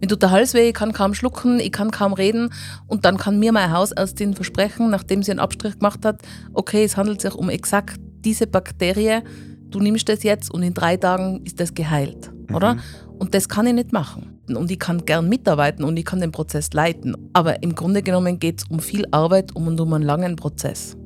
Mir 0.00 0.08
tut 0.08 0.22
der 0.22 0.30
Hals 0.30 0.54
weh, 0.54 0.68
ich 0.68 0.74
kann 0.74 0.92
kaum 0.92 1.12
schlucken, 1.14 1.60
ich 1.60 1.72
kann 1.72 1.90
kaum 1.90 2.14
reden 2.14 2.50
und 2.86 3.04
dann 3.04 3.18
kann 3.18 3.38
mir 3.38 3.52
meine 3.52 3.72
Hausärztin 3.72 4.34
versprechen, 4.34 4.90
nachdem 4.90 5.22
sie 5.22 5.30
einen 5.30 5.40
Abstrich 5.40 5.74
gemacht 5.74 6.04
hat, 6.04 6.22
okay, 6.54 6.84
es 6.84 6.96
handelt 6.96 7.20
sich 7.20 7.34
um 7.34 7.50
exakt 7.50 8.00
diese 8.24 8.46
Bakterie, 8.46 9.20
du 9.68 9.78
nimmst 9.80 10.08
das 10.08 10.22
jetzt 10.22 10.52
und 10.52 10.62
in 10.62 10.74
drei 10.74 10.96
Tagen 10.96 11.42
ist 11.44 11.60
das 11.60 11.74
geheilt, 11.74 12.30
mhm. 12.48 12.54
oder? 12.54 12.76
Und 13.18 13.34
das 13.34 13.48
kann 13.48 13.66
ich 13.66 13.74
nicht 13.74 13.92
machen. 13.92 14.40
Und 14.48 14.70
ich 14.70 14.78
kann 14.78 15.04
gern 15.04 15.28
mitarbeiten 15.28 15.84
und 15.84 15.96
ich 15.98 16.04
kann 16.04 16.20
den 16.20 16.32
Prozess 16.32 16.72
leiten. 16.72 17.14
Aber 17.34 17.62
im 17.62 17.74
Grunde 17.74 18.02
genommen 18.02 18.38
geht 18.38 18.62
es 18.62 18.64
um 18.68 18.80
viel 18.80 19.04
Arbeit 19.12 19.54
und 19.54 19.78
um 19.78 19.92
einen 19.92 20.04
langen 20.04 20.36
Prozess. 20.36 20.96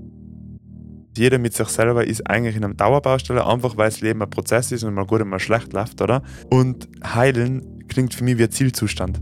Jeder 1.17 1.39
mit 1.39 1.55
sich 1.55 1.69
selber 1.69 2.07
ist 2.07 2.29
eigentlich 2.29 2.57
in 2.57 2.65
einer 2.65 2.75
Dauerbaustelle, 2.75 3.47
einfach 3.47 3.77
weil 3.77 3.91
das 3.91 4.01
Leben 4.01 4.23
ein 4.23 4.31
Prozess 4.31 4.73
ist 4.73 4.83
und 4.83 4.95
mal 4.95 5.05
gut 5.07 5.21
und 5.21 5.29
mal 5.29 5.39
schlecht 5.39 5.73
läuft, 5.73 6.01
oder? 6.01 6.23
Und 6.51 6.89
heilen 7.05 7.73
klingt 7.95 8.13
für 8.13 8.25
mich 8.25 8.37
wie 8.39 8.43
ein 8.43 8.51
Zielzustand. 8.51 9.21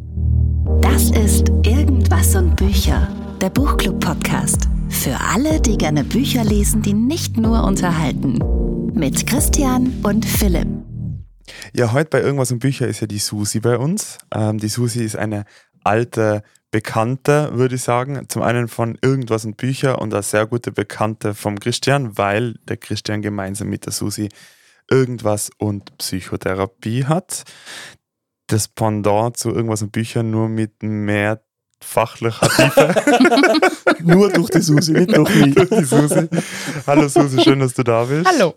Das 0.80 1.11
ist 1.11 1.50
Irgendwas 1.63 2.35
und 2.35 2.57
Bücher, 2.57 3.07
der 3.39 3.50
Buchclub-Podcast. 3.50 4.67
Für 4.89 5.14
alle, 5.21 5.61
die 5.61 5.76
gerne 5.76 6.04
Bücher 6.04 6.43
lesen, 6.43 6.80
die 6.80 6.94
nicht 6.94 7.36
nur 7.36 7.64
unterhalten. 7.64 8.39
Mit 8.94 9.27
Christian 9.27 9.93
und 10.03 10.25
Philipp. 10.25 10.66
Ja, 11.75 11.93
heute 11.93 12.08
bei 12.08 12.22
Irgendwas 12.22 12.50
und 12.50 12.61
Bücher 12.61 12.89
ist 12.89 13.00
ja 13.00 13.07
die 13.07 13.18
Susi 13.18 13.61
bei 13.61 13.77
uns. 13.77 14.16
Ähm, 14.35 14.57
die 14.57 14.68
Susi 14.68 15.04
ist 15.04 15.16
eine 15.16 15.44
alte 15.85 16.43
Bekannte, 16.71 17.50
würde 17.52 17.75
ich 17.75 17.82
sagen. 17.82 18.25
Zum 18.29 18.41
einen 18.41 18.68
von 18.68 18.96
Irgendwas 19.02 19.44
und 19.44 19.58
Bücher 19.58 20.00
und 20.00 20.14
eine 20.14 20.22
sehr 20.22 20.46
gute 20.46 20.72
Bekannte 20.72 21.35
vom 21.35 21.61
Christian, 21.61 22.16
weil 22.16 22.54
der 22.68 22.79
Christian 22.79 23.21
gemeinsam 23.21 23.68
mit 23.68 23.85
der 23.85 23.93
Susi 23.93 24.30
Irgendwas 24.91 25.50
und 25.58 25.99
Psychotherapie 25.99 27.04
hat. 27.04 27.44
Das 28.52 28.68
Pendant 28.68 29.34
zu 29.38 29.48
Irgendwas 29.48 29.80
und 29.80 29.92
Büchern 29.92 30.30
nur 30.30 30.46
mit 30.46 30.82
mehr 30.82 31.43
fachlicher 31.82 32.47
Tiefe. 32.50 32.94
Nur 34.04 34.30
durch 34.30 34.50
die 34.50 34.60
Susi, 34.60 34.92
nicht 34.92 35.16
durch 35.16 35.34
mich. 35.34 35.54
durch 35.54 35.70
die 35.70 35.84
Susi. 35.84 36.28
Hallo 36.86 37.08
Susi, 37.08 37.40
schön, 37.40 37.60
dass 37.60 37.72
du 37.72 37.82
da 37.82 38.04
bist. 38.04 38.27
Hallo. 38.27 38.54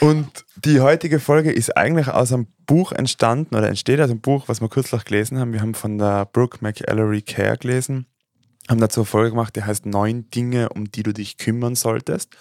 Und 0.00 0.28
die 0.64 0.80
heutige 0.80 1.20
Folge 1.20 1.52
ist 1.52 1.76
eigentlich 1.76 2.08
aus 2.08 2.32
einem 2.32 2.46
Buch 2.66 2.92
entstanden 2.92 3.54
oder 3.54 3.68
entsteht 3.68 4.00
aus 4.00 4.08
einem 4.08 4.20
Buch, 4.20 4.44
was 4.46 4.60
wir 4.62 4.68
kürzlich 4.68 5.04
gelesen 5.04 5.38
haben. 5.38 5.52
Wir 5.52 5.60
haben 5.60 5.74
von 5.74 5.98
der 5.98 6.24
Brooke 6.24 6.58
McAllery 6.62 7.20
Care 7.20 7.58
gelesen, 7.58 8.06
haben 8.68 8.80
dazu 8.80 9.00
eine 9.00 9.06
Folge 9.06 9.30
gemacht, 9.30 9.54
die 9.56 9.62
heißt 9.62 9.84
Neun 9.84 10.30
Dinge, 10.30 10.70
um 10.70 10.90
die 10.90 11.02
du 11.02 11.12
dich 11.12 11.36
kümmern 11.36 11.74
solltest. 11.74 12.34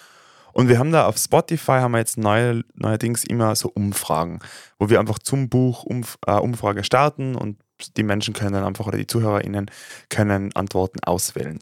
Und 0.54 0.70
wir 0.70 0.80
haben 0.80 0.92
da 0.92 1.06
auf 1.06 1.18
Spotify 1.18 1.80
haben 1.80 1.92
wir 1.92 2.00
jetzt 2.00 2.18
neue, 2.18 2.64
neuerdings 2.74 3.24
immer 3.24 3.56
so 3.56 3.70
Umfragen, 3.70 4.40
wo 4.80 4.90
wir 4.90 5.00
einfach 5.00 5.20
zum 5.20 5.50
Buch 5.50 5.84
Umf 5.84 6.18
äh, 6.26 6.34
Umfrage 6.34 6.84
starten 6.84 7.36
und 7.36 7.58
die 7.98 8.04
Menschen 8.04 8.34
können 8.34 8.54
dann 8.54 8.64
einfach 8.64 8.88
oder 8.88 8.98
die 8.98 9.08
ZuhörerInnen 9.08 9.72
können 10.10 10.54
Antworten 10.56 11.00
auswählen. 11.04 11.60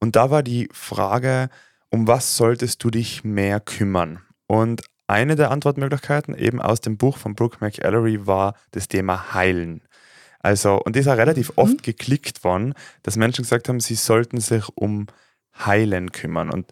Und 0.00 0.16
da 0.16 0.30
war 0.30 0.42
die 0.42 0.68
Frage, 0.72 1.48
um 1.90 2.06
was 2.06 2.36
solltest 2.36 2.82
du 2.82 2.90
dich 2.90 3.24
mehr 3.24 3.60
kümmern? 3.60 4.20
Und 4.46 4.82
eine 5.06 5.36
der 5.36 5.50
Antwortmöglichkeiten 5.50 6.36
eben 6.36 6.60
aus 6.62 6.80
dem 6.80 6.96
Buch 6.96 7.18
von 7.18 7.34
Brooke 7.34 7.58
McAllery 7.60 8.26
war 8.26 8.54
das 8.70 8.88
Thema 8.88 9.34
Heilen. 9.34 9.82
Also, 10.38 10.80
und 10.80 10.96
das 10.96 11.02
ist 11.02 11.08
auch 11.08 11.16
relativ 11.16 11.50
mhm. 11.50 11.54
oft 11.56 11.82
geklickt 11.82 12.44
worden, 12.44 12.74
dass 13.02 13.16
Menschen 13.16 13.42
gesagt 13.42 13.68
haben, 13.68 13.80
sie 13.80 13.96
sollten 13.96 14.40
sich 14.40 14.68
um 14.74 15.06
Heilen 15.58 16.12
kümmern. 16.12 16.50
Und 16.50 16.66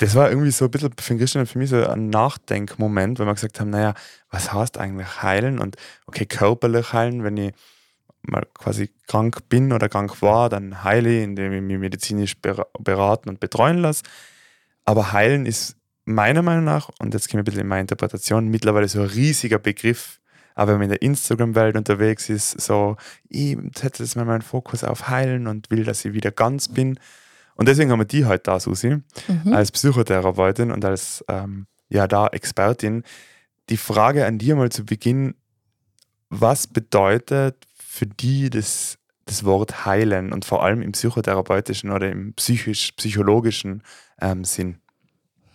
das 0.00 0.14
war 0.14 0.30
irgendwie 0.30 0.50
so 0.50 0.64
ein 0.64 0.70
bisschen 0.70 0.92
für 0.98 1.16
Christian 1.18 1.42
und 1.42 1.46
für 1.46 1.58
mich 1.58 1.68
so 1.68 1.86
ein 1.86 2.08
Nachdenkmoment, 2.08 3.18
weil 3.18 3.26
wir 3.26 3.34
gesagt 3.34 3.60
haben, 3.60 3.68
naja, 3.68 3.92
was 4.30 4.50
heißt 4.50 4.78
eigentlich 4.78 5.22
heilen? 5.22 5.58
Und 5.58 5.76
okay, 6.06 6.24
körperlich 6.24 6.94
heilen, 6.94 7.22
wenn 7.22 7.36
ich 7.36 7.52
mal 8.22 8.46
quasi 8.54 8.90
krank 9.06 9.46
bin 9.50 9.74
oder 9.74 9.90
krank 9.90 10.22
war, 10.22 10.48
dann 10.48 10.84
heile 10.84 11.10
ich, 11.10 11.22
indem 11.22 11.52
ich 11.52 11.60
mich 11.60 11.78
medizinisch 11.78 12.34
beraten 12.40 13.28
und 13.28 13.40
betreuen 13.40 13.76
lasse. 13.76 14.02
Aber 14.86 15.12
heilen 15.12 15.44
ist 15.44 15.76
meiner 16.06 16.40
Meinung 16.40 16.64
nach, 16.64 16.88
und 16.98 17.12
jetzt 17.12 17.28
komme 17.28 17.40
ich 17.40 17.42
ein 17.42 17.44
bisschen 17.44 17.60
in 17.60 17.68
meine 17.68 17.82
Interpretation, 17.82 18.48
mittlerweile 18.48 18.88
so 18.88 19.02
ein 19.02 19.06
riesiger 19.06 19.58
Begriff. 19.58 20.18
Aber 20.54 20.72
wenn 20.72 20.78
man 20.78 20.84
in 20.84 20.90
der 20.92 21.02
Instagram-Welt 21.02 21.76
unterwegs 21.76 22.30
ist, 22.30 22.58
so, 22.58 22.96
ich 23.28 23.58
setze 23.76 24.02
jetzt 24.02 24.16
mal 24.16 24.24
meinen 24.24 24.42
Fokus 24.42 24.82
auf 24.82 25.08
Heilen 25.08 25.46
und 25.46 25.70
will, 25.70 25.84
dass 25.84 26.06
ich 26.06 26.14
wieder 26.14 26.30
ganz 26.30 26.68
bin. 26.68 26.98
Und 27.60 27.68
deswegen 27.68 27.90
haben 27.90 27.98
wir 27.98 28.06
die 28.06 28.24
halt 28.24 28.48
da, 28.48 28.58
Susi, 28.58 29.02
mhm. 29.28 29.52
als 29.52 29.70
Psychotherapeutin 29.70 30.70
und 30.70 30.82
als 30.82 31.22
ähm, 31.28 31.66
ja, 31.90 32.06
da 32.06 32.26
Expertin. 32.28 33.04
Die 33.68 33.76
Frage 33.76 34.24
an 34.24 34.38
dir 34.38 34.56
mal 34.56 34.72
zu 34.72 34.86
Beginn, 34.86 35.34
was 36.30 36.66
bedeutet 36.66 37.66
für 37.76 38.06
die 38.06 38.48
das, 38.48 38.96
das 39.26 39.44
Wort 39.44 39.84
heilen 39.84 40.32
und 40.32 40.46
vor 40.46 40.64
allem 40.64 40.80
im 40.80 40.92
psychotherapeutischen 40.92 41.90
oder 41.90 42.10
im 42.10 42.32
psychisch-psychologischen 42.32 43.82
ähm, 44.22 44.44
Sinn? 44.44 44.78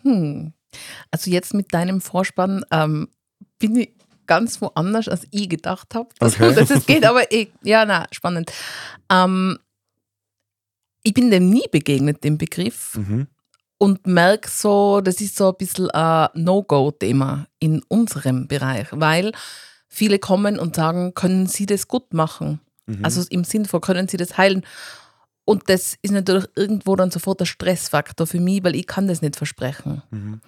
Hm. 0.03 0.53
Also 1.09 1.31
jetzt 1.31 1.55
mit 1.55 1.73
deinem 1.73 2.01
Vorspann 2.01 2.63
ähm, 2.69 3.07
bin 3.57 3.77
ich 3.77 3.93
ganz 4.27 4.61
woanders, 4.61 5.07
als 5.07 5.25
ich 5.31 5.49
gedacht 5.49 5.95
habe, 5.95 6.09
dass, 6.19 6.39
okay. 6.39 6.53
es 6.69 6.85
geht, 6.85 7.03
aber 7.03 7.31
ich, 7.31 7.49
ja, 7.63 7.83
na, 7.83 8.05
spannend. 8.11 8.51
Ähm, 9.09 9.57
ich 11.05 11.13
bin 11.13 11.29
dem 11.29 11.49
nie 11.49 11.67
begegnet, 11.71 12.23
dem 12.23 12.37
Begriff. 12.37 12.97
Mhm. 12.97 13.27
Und 13.77 14.07
merke 14.07 14.49
so, 14.49 15.01
das 15.01 15.21
ist 15.21 15.35
so 15.35 15.49
ein 15.49 15.57
bisschen 15.57 15.89
ein 15.91 16.29
No-Go-Thema 16.33 17.47
in 17.59 17.83
unserem 17.89 18.47
Bereich, 18.47 18.87
weil 18.91 19.33
viele 19.87 20.17
kommen 20.17 20.57
und 20.57 20.75
sagen, 20.75 21.13
können 21.13 21.45
Sie 21.45 21.65
das 21.65 21.87
gut 21.87 22.13
machen? 22.13 22.61
Mhm. 22.87 23.03
Also 23.03 23.23
im 23.29 23.43
Sinn 23.43 23.65
von, 23.65 23.81
können 23.81 24.07
Sie 24.07 24.17
das 24.17 24.37
heilen? 24.37 24.65
Und 25.43 25.69
das 25.69 25.97
ist 26.01 26.11
natürlich 26.11 26.45
irgendwo 26.55 26.95
dann 26.95 27.11
sofort 27.11 27.41
der 27.41 27.45
Stressfaktor 27.45 28.25
für 28.25 28.39
mich, 28.39 28.63
weil 28.63 28.75
ich 28.75 28.87
kann 28.87 29.07
das 29.07 29.21
nicht 29.21 29.35
versprechen. 29.35 30.01
Mhm. 30.09 30.41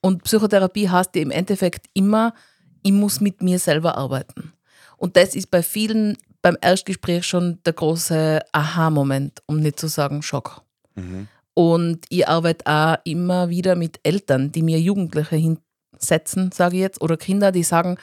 Und 0.00 0.22
Psychotherapie 0.24 0.88
heißt 0.88 1.16
ja 1.16 1.22
im 1.22 1.30
Endeffekt 1.30 1.86
immer, 1.94 2.34
ich 2.82 2.92
muss 2.92 3.20
mit 3.20 3.42
mir 3.42 3.58
selber 3.58 3.96
arbeiten. 3.96 4.52
Und 4.98 5.16
das 5.16 5.34
ist 5.34 5.50
bei 5.50 5.62
vielen 5.62 6.16
beim 6.44 6.58
Erstgespräch 6.60 7.24
schon 7.24 7.58
der 7.64 7.72
große 7.72 8.40
Aha-Moment, 8.52 9.42
um 9.46 9.60
nicht 9.60 9.80
zu 9.80 9.88
sagen 9.88 10.20
Schock. 10.20 10.60
Mhm. 10.94 11.26
Und 11.54 12.04
ich 12.10 12.28
arbeite 12.28 12.66
auch 12.66 12.96
immer 13.04 13.48
wieder 13.48 13.76
mit 13.76 13.98
Eltern, 14.02 14.52
die 14.52 14.60
mir 14.60 14.78
Jugendliche 14.78 15.36
hinsetzen, 15.36 16.52
sage 16.52 16.76
ich 16.76 16.82
jetzt, 16.82 17.00
oder 17.00 17.16
Kinder, 17.16 17.50
die 17.50 17.62
sagen, 17.62 17.96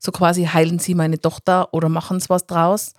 so 0.00 0.10
quasi 0.10 0.44
heilen 0.44 0.80
sie 0.80 0.96
meine 0.96 1.20
Tochter 1.20 1.72
oder 1.72 1.88
machen 1.88 2.18
sie 2.18 2.30
was 2.30 2.48
draus. 2.48 2.94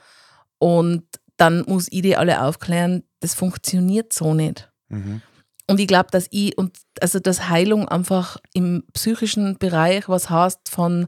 Und 0.60 1.04
dann 1.36 1.66
muss 1.68 1.88
ich 1.92 2.02
die 2.02 2.16
alle 2.16 2.42
aufklären, 2.42 3.04
das 3.20 3.34
funktioniert 3.34 4.14
so 4.14 4.34
nicht. 4.34 4.72
Mhm. 4.88 5.22
Und 5.68 5.82
ich 5.82 5.88
glaube, 5.88 6.08
dass 6.12 6.28
ich 6.32 6.58
und 6.58 6.78
also 7.02 7.20
dass 7.20 7.50
Heilung 7.50 7.90
einfach 7.90 8.38
im 8.54 8.86
psychischen 8.94 9.58
Bereich 9.58 10.08
was 10.08 10.30
heißt 10.30 10.70
von 10.70 11.08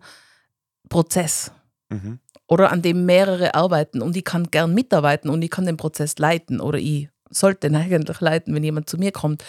Prozess. 0.89 1.53
Mhm. 1.87 2.19
Oder 2.47 2.71
an 2.71 2.81
dem 2.81 3.05
mehrere 3.05 3.55
arbeiten 3.55 4.01
und 4.01 4.15
ich 4.15 4.23
kann 4.23 4.49
gern 4.51 4.73
mitarbeiten 4.73 5.29
und 5.29 5.41
ich 5.41 5.49
kann 5.49 5.65
den 5.65 5.77
Prozess 5.77 6.17
leiten 6.17 6.61
oder 6.61 6.77
ich 6.79 7.09
sollte 7.29 7.67
ihn 7.67 7.75
eigentlich 7.75 8.21
leiten, 8.21 8.55
wenn 8.55 8.63
jemand 8.63 8.89
zu 8.89 8.97
mir 8.97 9.11
kommt. 9.11 9.43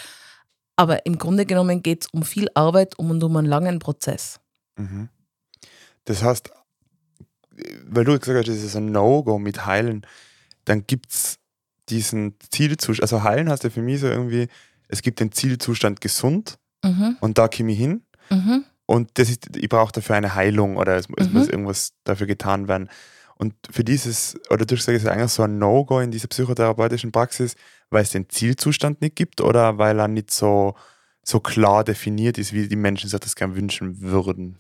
Aber 0.77 1.07
im 1.07 1.19
Grunde 1.19 1.47
genommen 1.47 1.83
geht 1.83 2.05
es 2.05 2.09
um 2.13 2.23
viel 2.23 2.49
Arbeit 2.55 2.99
und 2.99 3.23
um 3.23 3.37
einen 3.37 3.47
langen 3.47 3.79
Prozess. 3.79 4.41
Mhm. 4.77 5.09
Das 6.05 6.23
heißt, 6.23 6.51
weil 7.87 8.05
du 8.05 8.19
gesagt 8.19 8.39
hast, 8.39 8.49
das 8.49 8.65
ist 8.65 8.77
ein 8.77 8.93
No-Go 8.93 9.39
mit 9.39 9.67
Heilen 9.67 10.07
dann 10.69 10.87
gibt 10.87 11.11
es 11.11 11.39
diesen 11.89 12.35
Zielzustand, 12.51 13.03
also 13.03 13.23
heilen 13.23 13.49
heißt 13.49 13.65
ja 13.65 13.71
für 13.71 13.83
mich 13.83 14.01
so 14.01 14.07
irgendwie, 14.07 14.49
es 14.89 15.03
gibt 15.03 15.21
den 15.21 15.33
Zielzustand 15.33 16.01
gesund 16.01 16.59
mhm. 16.85 17.17
und 17.21 17.39
da 17.39 17.49
komme 17.49 17.73
ich 17.73 17.79
hin 17.79 18.03
mhm. 18.31 18.65
Und 18.91 19.11
das 19.19 19.29
ist, 19.29 19.55
ich 19.55 19.69
brauche 19.69 19.93
dafür 19.93 20.17
eine 20.17 20.35
Heilung 20.35 20.79
oder 20.79 20.97
es, 20.97 21.11
mhm. 21.11 21.33
muss 21.33 21.49
irgendwas 21.49 21.93
dafür 22.05 22.27
getan 22.27 22.69
werden. 22.69 22.89
Und 23.37 23.55
für 23.71 23.85
dieses, 23.85 24.41
oder 24.49 24.65
du 24.65 24.77
sagst, 24.77 24.89
es 24.89 25.03
ist 25.03 25.09
eigentlich 25.09 25.31
so 25.31 25.43
ein 25.43 25.59
No-Go 25.59 26.01
in 26.01 26.11
dieser 26.11 26.29
psychotherapeutischen 26.29 27.13
Praxis, 27.13 27.55
weil 27.91 28.03
es 28.03 28.11
den 28.11 28.31
Zielzustand 28.31 29.03
nicht 29.03 29.15
gibt 29.15 29.43
oder 29.43 29.77
weil 29.77 30.01
er 30.01 30.09
nicht 30.09 30.31
so, 30.31 30.75
so 31.23 31.39
klar 31.39 31.85
definiert 31.85 32.39
ist, 32.39 32.55
wie 32.55 32.67
die 32.67 32.77
Menschen 32.77 33.11
sich 33.11 33.21
das 33.21 33.37
gerne 33.37 33.57
wünschen 33.57 34.01
würden? 34.01 34.59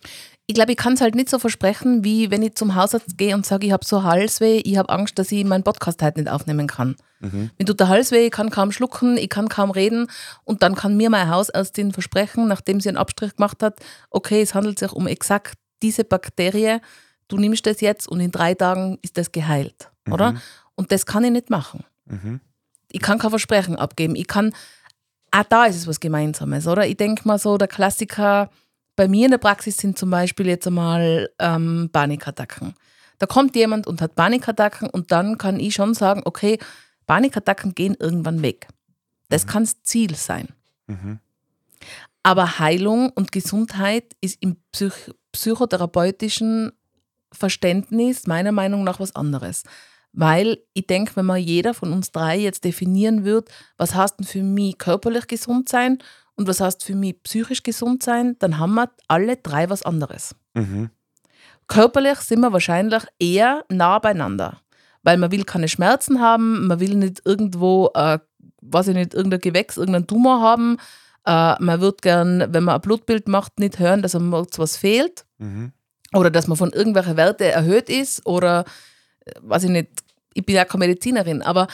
Ich 0.51 0.55
glaube, 0.55 0.73
ich 0.73 0.79
kann 0.79 0.95
es 0.95 1.03
halt 1.03 1.15
nicht 1.15 1.29
so 1.29 1.39
versprechen, 1.39 2.05
wie 2.05 2.31
wenn 2.31 2.43
ich 2.43 2.55
zum 2.55 2.75
Hausarzt 2.75 3.19
gehe 3.19 3.35
und 3.35 3.45
sage, 3.45 3.67
ich 3.67 3.73
habe 3.73 3.85
so 3.85 4.03
Halsweh, 4.03 4.61
ich 4.65 4.79
habe 4.79 4.89
Angst, 4.89 5.19
dass 5.19 5.31
ich 5.31 5.45
meinen 5.45 5.63
Podcast 5.63 6.03
heute 6.03 6.21
nicht 6.21 6.33
aufnehmen 6.33 6.67
kann. 6.67 6.97
Mhm. 7.21 7.51
Mir 7.59 7.65
tut 7.67 7.79
der 7.79 7.89
Hals 7.89 8.13
weh, 8.13 8.25
ich 8.27 8.31
kann 8.31 8.49
kaum 8.49 8.73
schlucken, 8.73 9.19
ich 9.19 9.29
kann 9.29 9.51
kaum 9.51 9.71
reden 9.71 10.07
und 10.45 10.63
dann 10.63 10.75
kann 10.75 10.97
mir 10.97 11.11
meine 11.11 11.31
Hausärztin 11.31 11.93
versprechen, 11.93 12.49
nachdem 12.49 12.81
sie 12.81 12.89
einen 12.89 12.97
Abstrich 12.97 13.37
gemacht 13.37 13.63
hat, 13.63 13.79
okay, 14.09 14.41
es 14.41 14.55
handelt 14.55 14.79
sich 14.79 14.91
um 14.93 15.07
exakt 15.07 15.59
diese 15.83 16.05
Bakterie, 16.05 16.79
du 17.29 17.37
nimmst 17.37 17.67
das 17.67 17.83
jetzt 17.83 18.09
und 18.09 18.21
in 18.21 18.31
drei 18.31 18.55
Tagen 18.55 18.99
ist 19.03 19.19
das 19.19 19.33
geheilt, 19.33 19.91
mhm. 20.07 20.13
oder? 20.15 20.35
Und 20.77 20.93
das 20.93 21.05
kann 21.05 21.25
ich 21.25 21.31
nicht 21.31 21.51
machen. 21.51 21.85
Mhm. 22.07 22.41
Ich 22.91 23.03
kann 23.03 23.19
kein 23.19 23.31
Versprechen 23.31 23.77
abgeben. 23.77 24.17
Ich 24.17 24.29
kann, 24.29 24.55
auch 25.31 25.43
da 25.43 25.67
ist 25.67 25.77
es 25.77 25.87
was 25.87 26.01
Gemeinsames, 26.01 26.67
oder? 26.67 26.87
Ich 26.87 26.97
denke 26.97 27.29
mal 27.29 27.39
so, 27.39 27.59
der 27.59 27.69
Klassiker, 27.69 28.49
bei 28.99 29.07
mir 29.07 29.27
in 29.27 29.31
der 29.31 29.39
Praxis 29.39 29.77
sind 29.77 29.97
zum 29.97 30.11
Beispiel 30.11 30.49
jetzt 30.49 30.67
einmal 30.67 31.31
ähm, 31.39 31.89
Panikattacken. 31.93 32.75
Da 33.19 33.27
kommt 33.27 33.55
jemand 33.55 33.87
und 33.87 34.03
hat 34.03 34.17
Panikattacken 34.17 34.91
und 34.91 35.13
dann 35.13 35.39
kann 35.39 35.61
ich 35.61 35.75
schon 35.75 35.95
sagen, 35.95 36.23
okay, 36.25 36.59
Panikattacken 37.07 37.77
gehen 37.77 37.97
irgendwann 38.01 38.43
weg. 38.43 38.67
Das 39.29 39.47
mhm. 39.47 39.51
kann 39.51 39.63
das 39.63 39.83
Ziel 39.85 40.17
sein. 40.17 40.49
Mhm. 40.89 41.21
Aber 42.25 42.59
Heilung 42.59 43.11
und 43.11 43.31
Gesundheit 43.31 44.17
ist 44.21 44.43
im 44.43 44.57
Psych 44.73 45.15
psychotherapeutischen 45.31 46.73
Verständnis 47.31 48.27
meiner 48.27 48.51
Meinung 48.51 48.83
nach 48.83 48.99
was 48.99 49.15
anderes. 49.15 49.63
Weil 50.13 50.59
ich 50.75 50.89
denke, 50.89 51.15
wenn 51.15 51.27
man 51.27 51.39
jeder 51.39 51.73
von 51.73 51.93
uns 51.93 52.11
drei 52.11 52.37
jetzt 52.37 52.65
definieren 52.65 53.25
würde, 53.25 53.49
was 53.77 53.95
heißt 53.95 54.19
denn 54.19 54.27
für 54.27 54.43
mich 54.43 54.77
körperlich 54.77 55.29
gesund 55.29 55.69
sein 55.69 55.99
und 56.39 56.47
was 56.47 56.61
heißt 56.61 56.85
für 56.85 56.95
mich 56.95 57.21
psychisch 57.25 57.65
gesund 57.65 58.03
sein, 58.03 58.37
dann 58.39 58.59
haben 58.59 58.75
wir 58.75 58.91
alle 59.09 59.37
drei 59.37 59.69
was 59.69 59.83
anderes. 59.83 60.37
Mhm. 60.55 60.91
Körperlich 61.67 62.19
sind 62.21 62.41
wir 62.41 62.53
wahrscheinlich 62.53 63.03
eher 63.19 63.65
nah 63.69 63.99
beieinander, 63.99 64.61
weil 65.03 65.19
man 65.19 65.33
will 65.33 65.45
keine 65.45 65.69
Schmerzen 65.69 66.21
haben, 66.21 66.69
man 66.69 66.79
will 66.79 66.95
nicht 66.95 67.23
irgendwo, 67.25 67.91
äh, 67.95 68.21
weiß 68.63 68.89
ich 68.89 68.95
nicht, 68.95 69.15
irgendein 69.15 69.41
Gewächs, 69.41 69.77
irgendeinen 69.77 70.07
Tumor 70.07 70.41
haben. 70.41 70.79
Äh, 71.27 71.57
man 71.61 71.81
wird 71.81 72.03
gern, 72.03 72.55
wenn 72.55 72.65
man 72.65 72.77
ein 72.77 72.81
Blutbild 72.83 73.27
macht, 73.27 73.59
nicht 73.59 73.81
hören, 73.81 74.03
dass 74.03 74.15
einem 74.15 74.33
was 74.33 74.77
fehlt. 74.77 75.27
Mhm. 75.39 75.73
Oder 76.15 76.31
dass 76.31 76.47
man 76.47 76.57
von 76.57 76.73
irgendwelchen 76.73 77.17
Werten 77.17 77.43
erhöht 77.43 77.91
ist 77.91 78.25
oder, 78.27 78.65
äh, 79.25 79.33
weiß 79.43 79.65
ich 79.65 79.71
nicht, 79.71 79.89
ich 80.35 80.47
bin 80.47 80.55
ja 80.55 80.65
keine 80.65 80.87
Medizinerin, 80.87 81.43
aber 81.43 81.67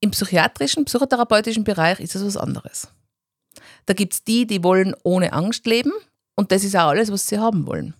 im 0.00 0.10
psychiatrischen, 0.10 0.84
psychotherapeutischen 0.84 1.64
Bereich 1.64 2.00
ist 2.00 2.14
es 2.14 2.24
was 2.24 2.36
anderes. 2.36 2.88
Da 3.86 3.94
gibt 3.94 4.14
es 4.14 4.24
die, 4.24 4.46
die 4.46 4.62
wollen 4.62 4.94
ohne 5.02 5.32
Angst 5.32 5.66
leben 5.66 5.92
und 6.34 6.52
das 6.52 6.64
ist 6.64 6.76
auch 6.76 6.88
alles, 6.88 7.10
was 7.12 7.26
sie 7.26 7.38
haben 7.38 7.66
wollen. 7.66 7.94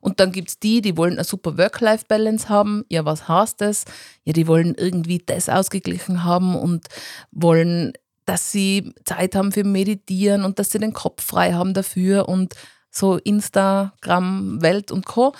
Und 0.00 0.20
dann 0.20 0.32
gibt 0.32 0.48
es 0.48 0.58
die, 0.58 0.80
die 0.80 0.96
wollen 0.96 1.14
eine 1.14 1.24
super 1.24 1.58
Work-Life-Balance 1.58 2.48
haben. 2.48 2.84
Ja, 2.88 3.04
was 3.04 3.28
heißt 3.28 3.60
das? 3.60 3.84
Ja, 4.24 4.32
die 4.32 4.46
wollen 4.46 4.74
irgendwie 4.76 5.18
das 5.24 5.48
ausgeglichen 5.48 6.24
haben 6.24 6.54
und 6.56 6.86
wollen, 7.32 7.92
dass 8.24 8.52
sie 8.52 8.94
Zeit 9.04 9.34
haben 9.34 9.52
für 9.52 9.64
Meditieren 9.64 10.44
und 10.44 10.58
dass 10.58 10.70
sie 10.70 10.78
den 10.78 10.92
Kopf 10.92 11.24
frei 11.24 11.52
haben 11.52 11.74
dafür 11.74 12.28
und 12.28 12.54
so 12.90 13.16
Instagram, 13.16 14.62
Welt 14.62 14.90
und 14.90 15.06
Co. 15.06 15.34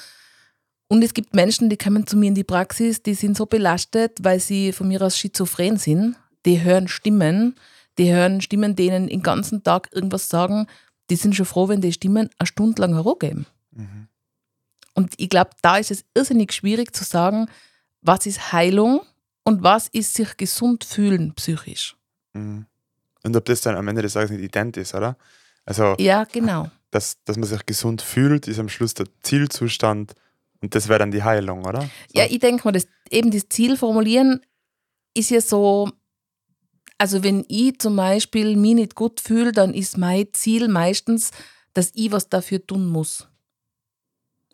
Und 0.89 1.03
es 1.03 1.12
gibt 1.12 1.35
Menschen, 1.35 1.69
die 1.69 1.77
kommen 1.77 2.06
zu 2.06 2.17
mir 2.17 2.29
in 2.29 2.35
die 2.35 2.45
Praxis, 2.45 3.03
die 3.03 3.15
sind 3.15 3.37
so 3.37 3.47
belastet, 3.47 4.19
weil 4.23 4.41
sie 4.41 4.73
von 4.73 4.89
mir 4.89 5.03
aus 5.03 5.19
schizophren 5.19 5.77
sind. 5.77 6.17
Die 6.47 6.62
hören 6.62 6.89
Stimmen, 6.89 7.56
die 7.99 8.12
hören 8.12 8.41
Stimmen, 8.41 8.77
denen 8.77 9.09
den 9.09 9.23
ganzen 9.23 9.62
Tag 9.62 9.89
irgendwas 9.93 10.29
sagen. 10.29 10.67
Die 11.11 11.17
sind 11.17 11.35
schon 11.35 11.47
froh, 11.47 11.69
wenn 11.69 11.81
die 11.81 11.93
Stimmen 11.93 12.31
eine 12.39 12.47
Stunde 12.47 12.81
lang 12.81 12.95
herumgeben. 12.95 13.47
Mhm. 13.73 14.09
Und 14.95 15.15
ich 15.17 15.29
glaube, 15.29 15.50
da 15.62 15.79
ist 15.79 15.91
es 15.91 16.05
irrsinnig 16.15 16.53
schwierig 16.53 16.95
zu 16.95 17.05
sagen, 17.05 17.49
was 18.03 18.27
ist 18.27 18.53
Heilung 18.53 19.00
und 19.45 19.62
was 19.62 19.89
ist 19.89 20.15
sich 20.15 20.37
gesund 20.37 20.85
fühlen 20.85 21.35
psychisch. 21.35 21.97
Mhm. 22.33 22.67
Und 23.23 23.37
ob 23.37 23.45
das 23.45 23.61
dann 23.61 23.77
am 23.77 23.89
Ende 23.89 24.03
des 24.03 24.12
Tages 24.12 24.31
nicht 24.31 24.43
ident 24.43 24.77
ist, 24.77 24.95
oder? 24.95 25.17
Also, 25.65 25.95
ja, 25.99 26.25
genau. 26.25 26.71
Dass, 26.91 27.23
dass 27.25 27.37
man 27.37 27.49
sich 27.49 27.67
gesund 27.67 28.00
fühlt, 28.00 28.49
ist 28.49 28.59
am 28.59 28.69
Schluss 28.69 28.95
der 28.95 29.06
Zielzustand 29.23 30.15
und 30.61 30.75
das 30.75 30.89
wäre 30.89 30.99
dann 30.99 31.11
die 31.11 31.23
Heilung, 31.23 31.65
oder? 31.65 31.83
So. 31.83 31.89
Ja, 32.12 32.25
ich 32.29 32.39
denke 32.39 32.65
mal, 32.65 32.73
das, 32.73 32.87
eben 33.11 33.31
das 33.31 33.49
Ziel 33.49 33.77
formulieren 33.77 34.41
ist 35.15 35.31
ja 35.31 35.41
so, 35.41 35.91
also 36.99 37.23
wenn 37.23 37.45
ich 37.49 37.79
zum 37.79 37.97
Beispiel 37.97 38.56
mich 38.56 38.75
nicht 38.75 38.95
gut 38.97 39.21
fühle, 39.21 39.53
dann 39.53 39.73
ist 39.73 39.97
mein 39.97 40.27
Ziel 40.33 40.69
meistens, 40.69 41.31
dass 41.73 41.93
ich 41.95 42.11
was 42.11 42.29
dafür 42.29 42.67
tun 42.67 42.87
muss. 42.87 43.29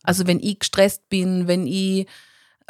Also 0.02 0.26
wenn 0.26 0.38
ich 0.41 0.58
gestresst 0.58 1.08
bin, 1.08 1.49
wenn 1.49 1.67
ich 1.67 2.06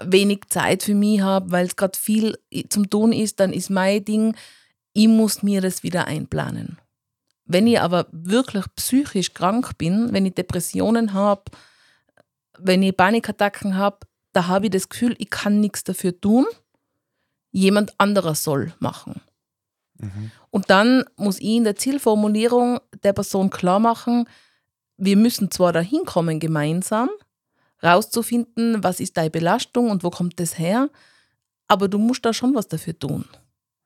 wenig 0.00 0.43
Zeit 0.49 0.85
für 0.85 0.94
mich 0.94 1.21
habe, 1.21 1.50
weil 1.50 1.67
es 1.67 1.76
gerade 1.76 1.99
viel 1.99 2.38
zum 2.69 2.88
Tun 2.88 3.12
ist, 3.12 3.41
dann 3.41 3.53
ist 3.53 3.71
mein 3.71 4.05
Ding, 4.05 4.37
ich 4.93 5.09
muss 5.09 5.43
mir 5.43 5.61
das 5.61 5.82
wieder 5.82 6.06
einplanen. 6.06 6.79
Wenn 7.44 7.67
ich 7.67 7.81
aber 7.81 8.06
wirklich 8.12 8.65
psychisch 8.76 9.35
krank 9.35 9.76
bin, 9.76 10.12
wenn 10.12 10.25
ich 10.25 10.35
Depressionen 10.35 11.12
habe, 11.12 11.43
wenn 12.59 12.82
ich 12.82 12.97
Panikattacken 12.97 13.76
habe, 13.76 14.06
da 14.32 14.47
habe 14.47 14.67
ich 14.67 14.71
das 14.71 14.88
Gefühl, 14.88 15.15
ich 15.19 15.31
kann 15.31 15.61
nichts 15.61 15.85
dafür 15.85 16.19
tun, 16.19 16.47
jemand 17.50 17.93
anderer 17.99 18.35
soll 18.35 18.73
machen. 18.79 19.21
Mhm. 20.04 20.30
Und 20.50 20.70
dann 20.70 21.04
muss 21.16 21.38
ich 21.38 21.56
in 21.56 21.64
der 21.64 21.76
Zielformulierung 21.76 22.80
der 23.02 23.12
Person 23.12 23.50
klar 23.50 23.78
machen, 23.78 24.28
wir 24.96 25.16
müssen 25.16 25.50
zwar 25.50 25.72
dahin 25.72 26.04
kommen 26.04 26.38
gemeinsam, 26.38 27.10
rauszufinden, 27.82 28.84
was 28.84 29.00
ist 29.00 29.16
deine 29.16 29.30
Belastung 29.30 29.90
und 29.90 30.04
wo 30.04 30.10
kommt 30.10 30.38
das 30.38 30.58
her, 30.58 30.88
aber 31.68 31.88
du 31.88 31.98
musst 31.98 32.24
da 32.24 32.32
schon 32.32 32.54
was 32.54 32.68
dafür 32.68 32.98
tun. 32.98 33.24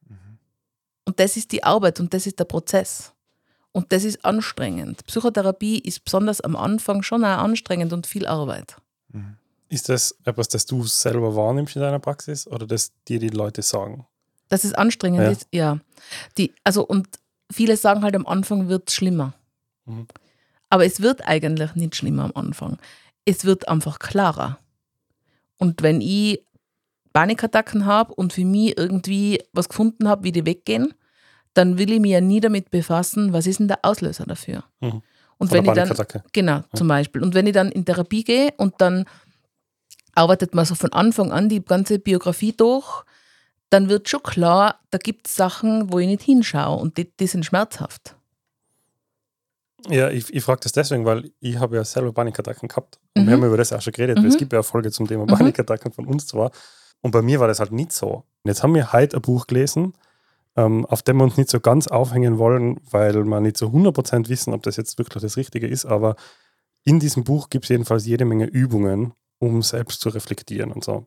Mhm. 0.09 0.39
Und 1.07 1.21
das 1.21 1.37
ist 1.37 1.53
die 1.53 1.65
Arbeit 1.65 2.01
und 2.01 2.13
das 2.13 2.27
ist 2.27 2.39
der 2.39 2.45
Prozess. 2.45 3.13
Und 3.73 3.93
das 3.93 4.05
ist 4.05 4.25
anstrengend. 4.25 5.05
Psychotherapie 5.07 5.79
ist 5.79 6.05
besonders 6.05 6.41
am 6.41 6.57
Anfang 6.57 7.03
schon 7.03 7.25
auch 7.25 7.39
anstrengend 7.39 7.93
und 7.93 8.07
viel 8.07 8.27
Arbeit. 8.27 8.77
Mhm. 9.13 9.37
Ist 9.69 9.89
das 9.89 10.17
etwas, 10.25 10.49
das 10.49 10.65
du 10.65 10.85
selber 10.85 11.37
wahrnimmst 11.37 11.77
in 11.77 11.83
deiner 11.83 11.99
Praxis 11.99 12.47
oder 12.47 12.67
das 12.67 12.93
dir 13.07 13.19
die 13.19 13.29
Leute 13.29 13.63
sagen? 13.63 14.07
Dass 14.49 14.65
es 14.65 14.75
anstrengend 14.75 15.23
ja. 15.23 15.31
ist, 15.31 15.49
ja. 15.53 15.79
Die, 16.37 16.55
also, 16.65 16.87
und 16.87 17.09
viele 17.51 17.77
sagen 17.77 18.03
halt, 18.03 18.17
am 18.17 18.27
Anfang 18.27 18.69
wird 18.69 18.89
es 18.89 18.95
schlimmer. 18.95 19.35
Mhm. 19.85 20.07
Aber 20.71 20.85
es 20.85 21.01
wird 21.01 21.27
eigentlich 21.27 21.75
nicht 21.75 21.97
schlimmer 21.97 22.25
am 22.25 22.33
Anfang 22.35 22.79
es 23.29 23.45
wird 23.45 23.69
einfach 23.69 23.99
klarer. 23.99 24.59
Und 25.59 25.83
wenn 25.83 26.01
ich 26.01 26.43
Panikattacken 27.13 27.85
habe 27.85 28.15
und 28.15 28.33
für 28.33 28.45
mich 28.45 28.79
irgendwie 28.79 29.43
was 29.53 29.69
gefunden 29.69 30.09
habe, 30.09 30.25
wie 30.25 30.33
die 30.33 30.47
weggehen, 30.47 30.95
dann 31.53 31.79
will 31.79 31.93
ich 31.93 32.01
mich 32.01 32.13
ja 32.13 32.21
nie 32.21 32.41
damit 32.41 32.71
befassen, 32.71 33.33
was 33.33 33.47
ist 33.47 33.61
denn 33.61 33.69
der 33.69 33.81
Auslöser 33.83 34.25
dafür. 34.25 34.65
Mhm. 34.81 35.03
Und 35.37 35.53
wenn 35.53 35.65
ich 35.65 35.73
dann, 35.73 35.91
genau, 36.33 36.53
ja. 36.53 36.65
zum 36.75 36.89
Beispiel. 36.89 37.23
Und 37.23 37.35
wenn 37.35 37.47
ich 37.47 37.53
dann 37.53 37.71
in 37.71 37.85
Therapie 37.85 38.25
gehe 38.25 38.53
und 38.57 38.75
dann 38.79 39.05
arbeitet 40.15 40.55
man 40.55 40.65
so 40.65 40.75
von 40.75 40.93
Anfang 40.93 41.31
an 41.31 41.49
die 41.49 41.63
ganze 41.63 41.99
Biografie 41.99 42.53
durch, 42.53 43.05
dann 43.71 43.89
wird 43.89 44.09
schon 44.09 44.23
klar, 44.23 44.81
da 44.91 44.99
gibt 44.99 45.29
es 45.29 45.37
Sachen, 45.37 45.93
wo 45.93 45.99
ich 45.99 46.07
nicht 46.07 46.23
hinschaue 46.23 46.79
und 46.79 46.97
die, 46.97 47.11
die 47.17 47.27
sind 47.27 47.45
schmerzhaft. 47.45 48.17
Ja, 49.89 50.11
ich, 50.11 50.33
ich 50.35 50.43
frage 50.43 50.61
das 50.63 50.73
deswegen, 50.73 51.05
weil 51.05 51.31
ich 51.41 51.59
habe 51.59 51.77
ja 51.77 51.85
selber 51.85 52.13
Panikattacken 52.13 52.69
gehabt. 52.69 52.99
Und 53.15 53.23
mhm. 53.23 53.27
wir 53.27 53.35
haben 53.35 53.45
über 53.45 53.57
das 53.57 53.73
auch 53.73 53.81
schon 53.81 53.93
geredet. 53.93 54.19
Mhm. 54.19 54.27
Es 54.27 54.37
gibt 54.37 54.53
ja 54.53 54.59
eine 54.59 54.65
Folge 54.65 54.91
zum 54.91 55.07
Thema 55.07 55.25
mhm. 55.25 55.29
Panikattacken 55.29 55.93
von 55.93 56.07
uns 56.07 56.27
zwar. 56.27 56.51
Und 57.01 57.13
bei 57.13 57.23
mir 57.23 57.39
war 57.39 57.49
das 57.49 57.61
halt 57.61 57.73
nicht 57.73 57.93
so. 57.93 58.09
Und 58.09 58.49
jetzt 58.49 58.63
haben 58.63 58.75
wir 58.75 58.93
heute 58.93 59.17
ein 59.17 59.23
Buch 59.23 59.47
gelesen, 59.47 59.95
ähm, 60.57 60.85
auf 60.87 61.03
dem 61.03 61.19
wir 61.19 61.25
uns 61.25 61.37
nicht 61.37 61.49
so 61.49 61.61
ganz 61.61 61.87
aufhängen 61.87 62.39
wollen, 62.39 62.81
weil 62.91 63.25
wir 63.25 63.41
nicht 63.41 63.57
so 63.57 63.69
100% 63.69 64.29
wissen, 64.29 64.53
ob 64.53 64.65
das 64.65 64.77
jetzt 64.77 64.99
wirklich 64.99 65.23
das 65.23 65.37
Richtige 65.37 65.69
ist. 65.69 65.87
Aber 65.87 66.17
in 66.85 66.99
diesem 66.99 67.23
Buch 67.23 67.49
gibt 67.49 67.67
es 67.67 67.69
jedenfalls 67.69 68.05
jede 68.05 68.25
Menge 68.25 68.47
Übungen, 68.47 69.13
um 69.39 69.63
selbst 69.63 70.01
zu 70.01 70.09
reflektieren 70.09 70.73
und 70.73 70.83
so. 70.83 71.07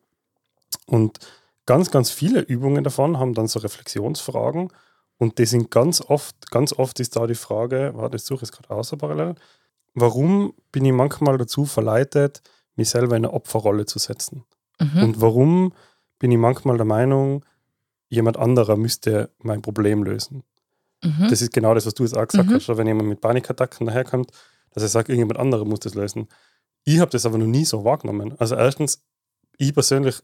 Und 0.85 1.19
ganz, 1.65 1.91
ganz 1.91 2.11
viele 2.11 2.41
Übungen 2.41 2.83
davon 2.83 3.19
haben 3.19 3.33
dann 3.33 3.47
so 3.47 3.59
Reflexionsfragen 3.59 4.71
und 5.17 5.37
die 5.37 5.45
sind 5.45 5.71
ganz 5.71 6.01
oft, 6.01 6.51
ganz 6.51 6.73
oft 6.73 6.99
ist 6.99 7.15
da 7.15 7.27
die 7.27 7.35
Frage, 7.35 7.91
warte, 7.95 8.17
ich 8.17 8.23
suche 8.23 8.43
es 8.43 8.51
gerade 8.51 8.71
außer 8.71 8.97
parallel, 8.97 9.35
warum 9.93 10.53
bin 10.71 10.85
ich 10.85 10.93
manchmal 10.93 11.37
dazu 11.37 11.65
verleitet, 11.65 12.41
mich 12.75 12.89
selber 12.89 13.15
in 13.15 13.25
eine 13.25 13.33
Opferrolle 13.33 13.85
zu 13.85 13.99
setzen? 13.99 14.45
Mhm. 14.79 15.03
Und 15.03 15.21
warum 15.21 15.73
bin 16.19 16.31
ich 16.31 16.37
manchmal 16.37 16.77
der 16.77 16.85
Meinung, 16.85 17.45
jemand 18.09 18.37
anderer 18.37 18.77
müsste 18.77 19.29
mein 19.39 19.61
Problem 19.61 20.03
lösen? 20.03 20.43
Mhm. 21.03 21.27
Das 21.29 21.41
ist 21.41 21.53
genau 21.53 21.73
das, 21.73 21.85
was 21.85 21.93
du 21.93 22.03
jetzt 22.03 22.17
auch 22.17 22.27
gesagt 22.27 22.49
mhm. 22.49 22.55
hast, 22.55 22.67
wenn 22.69 22.87
jemand 22.87 23.09
mit 23.09 23.21
Panikattacken 23.21 23.87
daherkommt, 23.87 24.31
dass 24.71 24.83
er 24.83 24.89
sagt, 24.89 25.09
irgendjemand 25.09 25.39
anderer 25.39 25.65
muss 25.65 25.79
das 25.79 25.95
lösen. 25.95 26.27
Ich 26.83 26.99
habe 26.99 27.11
das 27.11 27.25
aber 27.25 27.37
noch 27.37 27.47
nie 27.47 27.65
so 27.65 27.83
wahrgenommen. 27.83 28.35
Also 28.39 28.55
erstens, 28.55 29.03
ich 29.57 29.73
persönlich 29.73 30.21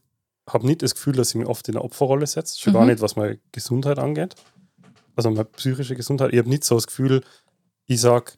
habe 0.47 0.65
nicht 0.65 0.81
das 0.81 0.95
Gefühl, 0.95 1.13
dass 1.13 1.29
ich 1.29 1.35
mich 1.35 1.47
oft 1.47 1.67
in 1.67 1.75
eine 1.75 1.83
Opferrolle 1.83 2.25
setze, 2.27 2.59
schon 2.59 2.73
gar 2.73 2.83
mhm. 2.83 2.89
nicht, 2.89 3.01
was 3.01 3.15
meine 3.15 3.39
Gesundheit 3.51 3.99
angeht 3.99 4.35
also 5.17 5.31
meine 5.31 5.45
psychische 5.45 5.95
Gesundheit. 5.95 6.31
Ich 6.31 6.39
habe 6.39 6.49
nicht 6.49 6.63
so 6.63 6.75
das 6.75 6.87
Gefühl, 6.87 7.23
ich 7.85 7.99
sage, 7.99 8.33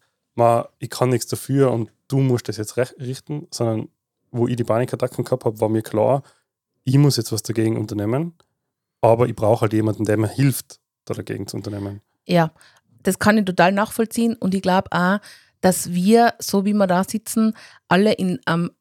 ich 0.79 0.89
kann 0.89 1.09
nichts 1.09 1.27
dafür 1.27 1.71
und 1.71 1.91
du 2.07 2.19
musst 2.19 2.47
das 2.47 2.57
jetzt 2.57 2.77
richten, 2.77 3.47
sondern 3.51 3.89
wo 4.31 4.47
ich 4.47 4.55
die 4.55 4.63
Panikattacken 4.63 5.25
gehabt 5.25 5.43
habe, 5.43 5.59
war 5.59 5.69
mir 5.69 5.81
klar, 5.81 6.23
ich 6.85 6.97
muss 6.97 7.17
jetzt 7.17 7.31
was 7.33 7.43
dagegen 7.43 7.77
unternehmen, 7.77 8.33
aber 9.01 9.27
ich 9.27 9.35
brauche 9.35 9.61
halt 9.61 9.73
jemanden, 9.73 10.05
der 10.05 10.17
mir 10.17 10.29
hilft, 10.29 10.79
da 11.03 11.13
dagegen 11.13 11.45
zu 11.45 11.57
unternehmen. 11.57 12.01
Ja, 12.25 12.51
das 13.03 13.19
kann 13.19 13.37
ich 13.37 13.45
total 13.45 13.73
nachvollziehen 13.73 14.35
und 14.35 14.55
ich 14.55 14.61
glaube 14.61 14.91
auch, 14.91 15.19
dass 15.59 15.91
wir, 15.91 16.35
so 16.39 16.63
wie 16.63 16.73
wir 16.73 16.87
da 16.87 17.03
sitzen, 17.03 17.53
alle 17.89 18.13
in 18.13 18.39
einem, 18.45 18.71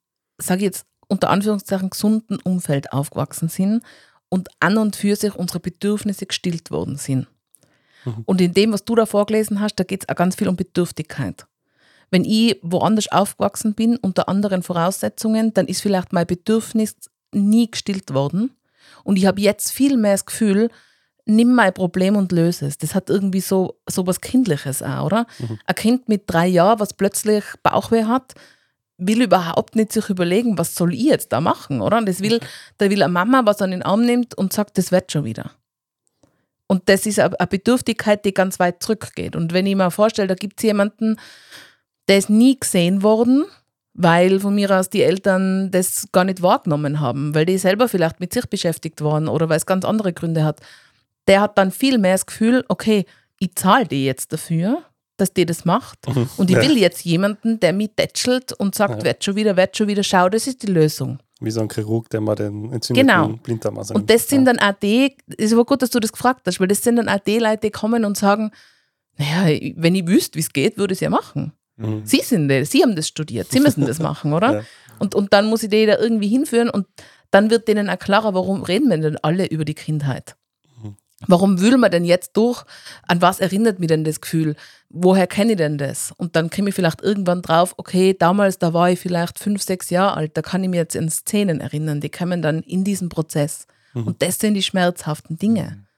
sage 0.40 0.58
ich 0.58 0.64
jetzt 0.66 0.86
unter 1.08 1.30
Anführungszeichen, 1.30 1.90
gesunden 1.90 2.38
Umfeld 2.40 2.92
aufgewachsen 2.92 3.48
sind 3.48 3.82
und 4.28 4.48
an 4.60 4.78
und 4.78 4.96
für 4.96 5.16
sich 5.16 5.34
unsere 5.34 5.60
Bedürfnisse 5.60 6.26
gestillt 6.26 6.70
worden 6.70 6.96
sind. 6.96 7.26
Mhm. 8.04 8.22
Und 8.26 8.40
in 8.40 8.52
dem, 8.54 8.72
was 8.72 8.84
du 8.84 8.94
da 8.94 9.06
vorgelesen 9.06 9.60
hast, 9.60 9.76
da 9.76 9.84
geht 9.84 10.04
es 10.04 10.08
auch 10.08 10.16
ganz 10.16 10.36
viel 10.36 10.48
um 10.48 10.56
Bedürftigkeit. 10.56 11.46
wenn 12.10 12.24
ich 12.24 12.58
woanders 12.62 13.10
aufgewachsen 13.12 13.74
bin, 13.74 13.96
unter 13.96 14.28
anderen 14.28 14.62
Voraussetzungen, 14.62 15.52
dann 15.54 15.66
ist 15.66 15.82
vielleicht 15.82 16.12
mein 16.12 16.26
Bedürfnis 16.26 16.96
nie 17.32 17.70
gestillt 17.70 18.14
worden. 18.14 18.56
Und 19.04 19.16
ich 19.16 19.26
habe 19.26 19.40
jetzt 19.40 19.70
viel 19.72 19.96
mehr 19.96 20.14
das 20.14 20.26
Gefühl, 20.26 20.70
nimm 21.26 21.54
mein 21.54 21.74
Problem 21.74 22.16
und 22.16 22.32
löse 22.32 22.66
es. 22.66 22.78
Das 22.78 22.94
hat 22.94 23.10
irgendwie 23.10 23.40
so, 23.40 23.78
so 23.88 24.06
was 24.06 24.20
Kindliches 24.20 24.82
auch, 24.82 25.06
oder? 25.06 25.26
Mhm. 25.38 25.58
Ein 25.66 25.74
Kind 25.74 26.08
mit 26.08 26.24
drei 26.26 26.46
Jahren, 26.46 26.80
was 26.80 26.94
plötzlich 26.94 27.44
Bauchweh 27.62 28.04
hat, 28.04 28.34
will 28.98 29.22
überhaupt 29.22 29.76
nicht 29.76 29.92
sich 29.92 30.10
überlegen, 30.10 30.58
was 30.58 30.74
soll 30.74 30.92
ich 30.92 31.04
jetzt 31.04 31.32
da 31.32 31.40
machen, 31.40 31.80
oder? 31.80 32.02
Das 32.02 32.20
will, 32.20 32.40
da 32.76 32.90
will 32.90 33.02
eine 33.02 33.12
Mama, 33.12 33.42
was 33.44 33.62
an 33.62 33.70
den 33.70 33.82
Arm 33.82 34.02
nimmt 34.02 34.36
und 34.36 34.52
sagt, 34.52 34.76
das 34.76 34.92
wird 34.92 35.10
schon 35.10 35.24
wieder. 35.24 35.52
Und 36.66 36.88
das 36.88 37.06
ist 37.06 37.18
eine 37.18 37.34
Bedürftigkeit, 37.46 38.24
die 38.24 38.34
ganz 38.34 38.58
weit 38.58 38.82
zurückgeht. 38.82 39.36
Und 39.36 39.54
wenn 39.54 39.66
ich 39.66 39.74
mir 39.74 39.90
vorstelle, 39.90 40.28
da 40.28 40.34
gibt 40.34 40.60
es 40.60 40.64
jemanden, 40.64 41.16
der 42.08 42.18
ist 42.18 42.28
nie 42.28 42.58
gesehen 42.58 43.02
worden, 43.02 43.44
weil 43.94 44.40
von 44.40 44.54
mir 44.54 44.70
aus 44.70 44.90
die 44.90 45.02
Eltern 45.02 45.70
das 45.70 46.08
gar 46.12 46.24
nicht 46.24 46.42
wahrgenommen 46.42 47.00
haben, 47.00 47.34
weil 47.34 47.46
die 47.46 47.58
selber 47.58 47.88
vielleicht 47.88 48.20
mit 48.20 48.32
sich 48.32 48.46
beschäftigt 48.46 49.02
waren 49.02 49.28
oder 49.28 49.48
weil 49.48 49.56
es 49.56 49.66
ganz 49.66 49.84
andere 49.84 50.12
Gründe 50.12 50.44
hat. 50.44 50.60
Der 51.26 51.40
hat 51.40 51.56
dann 51.56 51.70
viel 51.70 51.98
mehr 51.98 52.14
das 52.14 52.26
Gefühl, 52.26 52.64
okay, 52.68 53.06
ich 53.38 53.54
zahle 53.54 53.86
die 53.86 54.04
jetzt 54.04 54.32
dafür, 54.32 54.82
dass 55.20 55.32
die 55.32 55.46
das 55.46 55.64
macht. 55.64 55.98
Mhm. 56.08 56.28
Und 56.36 56.50
ich 56.50 56.56
ja. 56.56 56.62
will 56.62 56.78
jetzt 56.78 57.04
jemanden, 57.04 57.60
der 57.60 57.72
mich 57.72 57.90
tätschelt 57.96 58.52
und 58.52 58.74
sagt, 58.74 58.98
ja. 58.98 59.04
wird 59.04 59.24
schon 59.24 59.36
wieder, 59.36 59.56
wird 59.56 59.76
schon 59.76 59.88
wieder, 59.88 60.02
schau, 60.02 60.28
das 60.28 60.46
ist 60.46 60.62
die 60.62 60.68
Lösung. 60.68 61.18
Wie 61.40 61.50
so 61.50 61.60
ein 61.60 61.68
Chirurg, 61.68 62.10
der 62.10 62.20
mal 62.20 62.34
den 62.34 62.72
entzündeten 62.72 62.94
genau. 62.94 63.28
Blinddarm 63.42 63.78
außer 63.78 63.94
Und 63.94 64.10
das 64.10 64.28
sind 64.28 64.44
dann 64.44 64.58
auch 64.58 64.72
die, 64.72 65.16
ist 65.36 65.52
aber 65.52 65.64
gut, 65.64 65.82
dass 65.82 65.90
du 65.90 66.00
das 66.00 66.12
gefragt 66.12 66.42
hast, 66.46 66.58
weil 66.58 66.68
das 66.68 66.82
sind 66.82 66.96
dann 66.96 67.08
auch 67.08 67.20
die 67.20 67.38
Leute, 67.38 67.60
die 67.64 67.70
kommen 67.70 68.04
und 68.04 68.16
sagen, 68.16 68.50
naja, 69.16 69.58
wenn 69.76 69.94
ich 69.94 70.06
wüsste, 70.06 70.36
wie 70.36 70.40
es 70.40 70.52
geht, 70.52 70.78
würde 70.78 70.92
ich 70.92 70.96
es 70.96 71.00
ja 71.00 71.10
machen. 71.10 71.52
Mhm. 71.76 72.02
Sie 72.04 72.20
sind 72.22 72.48
das, 72.48 72.70
Sie 72.70 72.82
haben 72.82 72.96
das 72.96 73.06
studiert, 73.08 73.50
Sie 73.50 73.60
müssen 73.60 73.86
das 73.86 73.98
machen, 73.98 74.32
oder? 74.32 74.64
Ja. 74.98 75.04
Und, 75.04 75.14
und 75.14 75.32
dann 75.32 75.46
muss 75.46 75.62
ich 75.62 75.70
die 75.70 75.86
da 75.86 75.96
irgendwie 75.96 76.26
hinführen 76.26 76.70
und 76.70 76.88
dann 77.30 77.50
wird 77.50 77.68
denen 77.68 77.88
auch 77.88 78.00
klarer, 78.00 78.34
warum 78.34 78.64
reden 78.64 78.90
wir 78.90 78.98
denn 78.98 79.16
alle 79.18 79.46
über 79.46 79.64
die 79.64 79.74
Kindheit? 79.74 80.34
Warum 81.26 81.60
wühlen 81.60 81.80
wir 81.80 81.88
denn 81.88 82.04
jetzt 82.04 82.36
durch? 82.36 82.64
An 83.06 83.20
was 83.20 83.40
erinnert 83.40 83.80
mich 83.80 83.88
denn 83.88 84.04
das 84.04 84.20
Gefühl? 84.20 84.54
Woher 84.88 85.26
kenne 85.26 85.52
ich 85.52 85.58
denn 85.58 85.76
das? 85.76 86.12
Und 86.16 86.36
dann 86.36 86.48
komme 86.48 86.68
ich 86.68 86.74
vielleicht 86.74 87.02
irgendwann 87.02 87.42
drauf, 87.42 87.74
okay, 87.76 88.14
damals, 88.16 88.58
da 88.58 88.72
war 88.72 88.90
ich 88.90 89.00
vielleicht 89.00 89.38
fünf, 89.38 89.62
sechs 89.62 89.90
Jahre 89.90 90.16
alt, 90.16 90.36
da 90.36 90.42
kann 90.42 90.62
ich 90.62 90.70
mir 90.70 90.76
jetzt 90.76 90.96
an 90.96 91.10
Szenen 91.10 91.60
erinnern, 91.60 92.00
die 92.00 92.10
kommen 92.10 92.40
dann 92.40 92.60
in 92.60 92.84
diesem 92.84 93.08
Prozess. 93.08 93.66
Mhm. 93.94 94.06
Und 94.06 94.22
das 94.22 94.38
sind 94.38 94.54
die 94.54 94.62
schmerzhaften 94.62 95.36
Dinge. 95.36 95.62
Mhm. 95.62 95.88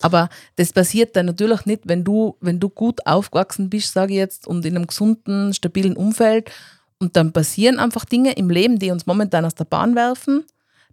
Aber 0.00 0.28
das 0.56 0.72
passiert 0.72 1.16
dann 1.16 1.26
natürlich 1.26 1.66
nicht, 1.66 1.82
wenn 1.86 2.04
du, 2.04 2.36
wenn 2.40 2.60
du 2.60 2.68
gut 2.68 3.04
aufgewachsen 3.06 3.70
bist, 3.70 3.92
sage 3.92 4.12
ich 4.12 4.18
jetzt, 4.18 4.46
und 4.46 4.64
in 4.64 4.76
einem 4.76 4.86
gesunden, 4.86 5.54
stabilen 5.54 5.96
Umfeld. 5.96 6.50
Und 7.00 7.16
dann 7.16 7.32
passieren 7.32 7.78
einfach 7.78 8.04
Dinge 8.04 8.32
im 8.32 8.50
Leben, 8.50 8.78
die 8.78 8.90
uns 8.90 9.06
momentan 9.06 9.44
aus 9.44 9.54
der 9.54 9.64
Bahn 9.64 9.94
werfen. 9.96 10.44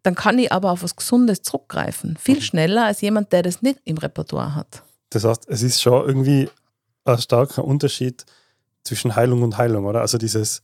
Dann 0.06 0.14
kann 0.14 0.38
ich 0.38 0.52
aber 0.52 0.72
auf 0.72 0.84
was 0.84 0.96
Gesundes 0.96 1.42
zurückgreifen. 1.42 2.16
Viel 2.18 2.36
mhm. 2.36 2.42
schneller 2.42 2.86
als 2.86 3.02
jemand, 3.02 3.34
der 3.34 3.42
das 3.42 3.64
nicht 3.64 3.80
im 3.86 3.98
Repertoire 3.98 4.54
hat. 4.54 4.84
Das 5.10 5.24
heißt, 5.24 5.50
es 5.50 5.64
ist 5.64 5.82
schon 5.82 6.06
irgendwie 6.06 6.48
ein 7.06 7.18
starker 7.18 7.64
Unterschied 7.64 8.24
zwischen 8.84 9.16
Heilung 9.16 9.42
und 9.42 9.58
Heilung, 9.58 9.86
oder? 9.86 10.02
Also 10.02 10.20
dieses, 10.20 10.62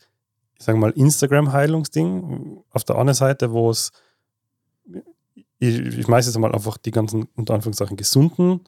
ich 0.60 0.64
sage 0.64 0.78
mal, 0.78 0.92
Instagram-Heilungsding 0.92 2.62
auf 2.70 2.84
der 2.84 2.98
anderen 2.98 3.16
Seite, 3.16 3.52
wo 3.52 3.72
es 3.72 3.92
ich, 5.58 5.80
ich 5.80 6.08
meise 6.08 6.30
jetzt 6.30 6.38
mal 6.38 6.54
einfach 6.54 6.78
die 6.78 6.92
ganzen, 6.92 7.28
unter 7.36 7.56
Anführungszeichen, 7.56 7.98
gesunden 7.98 8.62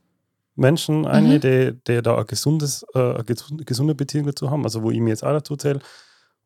Menschen 0.55 1.05
ein, 1.05 1.27
mhm. 1.27 1.39
die, 1.39 1.77
die 1.87 2.01
da 2.01 2.17
ein 2.17 2.25
gesundes, 2.25 2.83
äh, 2.95 2.99
eine 2.99 3.23
gesunde 3.23 3.93
Beziehung 3.93 4.25
dazu 4.25 4.49
haben, 4.49 4.63
also 4.63 4.81
wo 4.81 4.89
ich 4.89 4.99
mir 4.99 5.09
jetzt 5.09 5.23
auch 5.23 5.33
dazu 5.33 5.55
zähle. 5.55 5.81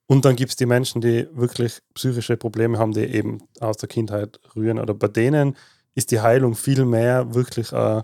Und 0.08 0.24
dann 0.24 0.38
gibt 0.38 0.52
es 0.52 0.56
die 0.56 0.66
Menschen, 0.66 1.02
die 1.02 1.28
wirklich 1.34 1.82
psychische 1.94 2.38
Probleme 2.38 2.80
haben, 2.80 2.94
die 2.94 3.02
eben 3.02 3.40
aus 3.60 3.76
der 3.78 3.90
Kindheit 3.90 4.40
rühren. 4.56 4.80
Oder 4.80 4.94
bei 4.94 5.10
denen 5.10 5.58
ist 5.96 6.12
die 6.12 6.22
Heilung 6.22 6.56
viel 6.56 6.86
mehr 6.86 7.34
wirklich 7.34 7.74
äh, 7.74 8.04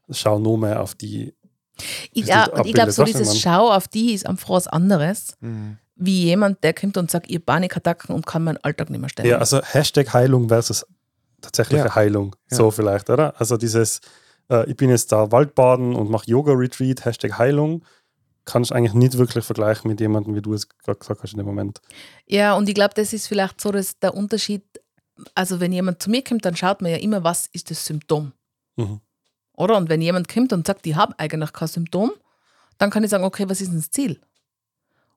Schau 0.10 0.40
nur 0.40 0.58
mehr 0.58 0.82
auf 0.82 0.96
die. 0.96 1.34
Ich, 2.12 2.28
ja, 2.28 2.46
und 2.46 2.66
ich 2.66 2.74
glaube, 2.74 2.92
so 2.92 3.04
dieses 3.04 3.40
Schau 3.40 3.72
auf 3.72 3.88
die 3.88 4.14
ist 4.14 4.26
einfach 4.26 4.50
was 4.50 4.68
anderes. 4.68 5.34
Mhm. 5.40 5.78
Wie 5.96 6.24
jemand, 6.24 6.64
der 6.64 6.74
kommt 6.74 6.98
und 6.98 7.10
sagt, 7.10 7.30
ihr 7.30 7.40
Panikattacken 7.40 8.14
und 8.16 8.26
kann 8.26 8.44
meinen 8.44 8.58
Alltag 8.58 8.90
nicht 8.90 9.00
mehr 9.00 9.10
stellen. 9.10 9.30
Ja, 9.30 9.38
also 9.38 9.62
Hashtag 9.62 10.14
Heilung 10.14 10.50
versus 10.50 10.86
tatsächliche 11.42 11.86
ja. 11.86 11.96
Heilung. 11.96 12.36
Ja. 12.50 12.58
So 12.58 12.72
vielleicht, 12.72 13.10
oder? 13.10 13.40
Also 13.40 13.58
dieses, 13.58 14.02
äh, 14.50 14.70
ich 14.70 14.76
bin 14.76 14.90
jetzt 14.90 15.12
da 15.12 15.32
Waldbaden 15.32 15.96
und 15.96 16.10
mache 16.10 16.26
Yoga-Retreat, 16.28 17.06
Hashtag 17.06 17.38
Heilung, 17.38 17.84
kann 18.46 18.64
ich 18.64 18.74
eigentlich 18.74 18.94
nicht 18.94 19.18
wirklich 19.18 19.46
vergleichen 19.46 19.90
mit 19.90 20.00
jemandem, 20.00 20.36
wie 20.36 20.42
du 20.42 20.54
es 20.54 20.68
gerade 20.68 21.00
gesagt 21.00 21.24
hast 21.24 21.34
in 21.34 21.38
dem 21.38 21.46
Moment. 21.46 21.80
Ja, 22.28 22.56
und 22.56 22.68
ich 22.68 22.76
glaube, 22.76 22.94
das 22.96 23.14
ist 23.14 23.28
vielleicht 23.28 23.62
so 23.62 23.72
dass 23.72 24.00
der 24.00 24.14
Unterschied. 24.14 24.64
Also, 25.36 25.60
wenn 25.60 25.72
jemand 25.72 26.02
zu 26.02 26.10
mir 26.10 26.24
kommt, 26.24 26.44
dann 26.44 26.56
schaut 26.56 26.82
man 26.82 26.92
ja 26.92 26.98
immer, 26.98 27.24
was 27.24 27.48
ist 27.54 27.70
das 27.70 27.86
Symptom. 27.86 28.34
Mhm. 28.76 29.00
Oder? 29.56 29.78
Und 29.78 29.90
wenn 29.90 30.02
jemand 30.02 30.28
kommt 30.28 30.54
und 30.54 30.66
sagt, 30.68 30.86
ich 30.88 30.96
habe 30.96 31.18
eigentlich 31.18 31.54
kein 31.54 31.68
Symptom, 31.68 32.12
dann 32.78 32.90
kann 32.90 33.04
ich 33.04 33.10
sagen, 33.10 33.24
okay, 33.24 33.46
was 33.48 33.62
ist 33.62 33.70
denn 33.70 33.80
das 33.80 33.92
Ziel? 33.92 34.20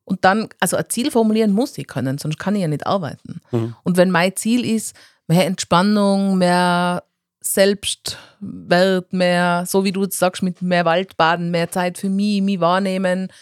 Und 0.05 0.25
dann, 0.25 0.49
also 0.61 0.77
ein 0.77 0.89
Ziel 0.89 1.11
formulieren 1.11 1.53
muss 1.53 1.77
ich 1.79 1.87
können, 1.87 2.19
sonst 2.19 2.39
kann 2.39 2.55
ich 2.55 2.63
ja 2.63 2.69
nicht 2.69 2.87
arbeiten. 2.87 3.41
Mhm. 3.51 3.75
Und 3.83 3.97
wenn 3.97 4.11
mein 4.11 4.37
Ziel 4.37 4.65
ist, 4.65 4.95
mehr 5.27 5.47
Entspannung, 5.47 6.39
mehr 6.39 7.03
Selbstwert, 7.41 9.13
mehr, 9.13 9.65
so 9.67 9.85
wie 9.85 9.93
du 9.93 10.05
jetzt 10.05 10.19
sagst, 10.19 10.43
mit 10.43 10.63
mehr 10.63 10.85
Waldbaden, 10.85 11.51
mehr 11.51 11.71
Zeit 11.71 11.99
für 11.99 12.09
mich, 12.09 12.43
mich 12.43 12.61
wahrnehmen, 12.61 13.33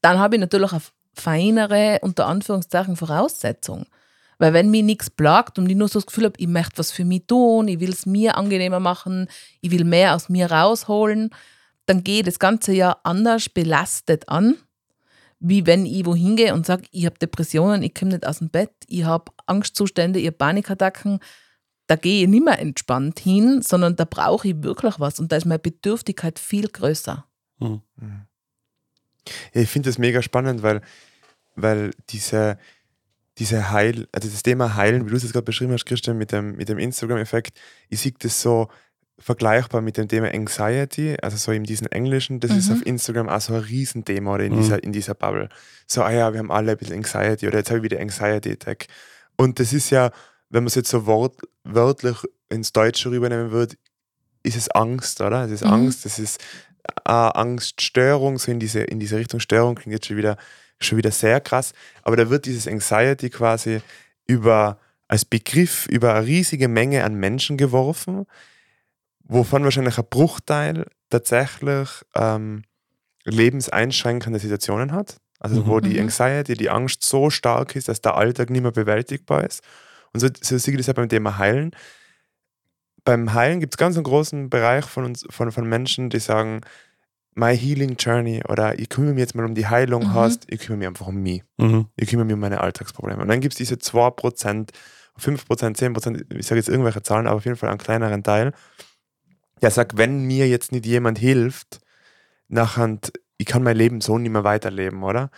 dann 0.00 0.18
habe 0.18 0.36
ich 0.36 0.40
natürlich 0.40 0.72
eine 0.72 0.82
feinere, 1.14 1.98
unter 2.02 2.26
Anführungszeichen, 2.26 2.96
Voraussetzung. 2.96 3.86
Weil 4.42 4.54
wenn 4.54 4.72
mir 4.72 4.82
nichts 4.82 5.08
plagt 5.08 5.56
und 5.60 5.70
ich 5.70 5.76
nur 5.76 5.86
so 5.86 6.00
das 6.00 6.06
Gefühl 6.06 6.24
habe, 6.24 6.34
ich 6.36 6.48
möchte 6.48 6.78
was 6.78 6.90
für 6.90 7.04
mich 7.04 7.28
tun, 7.28 7.68
ich 7.68 7.78
will 7.78 7.90
es 7.90 8.06
mir 8.06 8.36
angenehmer 8.36 8.80
machen, 8.80 9.28
ich 9.60 9.70
will 9.70 9.84
mehr 9.84 10.16
aus 10.16 10.28
mir 10.28 10.50
rausholen, 10.50 11.30
dann 11.86 12.02
gehe 12.02 12.18
ich 12.18 12.24
das 12.24 12.40
ganze 12.40 12.72
Jahr 12.72 12.98
anders 13.04 13.48
belastet 13.48 14.28
an, 14.28 14.56
wie 15.38 15.64
wenn 15.64 15.86
ich 15.86 16.04
wohin 16.04 16.34
gehe 16.34 16.54
und 16.54 16.66
sage, 16.66 16.82
ich 16.90 17.06
habe 17.06 17.20
Depressionen, 17.20 17.84
ich 17.84 17.94
komme 17.94 18.14
nicht 18.14 18.26
aus 18.26 18.40
dem 18.40 18.50
Bett, 18.50 18.72
ich 18.88 19.04
habe 19.04 19.30
Angstzustände, 19.46 20.18
ich 20.18 20.26
habe 20.26 20.38
Panikattacken, 20.38 21.20
da 21.86 21.94
gehe 21.94 22.24
ich 22.24 22.28
nicht 22.28 22.44
mehr 22.44 22.58
entspannt 22.58 23.20
hin, 23.20 23.62
sondern 23.62 23.94
da 23.94 24.04
brauche 24.04 24.48
ich 24.48 24.60
wirklich 24.64 24.98
was 24.98 25.20
und 25.20 25.30
da 25.30 25.36
ist 25.36 25.46
meine 25.46 25.60
Bedürftigkeit 25.60 26.40
viel 26.40 26.66
größer. 26.66 27.24
Mhm. 27.60 27.82
Ja, 29.54 29.60
ich 29.60 29.68
finde 29.68 29.88
das 29.88 29.98
mega 29.98 30.20
spannend, 30.20 30.64
weil, 30.64 30.80
weil 31.54 31.92
diese, 32.10 32.58
diese 33.38 33.70
Heil, 33.70 34.06
also 34.12 34.28
das 34.28 34.42
Thema 34.42 34.76
Heilen, 34.76 35.06
wie 35.06 35.10
du 35.10 35.16
es 35.16 35.22
jetzt 35.22 35.32
gerade 35.32 35.44
beschrieben 35.44 35.72
hast, 35.72 35.86
Christian, 35.86 36.18
mit 36.18 36.32
dem, 36.32 36.56
mit 36.56 36.68
dem 36.68 36.78
Instagram-Effekt, 36.78 37.58
ich 37.88 38.00
sehe 38.00 38.12
das 38.18 38.40
so 38.40 38.68
vergleichbar 39.18 39.80
mit 39.80 39.96
dem 39.96 40.08
Thema 40.08 40.28
Anxiety, 40.34 41.16
also 41.22 41.36
so 41.36 41.52
in 41.52 41.64
diesem 41.64 41.86
Englischen, 41.88 42.40
das 42.40 42.50
mhm. 42.50 42.58
ist 42.58 42.72
auf 42.72 42.86
Instagram 42.86 43.28
auch 43.28 43.40
so 43.40 43.54
ein 43.54 43.60
Riesenthema 43.60 44.34
oder 44.34 44.44
in, 44.44 44.54
mhm. 44.54 44.60
dieser, 44.62 44.82
in 44.82 44.92
dieser 44.92 45.14
Bubble. 45.14 45.48
So, 45.86 46.02
ah 46.02 46.10
ja, 46.10 46.32
wir 46.32 46.40
haben 46.40 46.50
alle 46.50 46.72
ein 46.72 46.78
bisschen 46.78 46.96
Anxiety 46.96 47.46
oder 47.46 47.58
jetzt 47.58 47.70
habe 47.70 47.78
ich 47.78 47.84
wieder 47.84 48.00
Anxiety-Attack. 48.00 48.86
Und 49.36 49.60
das 49.60 49.72
ist 49.72 49.90
ja, 49.90 50.10
wenn 50.50 50.64
man 50.64 50.68
es 50.68 50.74
jetzt 50.74 50.90
so 50.90 51.06
wort, 51.06 51.36
wörtlich 51.64 52.16
ins 52.48 52.72
Deutsche 52.72 53.10
rübernehmen 53.10 53.50
würde, 53.50 53.76
ist 54.42 54.56
es 54.56 54.68
Angst, 54.70 55.20
oder? 55.20 55.44
Es 55.44 55.52
ist 55.52 55.64
mhm. 55.64 55.72
Angst, 55.72 56.04
es 56.04 56.18
ist 56.18 56.40
äh, 57.04 57.12
Angststörung, 57.12 58.38
so 58.38 58.50
in 58.50 58.58
diese, 58.58 58.80
in 58.80 58.98
diese 58.98 59.16
Richtung 59.16 59.40
Störung 59.40 59.76
klingt 59.76 59.94
jetzt 59.94 60.06
schon 60.06 60.16
wieder, 60.16 60.36
schon 60.84 60.98
wieder 60.98 61.10
sehr 61.10 61.40
krass. 61.40 61.72
Aber 62.02 62.16
da 62.16 62.30
wird 62.30 62.46
dieses 62.46 62.66
Anxiety 62.66 63.30
quasi 63.30 63.80
über 64.26 64.78
als 65.08 65.24
Begriff 65.24 65.86
über 65.88 66.14
eine 66.14 66.26
riesige 66.26 66.68
Menge 66.68 67.04
an 67.04 67.14
Menschen 67.14 67.58
geworfen, 67.58 68.24
wovon 69.24 69.64
wahrscheinlich 69.64 69.98
ein 69.98 70.06
Bruchteil 70.08 70.86
tatsächlich 71.10 71.88
ähm, 72.14 72.62
lebenseinschränkende 73.24 74.38
Situationen 74.38 74.92
hat. 74.92 75.18
Also 75.38 75.66
wo 75.66 75.80
die 75.80 75.94
mhm. 75.94 76.02
Anxiety, 76.02 76.54
die 76.54 76.70
Angst 76.70 77.02
so 77.02 77.28
stark 77.28 77.74
ist, 77.74 77.88
dass 77.88 78.00
der 78.00 78.16
Alltag 78.16 78.48
nicht 78.48 78.62
mehr 78.62 78.70
bewältigbar 78.70 79.44
ist. 79.44 79.60
Und 80.12 80.20
so, 80.20 80.28
so 80.40 80.54
ich 80.54 80.76
das 80.76 80.86
ja 80.86 80.92
beim 80.92 81.08
Thema 81.08 81.36
Heilen. 81.36 81.72
Beim 83.04 83.34
Heilen 83.34 83.58
gibt 83.58 83.74
es 83.74 83.78
ganz 83.78 83.96
einen 83.96 84.04
großen 84.04 84.50
Bereich 84.50 84.84
von, 84.84 85.04
uns, 85.04 85.26
von, 85.30 85.50
von 85.50 85.68
Menschen, 85.68 86.10
die 86.10 86.20
sagen, 86.20 86.60
My 87.34 87.56
Healing 87.56 87.96
Journey 87.98 88.42
oder 88.48 88.78
ich 88.78 88.88
kümmere 88.88 89.14
mich 89.14 89.20
jetzt 89.20 89.34
mal 89.34 89.44
um 89.44 89.54
die 89.54 89.66
Heilung 89.66 90.04
mhm. 90.04 90.14
hast, 90.14 90.44
ich 90.48 90.60
kümmere 90.60 90.78
mich 90.78 90.88
einfach 90.88 91.06
um 91.06 91.16
mich. 91.16 91.42
Mhm. 91.56 91.86
Ich 91.96 92.08
kümmere 92.08 92.26
mich 92.26 92.34
um 92.34 92.40
meine 92.40 92.60
Alltagsprobleme. 92.60 93.22
Und 93.22 93.28
dann 93.28 93.40
gibt 93.40 93.54
es 93.54 93.58
diese 93.58 93.76
2%, 93.76 94.68
5%, 95.18 95.76
10%, 95.78 96.34
ich 96.36 96.46
sage 96.46 96.58
jetzt 96.58 96.68
irgendwelche 96.68 97.02
Zahlen, 97.02 97.26
aber 97.26 97.36
auf 97.36 97.44
jeden 97.44 97.56
Fall 97.56 97.70
einen 97.70 97.78
kleineren 97.78 98.22
Teil, 98.22 98.52
ja 99.62 99.70
sag, 99.70 99.96
wenn 99.96 100.24
mir 100.24 100.48
jetzt 100.48 100.72
nicht 100.72 100.86
jemand 100.86 101.18
hilft, 101.18 101.80
nachher, 102.48 102.98
ich 103.38 103.46
kann 103.46 103.62
mein 103.62 103.76
Leben 103.76 104.00
so 104.00 104.18
nicht 104.18 104.32
mehr 104.32 104.44
weiterleben, 104.44 105.02
oder? 105.02 105.30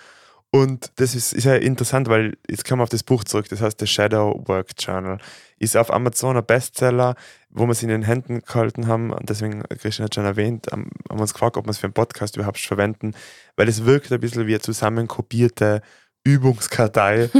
Und 0.51 0.93
das 0.97 1.17
ist, 1.17 1.33
ist 1.33 1.45
ja 1.45 1.57
interessant, 1.57 2.09
weil 2.09 2.37
jetzt 2.49 2.65
kommen 2.65 2.79
wir 2.79 2.85
auf 2.85 2.89
das 2.89 3.03
Buch 3.03 3.25
zurück, 3.25 3.49
das 3.49 3.61
heißt 3.61 3.81
The 3.81 3.89
Shadow 3.89 4.41
Work 4.47 4.71
Journal. 4.79 5.19
Ist 5.59 5.77
auf 5.77 5.93
Amazon 5.93 6.37
ein 6.37 6.47
Bestseller, 6.47 7.17
wo 7.54 7.64
wir 7.66 7.70
es 7.70 7.82
in 7.82 7.88
den 7.88 8.02
Händen 8.02 8.40
gehalten 8.40 8.88
haben. 8.88 9.12
Und 9.12 9.30
deswegen, 9.30 9.62
Christian 9.62 10.04
hat 10.04 10.14
schon 10.14 10.25
erwähnt, 10.25 10.66
haben 10.70 10.90
wir 11.08 11.20
uns 11.20 11.32
gefragt, 11.32 11.56
ob 11.56 11.66
wir 11.66 11.70
es 11.70 11.78
für 11.78 11.87
einen 11.87 11.94
Podcast 11.94 12.37
überhaupt 12.37 12.58
verwenden, 12.58 13.14
weil 13.56 13.68
es 13.68 13.84
wirkt 13.84 14.12
ein 14.12 14.20
bisschen 14.20 14.46
wie 14.46 14.54
eine 14.54 14.61
zusammenkopierte 14.61 15.80
Übungskartei 16.25 17.30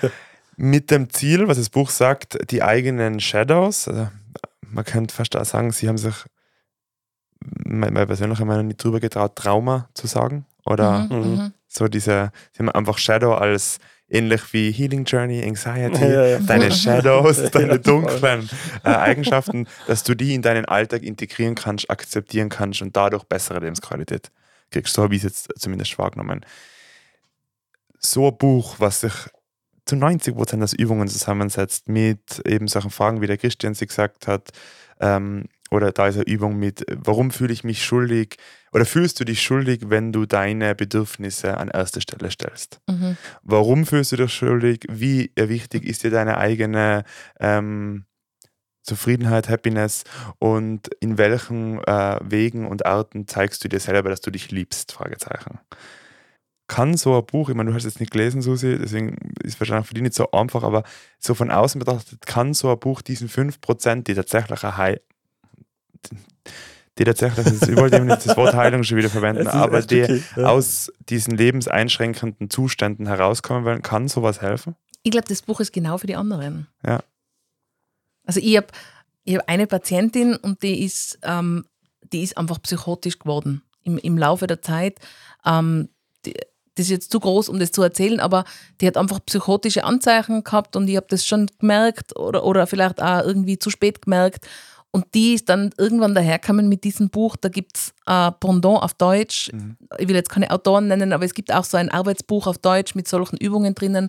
mit 0.56 0.90
dem 0.90 1.08
Ziel, 1.10 1.46
was 1.46 1.56
das 1.56 1.70
Buch 1.70 1.88
sagt, 1.88 2.50
die 2.50 2.62
eigenen 2.62 3.20
Shadows. 3.20 3.86
Also 3.86 4.08
man 4.66 4.84
könnte 4.84 5.14
fast 5.14 5.36
auch 5.36 5.44
sagen, 5.44 5.70
sie 5.70 5.88
haben 5.88 5.98
sich, 5.98 6.16
meine 7.64 8.06
persönliche 8.06 8.44
Meinung, 8.44 8.66
nicht 8.66 8.82
drüber 8.82 8.98
getraut, 8.98 9.36
Trauma 9.36 9.88
zu 9.94 10.08
sagen. 10.08 10.46
Oder 10.66 11.06
mhm, 11.10 11.16
mhm. 11.16 11.52
so 11.68 11.86
diese, 11.86 12.32
sie 12.52 12.58
haben 12.58 12.70
einfach 12.70 12.98
Shadow 12.98 13.34
als 13.34 13.78
ähnlich 14.10 14.52
wie 14.52 14.70
Healing 14.70 15.04
Journey, 15.04 15.42
Anxiety, 15.42 16.04
ja, 16.04 16.26
ja. 16.26 16.38
deine 16.40 16.70
Shadows, 16.72 17.50
deine 17.50 17.78
dunklen 17.78 18.50
äh, 18.84 18.88
Eigenschaften, 18.88 19.66
dass 19.86 20.02
du 20.02 20.14
die 20.14 20.34
in 20.34 20.42
deinen 20.42 20.64
Alltag 20.66 21.02
integrieren 21.02 21.54
kannst, 21.54 21.90
akzeptieren 21.90 22.48
kannst 22.48 22.82
und 22.82 22.96
dadurch 22.96 23.24
bessere 23.24 23.60
Lebensqualität 23.60 24.30
kriegst. 24.70 24.94
So 24.94 25.02
habe 25.02 25.14
ich 25.14 25.24
es 25.24 25.46
jetzt 25.46 25.60
zumindest 25.60 25.98
wahrgenommen. 25.98 26.44
So 27.98 28.28
ein 28.28 28.36
Buch, 28.36 28.76
was 28.78 29.00
sich 29.00 29.12
zu 29.86 29.96
90 29.96 30.34
Prozent 30.34 30.62
aus 30.62 30.72
Übungen 30.72 31.08
zusammensetzt, 31.08 31.88
mit 31.88 32.40
eben 32.46 32.68
solchen 32.68 32.90
Fragen, 32.90 33.20
wie 33.20 33.26
der 33.26 33.38
Christian 33.38 33.74
sie 33.74 33.86
gesagt 33.86 34.26
hat, 34.26 34.50
ähm, 35.00 35.46
oder 35.70 35.92
da 35.92 36.08
ist 36.08 36.16
eine 36.16 36.26
Übung 36.26 36.58
mit, 36.58 36.84
warum 36.88 37.30
fühle 37.30 37.52
ich 37.52 37.64
mich 37.64 37.84
schuldig 37.84 38.36
oder 38.72 38.84
fühlst 38.84 39.20
du 39.20 39.24
dich 39.24 39.42
schuldig, 39.42 39.82
wenn 39.86 40.12
du 40.12 40.26
deine 40.26 40.74
Bedürfnisse 40.74 41.56
an 41.56 41.68
erste 41.68 42.00
Stelle 42.00 42.30
stellst? 42.30 42.80
Mhm. 42.88 43.16
Warum 43.42 43.86
fühlst 43.86 44.12
du 44.12 44.16
dich 44.16 44.32
schuldig? 44.32 44.86
Wie 44.88 45.32
wichtig 45.36 45.84
ist 45.84 46.02
dir 46.02 46.10
deine 46.10 46.38
eigene 46.38 47.04
ähm, 47.38 48.04
Zufriedenheit, 48.82 49.48
Happiness 49.48 50.04
und 50.38 50.88
in 51.00 51.18
welchen 51.18 51.82
äh, 51.84 52.18
Wegen 52.22 52.66
und 52.66 52.86
Arten 52.86 53.26
zeigst 53.28 53.62
du 53.62 53.68
dir 53.68 53.80
selber, 53.80 54.08
dass 54.08 54.20
du 54.20 54.30
dich 54.30 54.50
liebst? 54.50 54.92
Fragezeichen. 54.92 55.60
Kann 56.66 56.96
so 56.96 57.18
ein 57.18 57.26
Buch, 57.26 57.48
ich 57.48 57.56
meine, 57.56 57.70
du 57.70 57.74
hast 57.74 57.84
es 57.84 57.94
jetzt 57.94 58.00
nicht 58.00 58.12
gelesen, 58.12 58.42
Susi, 58.42 58.78
deswegen 58.78 59.16
ist 59.42 59.54
es 59.54 59.60
wahrscheinlich 59.60 59.88
für 59.88 59.94
dich 59.94 60.04
nicht 60.04 60.14
so 60.14 60.30
einfach, 60.30 60.62
aber 60.62 60.84
so 61.18 61.34
von 61.34 61.50
außen 61.50 61.78
betrachtet, 61.80 62.24
kann 62.26 62.54
so 62.54 62.70
ein 62.70 62.78
Buch 62.78 63.02
diesen 63.02 63.28
5%, 63.28 64.04
die 64.04 64.14
tatsächlich 64.14 64.64
ein 64.64 64.76
High, 64.76 65.00
die 66.98 67.04
tatsächlich, 67.04 67.44
das 67.44 67.54
ist, 67.54 67.68
ich 67.68 67.76
wollte 67.76 68.00
nicht 68.00 68.26
das 68.26 68.36
Wort 68.36 68.54
Heilung 68.54 68.82
schon 68.84 68.98
wieder 68.98 69.10
verwenden, 69.10 69.46
aber 69.48 69.80
die 69.82 70.02
okay, 70.02 70.22
ja. 70.36 70.48
aus 70.48 70.92
diesen 71.08 71.36
lebenseinschränkenden 71.36 72.50
Zuständen 72.50 73.06
herauskommen 73.06 73.64
wollen, 73.64 73.82
kann 73.82 74.08
sowas 74.08 74.42
helfen? 74.42 74.76
Ich 75.02 75.10
glaube, 75.10 75.28
das 75.28 75.42
Buch 75.42 75.60
ist 75.60 75.72
genau 75.72 75.96
für 75.98 76.06
die 76.06 76.16
anderen. 76.16 76.66
Ja. 76.84 77.00
Also 78.24 78.40
ich 78.40 78.56
habe 78.56 78.66
ich 79.24 79.36
hab 79.36 79.48
eine 79.48 79.66
Patientin 79.66 80.36
und 80.36 80.62
die 80.62 80.84
ist, 80.84 81.18
ähm, 81.22 81.64
die 82.12 82.22
ist 82.22 82.36
einfach 82.36 82.60
psychotisch 82.62 83.18
geworden 83.18 83.62
im, 83.82 83.96
im 83.98 84.18
Laufe 84.18 84.46
der 84.46 84.60
Zeit. 84.60 84.98
Ähm, 85.44 85.88
die, 86.26 86.34
das 86.74 86.86
ist 86.86 86.90
jetzt 86.90 87.12
zu 87.12 87.20
groß, 87.20 87.48
um 87.48 87.58
das 87.58 87.72
zu 87.72 87.82
erzählen, 87.82 88.20
aber 88.20 88.44
die 88.80 88.86
hat 88.86 88.96
einfach 88.96 89.20
psychotische 89.26 89.84
Anzeichen 89.84 90.44
gehabt 90.44 90.76
und 90.76 90.88
ich 90.88 90.96
habe 90.96 91.06
das 91.10 91.26
schon 91.26 91.50
gemerkt 91.58 92.16
oder, 92.16 92.44
oder 92.44 92.66
vielleicht 92.66 93.02
auch 93.02 93.24
irgendwie 93.24 93.58
zu 93.58 93.70
spät 93.70 94.02
gemerkt. 94.02 94.46
Und 94.92 95.06
die 95.14 95.34
ist 95.34 95.48
dann 95.48 95.70
irgendwann 95.78 96.14
dahergekommen 96.14 96.68
mit 96.68 96.82
diesem 96.82 97.10
Buch. 97.10 97.36
Da 97.36 97.48
gibt 97.48 97.76
es 97.76 97.94
äh, 98.06 98.32
Pendant 98.32 98.82
auf 98.82 98.94
Deutsch. 98.94 99.52
Mhm. 99.52 99.76
Ich 99.98 100.08
will 100.08 100.16
jetzt 100.16 100.30
keine 100.30 100.50
Autoren 100.50 100.88
nennen, 100.88 101.12
aber 101.12 101.24
es 101.24 101.34
gibt 101.34 101.52
auch 101.52 101.64
so 101.64 101.76
ein 101.76 101.90
Arbeitsbuch 101.90 102.48
auf 102.48 102.58
Deutsch 102.58 102.96
mit 102.96 103.06
solchen 103.06 103.36
Übungen 103.36 103.74
drinnen. 103.74 104.08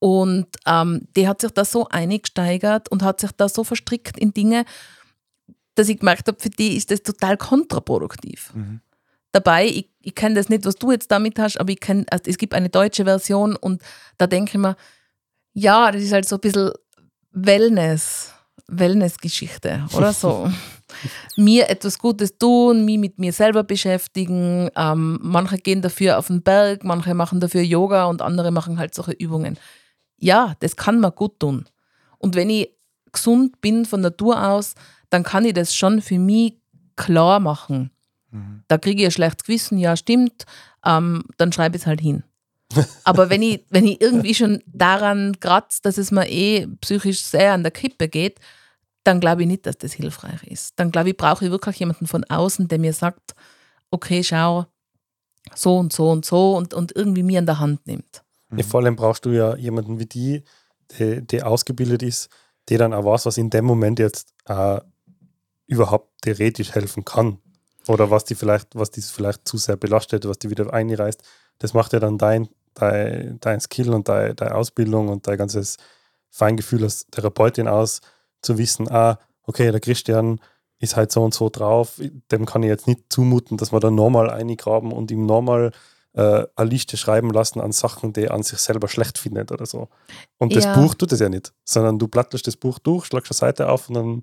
Und 0.00 0.46
ähm, 0.66 1.02
die 1.16 1.28
hat 1.28 1.40
sich 1.40 1.52
da 1.52 1.64
so 1.64 1.88
eingesteigert 1.88 2.90
und 2.90 3.02
hat 3.02 3.20
sich 3.20 3.30
da 3.32 3.48
so 3.48 3.64
verstrickt 3.64 4.18
in 4.18 4.32
Dinge, 4.32 4.64
dass 5.74 5.88
ich 5.88 6.00
gemerkt 6.00 6.26
habe, 6.26 6.40
für 6.40 6.50
die 6.50 6.76
ist 6.76 6.90
das 6.90 7.02
total 7.02 7.36
kontraproduktiv. 7.36 8.52
Mhm. 8.54 8.80
Dabei, 9.30 9.66
ich, 9.66 9.90
ich 10.00 10.14
kenne 10.14 10.34
das 10.34 10.48
nicht, 10.48 10.64
was 10.64 10.76
du 10.76 10.90
jetzt 10.90 11.10
damit 11.10 11.38
hast, 11.38 11.60
aber 11.60 11.70
ich 11.70 11.80
kenn, 11.80 12.06
also 12.10 12.24
es 12.26 12.38
gibt 12.38 12.54
eine 12.54 12.68
deutsche 12.70 13.04
Version 13.04 13.54
und 13.54 13.82
da 14.16 14.26
denke 14.26 14.52
ich 14.52 14.58
mir, 14.58 14.76
ja, 15.52 15.92
das 15.92 16.02
ist 16.02 16.12
halt 16.12 16.28
so 16.28 16.36
ein 16.36 16.40
bisschen 16.40 16.72
Wellness. 17.30 18.32
Wellness-Geschichte 18.68 19.86
oder 19.94 20.12
so. 20.12 20.50
mir 21.36 21.68
etwas 21.68 21.98
Gutes 21.98 22.38
tun, 22.38 22.84
mich 22.84 22.98
mit 22.98 23.18
mir 23.18 23.32
selber 23.32 23.64
beschäftigen. 23.64 24.70
Ähm, 24.76 25.18
manche 25.22 25.58
gehen 25.58 25.82
dafür 25.82 26.18
auf 26.18 26.28
den 26.28 26.42
Berg, 26.42 26.84
manche 26.84 27.14
machen 27.14 27.40
dafür 27.40 27.62
Yoga 27.62 28.04
und 28.04 28.22
andere 28.22 28.50
machen 28.50 28.78
halt 28.78 28.94
solche 28.94 29.12
Übungen. 29.12 29.58
Ja, 30.18 30.54
das 30.60 30.76
kann 30.76 31.00
man 31.00 31.14
gut 31.14 31.40
tun. 31.40 31.66
Und 32.18 32.34
wenn 32.34 32.50
ich 32.50 32.70
gesund 33.12 33.60
bin 33.60 33.84
von 33.84 34.00
Natur 34.00 34.46
aus, 34.46 34.74
dann 35.10 35.22
kann 35.22 35.44
ich 35.44 35.54
das 35.54 35.74
schon 35.74 36.02
für 36.02 36.18
mich 36.18 36.54
klar 36.96 37.40
machen. 37.40 37.90
Mhm. 38.30 38.64
Da 38.68 38.76
kriege 38.76 39.02
ich 39.02 39.08
ein 39.08 39.12
schlechtes 39.12 39.44
Gewissen, 39.44 39.78
ja, 39.78 39.96
stimmt, 39.96 40.44
ähm, 40.84 41.24
dann 41.38 41.52
schreibe 41.52 41.76
ich 41.76 41.82
es 41.82 41.86
halt 41.86 42.00
hin. 42.00 42.24
Aber 43.04 43.30
wenn 43.30 43.42
ich, 43.42 43.64
wenn 43.70 43.86
ich 43.86 44.00
irgendwie 44.00 44.34
schon 44.34 44.62
daran 44.66 45.38
kratze, 45.40 45.80
dass 45.82 45.96
es 45.96 46.10
mir 46.10 46.28
eh 46.28 46.66
psychisch 46.80 47.20
sehr 47.20 47.54
an 47.54 47.62
der 47.62 47.72
Kippe 47.72 48.08
geht, 48.08 48.40
dann 49.04 49.20
glaube 49.20 49.42
ich 49.42 49.48
nicht, 49.48 49.66
dass 49.66 49.78
das 49.78 49.92
hilfreich 49.92 50.42
ist. 50.44 50.72
Dann 50.76 50.90
glaube 50.90 51.10
ich, 51.10 51.16
brauche 51.16 51.44
ich 51.44 51.50
wirklich 51.50 51.78
jemanden 51.78 52.06
von 52.06 52.24
außen, 52.24 52.68
der 52.68 52.78
mir 52.78 52.92
sagt, 52.92 53.34
okay, 53.90 54.22
schau, 54.22 54.66
so 55.54 55.78
und 55.78 55.92
so 55.92 56.10
und 56.10 56.24
so 56.24 56.56
und, 56.56 56.74
und 56.74 56.94
irgendwie 56.94 57.22
mir 57.22 57.38
an 57.38 57.46
der 57.46 57.58
Hand 57.58 57.86
nimmt. 57.86 58.22
Ja, 58.54 58.62
vor 58.64 58.80
allem 58.80 58.96
brauchst 58.96 59.24
du 59.24 59.30
ja 59.30 59.56
jemanden 59.56 59.98
wie 59.98 60.06
die, 60.06 60.42
der, 60.98 61.20
der 61.20 61.46
ausgebildet 61.46 62.02
ist, 62.02 62.28
der 62.68 62.78
dann 62.78 62.94
auch 62.94 63.04
weiß, 63.04 63.26
was 63.26 63.38
in 63.38 63.50
dem 63.50 63.64
Moment 63.64 63.98
jetzt 63.98 64.34
äh, 64.46 64.80
überhaupt 65.66 66.10
theoretisch 66.22 66.72
helfen 66.72 67.04
kann. 67.04 67.38
Oder 67.86 68.10
was 68.10 68.24
die 68.24 68.34
vielleicht, 68.34 68.74
was 68.74 68.90
die 68.90 69.00
vielleicht 69.00 69.46
zu 69.48 69.56
sehr 69.56 69.76
belastet, 69.76 70.26
was 70.28 70.38
die 70.38 70.50
wieder 70.50 70.72
einreißt. 70.72 71.22
Das 71.58 71.72
macht 71.72 71.92
ja 71.92 72.00
dann 72.00 72.18
dein, 72.18 72.48
dein, 72.74 73.38
dein 73.40 73.60
Skill 73.60 73.94
und 73.94 74.08
deine, 74.08 74.34
deine 74.34 74.54
Ausbildung 74.54 75.08
und 75.08 75.26
dein 75.26 75.38
ganzes 75.38 75.76
Feingefühl 76.30 76.84
als 76.84 77.06
Therapeutin 77.10 77.68
aus, 77.68 78.00
zu 78.42 78.58
wissen, 78.58 78.90
ah, 78.90 79.18
okay, 79.44 79.70
der 79.70 79.80
Christian 79.80 80.40
ist 80.78 80.96
halt 80.96 81.10
so 81.10 81.24
und 81.24 81.34
so 81.34 81.48
drauf, 81.48 82.00
dem 82.30 82.46
kann 82.46 82.62
ich 82.62 82.68
jetzt 82.68 82.86
nicht 82.86 83.04
zumuten, 83.08 83.56
dass 83.56 83.72
wir 83.72 83.80
da 83.80 83.90
normal 83.90 84.30
eingraben 84.30 84.92
und 84.92 85.10
ihm 85.10 85.26
normal 85.26 85.72
äh, 86.14 86.44
eine 86.54 86.70
Liste 86.70 86.96
schreiben 86.96 87.30
lassen 87.30 87.60
an 87.60 87.72
Sachen, 87.72 88.12
die 88.12 88.24
er 88.24 88.34
an 88.34 88.42
sich 88.42 88.58
selber 88.58 88.88
schlecht 88.88 89.18
findet 89.18 89.50
oder 89.50 89.66
so. 89.66 89.88
Und 90.38 90.54
das 90.54 90.72
Buch 90.72 90.94
tut 90.94 91.12
das 91.12 91.20
ja 91.20 91.28
nicht, 91.28 91.52
sondern 91.64 91.98
du 91.98 92.06
blätterst 92.06 92.46
das 92.46 92.56
Buch 92.56 92.78
durch, 92.78 93.06
schlagst 93.06 93.32
eine 93.32 93.36
Seite 93.36 93.68
auf 93.68 93.88
und 93.88 93.94
dann 93.94 94.22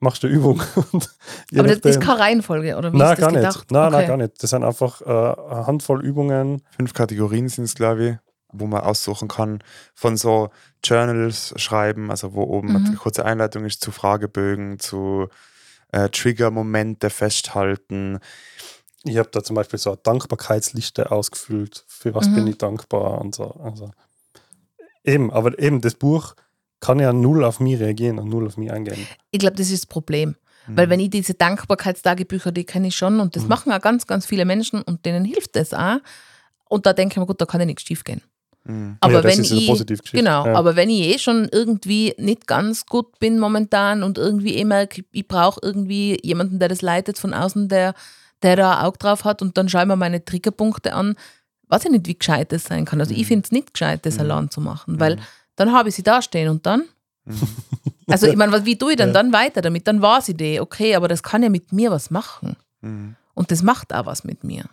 machst 0.00 0.22
du 0.22 0.26
Übung. 0.26 0.62
Aber 1.56 1.68
das 1.68 1.78
ist 1.78 2.00
keine 2.00 2.18
Reihenfolge, 2.18 2.76
oder 2.76 2.92
wie 2.92 2.96
nein, 2.96 3.12
ist 3.12 3.18
das 3.18 3.20
gar 3.20 3.32
gedacht? 3.32 3.58
Nicht. 3.58 3.70
Nein, 3.70 3.86
okay. 3.86 3.96
nein, 3.96 4.06
gar 4.08 4.16
nicht. 4.16 4.42
Das 4.42 4.50
sind 4.50 4.64
einfach 4.64 5.00
äh, 5.02 5.04
eine 5.04 5.66
Handvoll 5.66 6.04
Übungen. 6.04 6.62
Fünf 6.76 6.92
Kategorien 6.94 7.48
sind 7.48 7.64
es, 7.64 7.74
glaube 7.74 8.08
ich 8.08 8.25
wo 8.52 8.66
man 8.66 8.80
aussuchen 8.82 9.28
kann, 9.28 9.60
von 9.94 10.16
so 10.16 10.50
Journals 10.84 11.54
schreiben, 11.56 12.10
also 12.10 12.34
wo 12.34 12.42
oben 12.42 12.70
mhm. 12.70 12.86
eine 12.86 12.96
kurze 12.96 13.24
Einleitung 13.24 13.64
ist 13.64 13.82
zu 13.82 13.90
Fragebögen, 13.90 14.78
zu 14.78 15.28
äh, 15.92 16.08
Trigger-Momente 16.08 17.10
festhalten. 17.10 18.18
Ich 19.04 19.18
habe 19.18 19.28
da 19.30 19.42
zum 19.42 19.56
Beispiel 19.56 19.78
so 19.78 19.90
eine 19.90 20.00
Dankbarkeitsliste 20.02 21.10
ausgefüllt, 21.12 21.84
für 21.86 22.14
was 22.14 22.28
mhm. 22.28 22.34
bin 22.34 22.46
ich 22.48 22.58
dankbar 22.58 23.20
und 23.20 23.34
so. 23.34 23.50
Also 23.62 23.90
eben, 25.04 25.32
aber 25.32 25.58
eben 25.58 25.80
das 25.80 25.94
Buch 25.94 26.34
kann 26.80 26.98
ja 26.98 27.12
null 27.12 27.44
auf 27.44 27.60
mich 27.60 27.80
reagieren 27.80 28.18
und 28.18 28.28
null 28.28 28.46
auf 28.46 28.56
mich 28.56 28.70
eingehen. 28.70 29.06
Ich 29.30 29.38
glaube, 29.38 29.56
das 29.56 29.70
ist 29.70 29.84
das 29.84 29.86
Problem. 29.86 30.36
Mhm. 30.66 30.76
Weil 30.76 30.90
wenn 30.90 31.00
ich 31.00 31.10
diese 31.10 31.34
Dankbarkeitstagebücher, 31.34 32.52
die 32.52 32.64
kenne 32.64 32.88
ich 32.88 32.96
schon 32.96 33.20
und 33.20 33.36
das 33.36 33.44
mhm. 33.44 33.48
machen 33.48 33.72
auch 33.72 33.80
ganz, 33.80 34.06
ganz 34.06 34.26
viele 34.26 34.44
Menschen 34.44 34.82
und 34.82 35.06
denen 35.06 35.24
hilft 35.24 35.56
das 35.56 35.72
auch. 35.72 35.98
Und 36.68 36.86
da 36.86 36.92
denke 36.92 37.14
ich 37.14 37.18
mir, 37.18 37.26
gut, 37.26 37.40
da 37.40 37.46
kann 37.46 37.60
ja 37.60 37.66
nichts 37.66 37.82
schief 37.82 38.04
gehen. 38.04 38.22
Mhm. 38.66 38.96
Aber 39.00 39.14
ja, 39.14 39.24
wenn 39.24 39.44
ich, 39.44 40.12
genau, 40.12 40.46
ja. 40.46 40.54
aber 40.54 40.76
wenn 40.76 40.90
ich 40.90 41.00
eh 41.00 41.18
schon 41.18 41.48
irgendwie 41.50 42.14
nicht 42.18 42.46
ganz 42.46 42.86
gut 42.86 43.18
bin 43.18 43.38
momentan 43.38 44.02
und 44.02 44.18
irgendwie 44.18 44.56
eh 44.56 44.64
merke, 44.64 45.04
ich 45.12 45.28
brauche 45.28 45.60
irgendwie 45.62 46.18
jemanden, 46.22 46.58
der 46.58 46.68
das 46.68 46.82
leitet 46.82 47.18
von 47.18 47.32
außen, 47.32 47.68
der, 47.68 47.94
der 48.42 48.56
da 48.56 48.78
ein 48.78 48.84
Auge 48.84 48.98
drauf 48.98 49.24
hat 49.24 49.40
und 49.40 49.56
dann 49.56 49.68
schaue 49.68 49.82
ich 49.82 49.88
mir 49.88 49.96
meine 49.96 50.24
Triggerpunkte 50.24 50.94
an, 50.94 51.14
weiß 51.68 51.84
ich 51.84 51.90
nicht, 51.90 52.06
wie 52.06 52.18
gescheit 52.18 52.52
das 52.52 52.64
sein 52.64 52.84
kann. 52.84 53.00
Also 53.00 53.14
mhm. 53.14 53.20
ich 53.20 53.26
finde 53.26 53.44
es 53.44 53.52
nicht 53.52 53.72
gescheit, 53.72 54.04
das 54.04 54.14
mhm. 54.14 54.20
allein 54.20 54.50
zu 54.50 54.60
machen, 54.60 54.98
weil 54.98 55.16
mhm. 55.16 55.20
dann 55.54 55.72
habe 55.72 55.88
ich 55.88 55.94
sie 55.94 56.02
da 56.02 56.20
stehen 56.20 56.48
und 56.48 56.66
dann? 56.66 56.82
Mhm. 57.24 57.36
Also 58.08 58.28
ich 58.28 58.36
meine, 58.36 58.64
wie 58.64 58.78
tue 58.78 58.92
ich 58.92 58.96
denn 58.96 59.08
ja. 59.08 59.14
dann 59.14 59.32
weiter 59.32 59.62
damit? 59.62 59.88
Dann 59.88 60.00
war 60.00 60.22
sie 60.22 60.34
die, 60.34 60.60
okay, 60.60 60.94
aber 60.94 61.08
das 61.08 61.24
kann 61.24 61.42
ja 61.42 61.48
mit 61.48 61.72
mir 61.72 61.90
was 61.90 62.10
machen. 62.10 62.54
Mhm. 62.80 63.16
Und 63.34 63.50
das 63.50 63.64
macht 63.64 63.92
auch 63.92 64.06
was 64.06 64.22
mit 64.22 64.44
mir. 64.44 64.64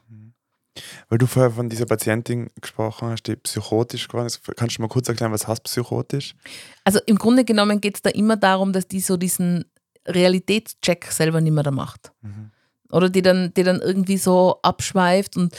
Weil 1.09 1.19
du 1.19 1.27
vorher 1.27 1.51
von 1.51 1.69
dieser 1.69 1.85
Patientin 1.85 2.49
gesprochen 2.59 3.09
hast, 3.09 3.23
die 3.23 3.35
psychotisch 3.35 4.07
geworden 4.07 4.27
ist. 4.27 4.41
Kannst 4.55 4.77
du 4.77 4.81
mal 4.81 4.87
kurz 4.87 5.07
erklären, 5.07 5.31
was 5.31 5.47
heißt 5.47 5.63
psychotisch? 5.63 6.35
Also 6.83 6.99
im 7.05 7.17
Grunde 7.17 7.45
genommen 7.45 7.79
geht 7.79 7.95
es 7.95 8.01
da 8.01 8.09
immer 8.09 8.37
darum, 8.37 8.73
dass 8.73 8.87
die 8.87 8.99
so 8.99 9.17
diesen 9.17 9.65
Realitätscheck 10.07 11.05
selber 11.11 11.41
nicht 11.41 11.53
mehr 11.53 11.63
da 11.63 11.71
macht. 11.71 12.11
Mhm. 12.21 12.51
Oder 12.91 13.09
die 13.09 13.21
dann, 13.21 13.53
die 13.53 13.63
dann 13.63 13.81
irgendwie 13.81 14.17
so 14.17 14.59
abschweift 14.61 15.37
und 15.37 15.55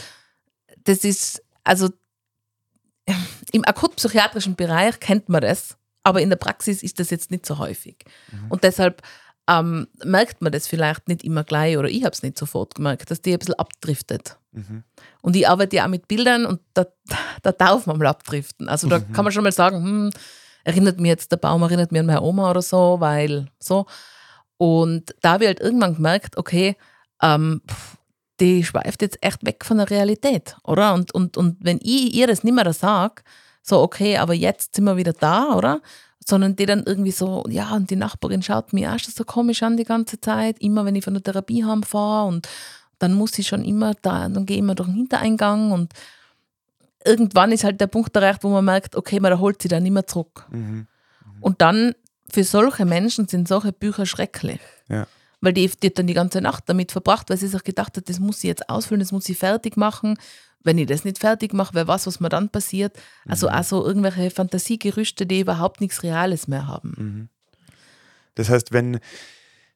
das 0.85 1.05
ist, 1.05 1.43
also 1.63 1.91
im 3.53 3.65
akutpsychiatrischen 3.65 4.57
Bereich 4.57 5.01
kennt 5.01 5.29
man 5.29 5.43
das, 5.43 5.77
aber 6.03 6.21
in 6.21 6.29
der 6.29 6.37
Praxis 6.37 6.83
ist 6.83 7.01
das 7.01 7.11
jetzt 7.11 7.31
nicht 7.31 7.47
so 7.47 7.59
häufig. 7.59 8.05
Mhm. 8.31 8.51
Und 8.51 8.65
deshalb 8.65 9.03
ähm, 9.49 9.87
merkt 10.05 10.41
man 10.41 10.53
das 10.53 10.67
vielleicht 10.67 11.09
nicht 11.09 11.25
immer 11.25 11.45
gleich 11.45 11.77
oder 11.77 11.89
ich 11.89 12.05
habe 12.05 12.13
es 12.13 12.23
nicht 12.23 12.39
sofort 12.39 12.75
gemerkt, 12.75 13.11
dass 13.11 13.21
die 13.21 13.33
ein 13.33 13.39
bisschen 13.39 13.55
abdriftet. 13.55 14.39
Mhm. 14.53 14.85
Und 15.21 15.37
ich 15.37 15.49
arbeite 15.49 15.77
ja 15.77 15.85
auch 15.85 15.89
mit 15.89 16.09
Bildern 16.09 16.47
und 16.47 16.61
da, 16.73 16.87
da 17.43 17.53
darf 17.53 17.87
man 17.87 17.99
mal 17.99 18.07
abdriften. 18.07 18.69
Also 18.69 18.89
da 18.89 18.99
mhm. 18.99 19.13
kann 19.13 19.25
man 19.25 19.33
schon 19.33 19.45
mal 19.45 19.53
sagen, 19.53 19.83
hm, 19.83 20.11
erinnert 20.65 20.99
mir 20.99 21.09
jetzt 21.09 21.31
der 21.31 21.37
Baum, 21.37 21.63
erinnert 21.63 21.93
mir 21.93 22.01
an 22.01 22.07
meine 22.07 22.23
Oma 22.23 22.51
oder 22.51 22.63
so, 22.63 22.97
weil 23.01 23.49
so. 23.59 23.87
Und 24.57 25.15
da 25.21 25.33
habe 25.33 25.45
ich 25.45 25.49
halt 25.49 25.61
irgendwann 25.61 25.97
gemerkt, 25.97 26.37
okay, 26.37 26.77
ähm, 27.21 27.61
die 28.41 28.65
schweift 28.65 29.03
jetzt 29.03 29.19
echt 29.21 29.45
weg 29.45 29.65
von 29.65 29.79
der 29.79 29.91
Realität, 29.91 30.57
oder? 30.65 30.95
Und, 30.95 31.13
und, 31.15 31.37
und 31.37 31.57
wenn 31.61 31.79
ich 31.83 32.15
ihr 32.15 32.27
das 32.27 32.45
nicht 32.45 32.55
mehr 32.55 32.73
sage, 32.73 33.23
so, 33.63 33.81
okay, 33.81 34.19
aber 34.19 34.35
jetzt 34.35 34.75
sind 34.75 34.85
wir 34.85 34.97
wieder 34.97 35.13
da, 35.13 35.55
oder? 35.55 35.81
Sondern 36.27 36.57
die 36.57 36.67
dann 36.67 36.85
irgendwie 36.85 37.11
so, 37.11 37.45
ja, 37.49 37.75
und 37.75 37.91
die 37.91 37.97
Nachbarin 37.97 38.43
schaut 38.43 38.73
mir 38.73 38.93
auch 38.93 38.99
schon 38.99 39.13
so 39.13 39.25
komisch 39.25 39.63
an 39.63 39.77
die 39.77 39.85
ganze 39.85 40.21
Zeit, 40.21 40.59
immer 40.61 40.85
wenn 40.85 40.97
ich 40.97 41.05
von 41.05 41.15
der 41.15 41.23
Therapie 41.23 41.65
heimfahre 41.65 42.27
und 42.27 42.49
dann 42.99 43.13
muss 43.13 43.39
ich 43.39 43.47
schon 43.47 43.65
immer 43.65 43.93
da, 44.01 44.29
dann 44.29 44.47
gehe 44.47 44.57
ich 44.57 44.63
immer 44.63 44.75
durch 44.75 44.89
den 44.89 44.97
Hintereingang 44.97 45.73
und 45.73 45.93
irgendwann 47.05 47.53
ist 47.53 47.65
halt 47.65 47.81
der 47.81 47.87
Punkt 47.87 48.17
erreicht, 48.17 48.43
wo 48.43 48.49
man 48.49 48.65
merkt, 48.65 48.97
okay, 48.97 49.21
man 49.21 49.39
holt 49.39 49.61
sie 49.61 49.69
dann 49.69 49.83
nicht 49.83 49.93
mehr 49.93 50.07
zurück. 50.07 50.47
Mhm. 50.51 50.59
Mhm. 50.59 50.87
Und 51.41 51.61
dann, 51.61 51.95
für 52.31 52.45
solche 52.45 52.85
Menschen 52.85 53.29
sind 53.29 53.47
solche 53.47 53.73
Bücher 53.73 54.07
schrecklich. 54.07 54.61
Ja. 54.89 55.07
Weil 55.41 55.53
die, 55.53 55.69
die 55.69 55.89
hat 55.89 55.99
dann 55.99 56.07
die 56.07 56.15
ganze 56.15 56.41
Nacht 56.41 56.65
damit 56.67 56.91
verbracht, 56.91 57.29
weil 57.29 57.37
sie 57.37 57.49
sich 57.49 57.63
gedacht 57.63 57.97
hat, 57.97 58.09
das 58.09 58.19
muss 58.19 58.41
sie 58.41 58.49
jetzt 58.49 58.71
ausfüllen, 58.71 59.01
das 59.01 59.13
muss 59.13 59.25
sie 59.25 59.35
fertig 59.35 59.77
machen. 59.77 60.17
Wenn 60.65 60.79
ich 60.79 60.87
das 60.87 61.05
nicht 61.05 61.19
fertig 61.19 61.53
mache, 61.53 61.75
wer 61.75 61.87
weiß, 61.87 62.07
was 62.07 62.21
mir 62.21 62.31
dann 62.31 62.49
passiert. 62.49 62.97
Also 63.27 63.49
mhm. 63.49 63.55
auch 63.55 63.87
irgendwelche 63.87 64.31
Fantasiegerüchte, 64.31 65.27
die 65.27 65.41
überhaupt 65.41 65.81
nichts 65.81 66.03
Reales 66.03 66.49
mehr 66.49 66.67
haben. 66.67 66.95
Mhm. 66.97 67.29
Das 68.35 68.49
heißt, 68.49 68.73
wenn, 68.73 68.99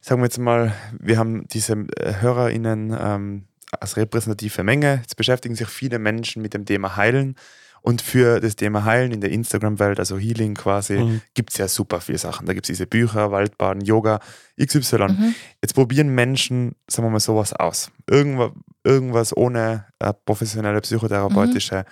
sagen 0.00 0.20
wir 0.20 0.26
jetzt 0.26 0.38
mal, 0.38 0.74
wir 0.98 1.18
haben 1.18 1.46
diese 1.48 1.74
äh, 1.96 2.14
HörerInnen 2.20 2.96
ähm, 2.98 3.44
als 3.78 3.96
repräsentative 3.96 4.64
Menge. 4.64 4.96
Jetzt 5.02 5.16
beschäftigen 5.16 5.54
sich 5.54 5.68
viele 5.68 5.98
Menschen 5.98 6.42
mit 6.42 6.54
dem 6.54 6.64
Thema 6.64 6.96
Heilen. 6.96 7.36
Und 7.80 8.02
für 8.02 8.40
das 8.40 8.56
Thema 8.56 8.84
Heilen 8.84 9.12
in 9.12 9.20
der 9.20 9.30
Instagram-Welt, 9.30 10.00
also 10.00 10.18
Healing 10.18 10.54
quasi, 10.54 10.98
mhm. 10.98 11.20
gibt 11.34 11.52
es 11.52 11.58
ja 11.58 11.68
super 11.68 12.00
viele 12.00 12.18
Sachen. 12.18 12.46
Da 12.46 12.52
gibt 12.52 12.66
es 12.66 12.68
diese 12.68 12.86
Bücher, 12.86 13.30
Waldbaden, 13.30 13.84
Yoga, 13.84 14.20
XY. 14.60 14.96
Mhm. 15.08 15.34
Jetzt 15.62 15.74
probieren 15.74 16.08
Menschen, 16.14 16.74
sagen 16.88 17.06
wir 17.06 17.10
mal, 17.12 17.20
sowas 17.20 17.52
aus. 17.52 17.90
Irgendwas, 18.08 18.50
irgendwas 18.88 19.36
ohne 19.36 19.86
äh, 19.98 20.12
professionelle 20.12 20.80
psychotherapeutische 20.80 21.84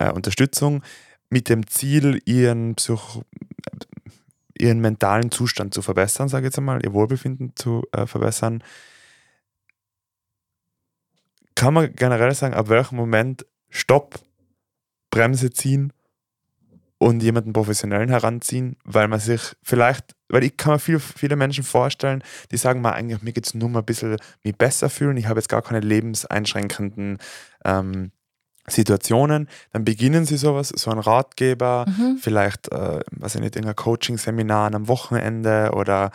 mhm. 0.00 0.06
äh, 0.06 0.12
Unterstützung 0.12 0.82
mit 1.30 1.48
dem 1.48 1.66
Ziel, 1.66 2.20
ihren, 2.26 2.74
Psych 2.74 3.20
ihren 4.58 4.80
mentalen 4.80 5.30
Zustand 5.30 5.72
zu 5.72 5.82
verbessern, 5.82 6.28
sage 6.28 6.44
ich 6.44 6.48
jetzt 6.48 6.58
einmal, 6.58 6.84
ihr 6.84 6.92
Wohlbefinden 6.92 7.52
zu 7.56 7.82
äh, 7.92 8.06
verbessern 8.06 8.62
kann 11.54 11.74
man 11.74 11.94
generell 11.94 12.34
sagen, 12.34 12.54
ab 12.54 12.68
welchem 12.68 12.96
Moment 12.96 13.46
Stopp, 13.68 14.18
Bremse 15.10 15.50
ziehen 15.50 15.92
und 16.98 17.22
jemanden 17.22 17.52
professionellen 17.52 18.08
heranziehen, 18.08 18.76
weil 18.84 19.08
man 19.08 19.20
sich 19.20 19.54
vielleicht, 19.62 20.16
weil 20.32 20.42
ich 20.42 20.56
kann 20.56 20.72
mir 20.72 20.78
viel, 20.78 20.98
viele 20.98 21.36
Menschen 21.36 21.62
vorstellen, 21.62 22.24
die 22.50 22.56
sagen 22.56 22.80
mal 22.80 22.92
eigentlich, 22.92 23.22
mir 23.22 23.32
geht 23.32 23.46
es 23.46 23.54
nur 23.54 23.68
mal 23.68 23.80
ein 23.80 23.84
bisschen 23.84 24.16
mich 24.42 24.56
besser 24.56 24.90
fühlen, 24.90 25.16
ich 25.16 25.26
habe 25.26 25.38
jetzt 25.38 25.48
gar 25.48 25.62
keine 25.62 25.80
lebenseinschränkenden 25.80 27.18
ähm, 27.64 28.10
Situationen, 28.66 29.48
dann 29.72 29.84
beginnen 29.84 30.24
sie 30.24 30.36
sowas, 30.36 30.68
so 30.68 30.90
ein 30.90 30.98
Ratgeber, 30.98 31.84
mhm. 31.86 32.18
vielleicht, 32.20 32.72
äh, 32.72 33.00
weiß 33.10 33.36
ich 33.36 33.40
nicht, 33.40 33.56
irgendein 33.56 33.76
Coaching-Seminar 33.76 34.74
am 34.74 34.88
Wochenende 34.88 35.72
oder 35.74 36.10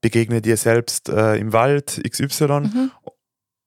begegne 0.00 0.40
dir 0.40 0.56
selbst 0.56 1.08
äh, 1.08 1.36
im 1.36 1.52
Wald 1.52 2.00
XY 2.08 2.46
mhm. 2.46 2.90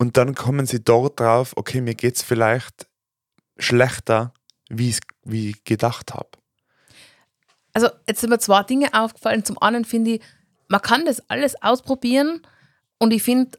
Und 0.01 0.15
dann 0.15 0.33
kommen 0.33 0.65
sie 0.65 0.81
dort 0.81 1.19
drauf, 1.19 1.51
okay, 1.57 1.81
mir 1.81 1.93
geht 1.93 2.15
es 2.15 2.23
vielleicht 2.23 2.87
schlechter, 3.57 4.33
wie 4.69 4.89
ich 5.49 5.63
gedacht 5.65 6.13
habe. 6.13 6.29
Also 7.73 7.89
jetzt 8.07 8.21
sind 8.21 8.29
mir 8.29 8.39
zwei 8.39 8.63
Dinge 8.63 8.93
aufgefallen. 8.93 9.45
Zum 9.45 9.61
einen 9.61 9.85
finde 9.85 10.11
ich, 10.11 10.21
man 10.67 10.81
kann 10.81 11.05
das 11.05 11.21
alles 11.29 11.61
ausprobieren 11.61 12.41
und 12.99 13.11
ich 13.11 13.23
finde, 13.23 13.57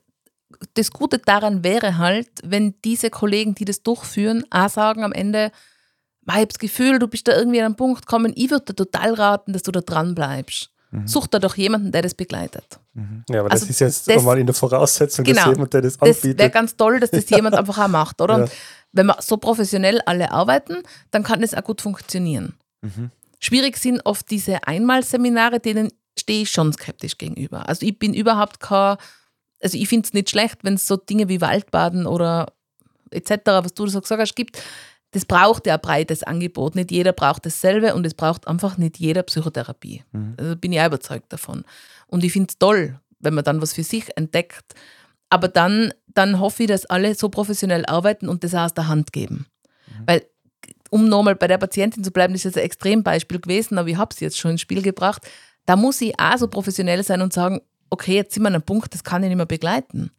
das 0.74 0.90
Gute 0.90 1.18
daran 1.18 1.64
wäre 1.64 1.98
halt, 1.98 2.28
wenn 2.44 2.74
diese 2.84 3.10
Kollegen, 3.10 3.54
die 3.54 3.64
das 3.64 3.82
durchführen, 3.82 4.44
auch 4.50 4.68
sagen 4.68 5.04
am 5.04 5.12
Ende, 5.12 5.52
ich 6.26 6.34
habe 6.34 6.46
das 6.46 6.58
Gefühl, 6.58 6.98
du 6.98 7.08
bist 7.08 7.26
da 7.28 7.36
irgendwie 7.36 7.60
an 7.60 7.66
einen 7.66 7.76
Punkt 7.76 8.06
gekommen, 8.06 8.32
ich 8.36 8.50
würde 8.50 8.66
dir 8.66 8.76
total 8.76 9.14
raten, 9.14 9.52
dass 9.52 9.62
du 9.62 9.72
da 9.72 9.80
dran 9.80 10.14
bleibst. 10.14 10.70
Mhm. 10.90 11.06
Such 11.06 11.28
da 11.28 11.38
doch 11.38 11.56
jemanden, 11.56 11.92
der 11.92 12.02
das 12.02 12.14
begleitet. 12.14 12.80
Mhm. 12.94 13.24
Ja, 13.28 13.40
aber 13.40 13.52
also 13.52 13.64
das 13.64 13.70
ist 13.70 13.80
jetzt 13.80 14.08
das, 14.08 14.22
mal 14.22 14.38
in 14.38 14.46
der 14.46 14.54
Voraussetzung, 14.54 15.24
genau, 15.24 15.44
dass 15.44 15.54
jemand, 15.54 15.72
der 15.72 15.82
das 15.82 16.00
anbietet. 16.00 16.24
Das 16.24 16.38
wäre 16.38 16.50
ganz 16.50 16.76
toll, 16.76 17.00
dass 17.00 17.10
das 17.10 17.30
jemand 17.30 17.54
einfach 17.54 17.78
auch 17.78 17.88
macht, 17.88 18.20
oder? 18.20 18.38
Ja. 18.48 18.48
wenn 18.92 19.06
wir 19.06 19.16
so 19.20 19.36
professionell 19.36 20.00
alle 20.04 20.32
arbeiten, 20.32 20.78
dann 21.12 21.22
kann 21.22 21.42
das 21.42 21.54
auch 21.54 21.62
gut 21.62 21.80
funktionieren. 21.80 22.54
Mhm. 22.82 23.10
Schwierig 23.40 23.76
sind 23.76 24.00
oft 24.04 24.30
diese 24.30 24.64
Einmalseminare, 24.64 25.60
denen 25.60 25.90
stehe 26.18 26.42
ich 26.42 26.50
schon 26.50 26.72
skeptisch 26.72 27.18
gegenüber. 27.18 27.68
Also 27.68 27.86
ich 27.86 27.98
bin 27.98 28.14
überhaupt 28.14 28.60
kein, 28.60 28.96
also 29.62 29.76
ich 29.76 29.88
finde 29.88 30.06
es 30.06 30.12
nicht 30.12 30.30
schlecht, 30.30 30.58
wenn 30.62 30.74
es 30.74 30.86
so 30.86 30.96
Dinge 30.96 31.28
wie 31.28 31.40
Waldbaden 31.40 32.06
oder 32.06 32.52
etc., 33.10 33.32
was 33.46 33.74
du 33.74 33.86
so 33.86 34.00
gesagt 34.00 34.20
hast, 34.20 34.36
gibt 34.36 34.62
das 35.12 35.24
braucht 35.24 35.66
ja 35.66 35.74
ein 35.74 35.80
breites 35.80 36.22
Angebot. 36.22 36.76
Nicht 36.76 36.90
jeder 36.90 37.12
braucht 37.12 37.44
dasselbe 37.44 37.94
und 37.94 38.06
es 38.06 38.14
braucht 38.14 38.46
einfach 38.46 38.78
nicht 38.78 38.98
jeder 38.98 39.22
Psychotherapie. 39.22 40.04
Mhm. 40.12 40.34
Also 40.38 40.56
bin 40.56 40.72
ich 40.72 40.80
auch 40.80 40.86
überzeugt 40.86 41.32
davon. 41.32 41.64
Und 42.06 42.24
ich 42.24 42.32
finde 42.32 42.48
es 42.50 42.58
toll, 42.58 43.00
wenn 43.18 43.34
man 43.34 43.44
dann 43.44 43.60
was 43.60 43.72
für 43.72 43.82
sich 43.82 44.16
entdeckt. 44.16 44.74
Aber 45.28 45.48
dann, 45.48 45.92
dann 46.06 46.40
hoffe 46.40 46.64
ich, 46.64 46.68
dass 46.68 46.86
alle 46.86 47.14
so 47.14 47.28
professionell 47.28 47.84
arbeiten 47.86 48.28
und 48.28 48.44
das 48.44 48.54
auch 48.54 48.64
aus 48.64 48.74
der 48.74 48.88
Hand 48.88 49.12
geben. 49.12 49.46
Mhm. 49.86 50.02
Weil, 50.06 50.26
um 50.90 51.08
nochmal 51.08 51.36
bei 51.36 51.46
der 51.46 51.58
Patientin 51.58 52.04
zu 52.04 52.10
bleiben, 52.10 52.34
das 52.34 52.40
ist 52.40 52.56
jetzt 52.56 52.58
ein 52.58 52.64
Extrembeispiel 52.64 53.40
gewesen, 53.40 53.78
aber 53.78 53.88
ich 53.88 53.96
habe 53.96 54.12
es 54.12 54.20
jetzt 54.20 54.38
schon 54.38 54.52
ins 54.52 54.60
Spiel 54.60 54.82
gebracht. 54.82 55.26
Da 55.66 55.76
muss 55.76 56.00
ich 56.00 56.18
auch 56.18 56.36
so 56.36 56.48
professionell 56.48 57.02
sein 57.02 57.22
und 57.22 57.32
sagen, 57.32 57.60
okay, 57.90 58.16
jetzt 58.16 58.34
sind 58.34 58.42
wir 58.42 58.48
an 58.48 58.54
einem 58.54 58.62
Punkt, 58.62 58.92
das 58.92 59.04
kann 59.04 59.22
ich 59.22 59.28
nicht 59.28 59.36
mehr 59.36 59.46
begleiten. 59.46 60.10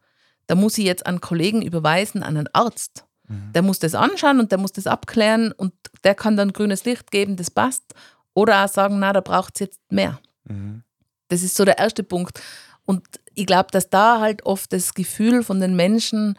Da 0.46 0.54
muss 0.54 0.78
ich 0.78 0.84
jetzt 0.84 1.06
an 1.06 1.20
Kollegen 1.20 1.62
überweisen, 1.62 2.22
an 2.22 2.36
einen 2.36 2.48
Arzt. 2.52 3.04
Mhm. 3.28 3.52
Der 3.52 3.62
muss 3.62 3.78
das 3.78 3.94
anschauen 3.94 4.40
und 4.40 4.50
der 4.50 4.58
muss 4.58 4.72
das 4.72 4.86
abklären 4.86 5.52
und 5.52 5.72
der 6.04 6.14
kann 6.14 6.36
dann 6.36 6.52
grünes 6.52 6.84
Licht 6.84 7.10
geben, 7.10 7.36
das 7.36 7.50
passt. 7.50 7.94
Oder 8.34 8.64
auch 8.64 8.68
sagen, 8.68 8.98
na, 8.98 9.12
da 9.12 9.20
braucht 9.20 9.54
es 9.56 9.60
jetzt 9.60 9.80
mehr. 9.90 10.20
Mhm. 10.44 10.82
Das 11.28 11.42
ist 11.42 11.54
so 11.54 11.64
der 11.64 11.78
erste 11.78 12.02
Punkt. 12.02 12.40
Und 12.84 13.06
ich 13.34 13.46
glaube, 13.46 13.68
dass 13.70 13.90
da 13.90 14.20
halt 14.20 14.44
oft 14.44 14.72
das 14.72 14.94
Gefühl 14.94 15.42
von 15.42 15.60
den 15.60 15.76
Menschen 15.76 16.38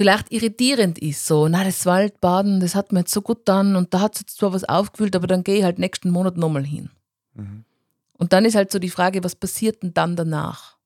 vielleicht 0.00 0.32
irritierend 0.32 0.98
ist. 0.98 1.26
So, 1.26 1.46
na, 1.46 1.62
das 1.62 1.84
Waldbaden, 1.84 2.60
das 2.60 2.74
hat 2.74 2.90
mir 2.90 3.00
jetzt 3.00 3.12
so 3.12 3.20
gut 3.20 3.42
dann 3.44 3.76
und 3.76 3.92
da 3.92 4.00
hat 4.00 4.14
es 4.14 4.22
jetzt 4.22 4.38
zwar 4.38 4.54
was 4.54 4.64
aufgefüllt, 4.64 5.14
aber 5.14 5.26
dann 5.26 5.44
gehe 5.44 5.58
ich 5.58 5.62
halt 5.62 5.78
nächsten 5.78 6.08
Monat 6.08 6.38
nochmal 6.38 6.64
hin. 6.64 6.88
Mhm. 7.34 7.66
Und 8.14 8.32
dann 8.32 8.46
ist 8.46 8.54
halt 8.54 8.72
so 8.72 8.78
die 8.78 8.88
Frage, 8.88 9.22
was 9.22 9.34
passiert 9.36 9.82
denn 9.82 9.92
dann 9.92 10.16
danach? 10.16 10.78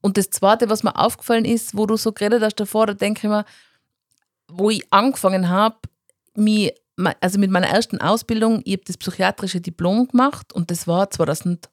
Und 0.00 0.16
das 0.16 0.30
Zweite, 0.30 0.70
was 0.70 0.82
mir 0.82 0.96
aufgefallen 0.96 1.44
ist, 1.44 1.76
wo 1.76 1.84
du 1.84 1.98
so 1.98 2.12
geredet 2.12 2.42
hast 2.42 2.54
davor, 2.54 2.86
da 2.86 2.94
denke 2.94 3.18
ich 3.18 3.28
mir, 3.28 3.44
wo 4.48 4.70
ich 4.70 4.90
angefangen 4.90 5.50
habe, 5.50 5.76
mich, 6.36 6.72
also 7.20 7.38
mit 7.38 7.50
meiner 7.50 7.68
ersten 7.68 8.00
Ausbildung, 8.00 8.62
ich 8.64 8.72
habe 8.72 8.84
das 8.86 8.96
psychiatrische 8.96 9.60
Diplom 9.60 10.08
gemacht 10.08 10.54
und 10.54 10.70
das 10.70 10.86
war 10.86 11.10
2000, 11.10 11.68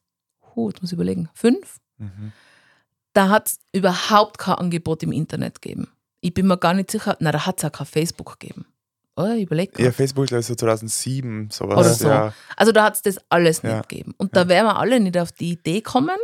oh, 0.56 0.68
jetzt 0.68 0.82
muss 0.82 0.92
ich 0.92 0.98
überlegen, 0.98 1.30
fünf. 1.36 1.80
Mhm. 2.00 2.34
Da 3.14 3.30
hat 3.30 3.48
es 3.48 3.60
überhaupt 3.72 4.40
kein 4.40 4.56
Angebot 4.56 5.04
im 5.04 5.14
Internet 5.14 5.62
gegeben. 5.62 5.88
Ich 6.24 6.34
bin 6.34 6.48
mir 6.48 6.58
gar 6.58 6.74
nicht 6.74 6.90
sicher, 6.90 7.18
na, 7.20 7.34
da 7.34 7.46
hat 7.46 7.58
es 7.58 7.66
auch 7.66 7.72
kein 7.72 7.86
Facebook 7.86 8.40
gegeben. 8.40 8.66
Oh, 9.18 9.28
ich 9.36 9.44
überlege. 9.44 9.84
Ja, 9.84 9.92
Facebook 9.92 10.32
ist 10.32 10.48
so 10.48 10.56
2007, 10.56 11.50
sowas. 11.52 11.78
Oder 11.78 11.94
so. 11.94 12.08
Ja. 12.08 12.34
Also 12.56 12.72
da 12.72 12.86
hat 12.86 12.96
es 12.96 13.02
das 13.02 13.18
alles 13.28 13.62
ja. 13.62 13.76
nicht 13.76 13.90
gegeben. 13.90 14.16
Und 14.18 14.34
ja. 14.34 14.44
da 14.44 14.50
wären 14.50 14.66
wir 14.66 14.78
alle 14.78 15.02
nicht 15.02 15.18
auf 15.18 15.34
die 15.34 15.52
Idee 15.52 15.82
kommen, 15.82 16.18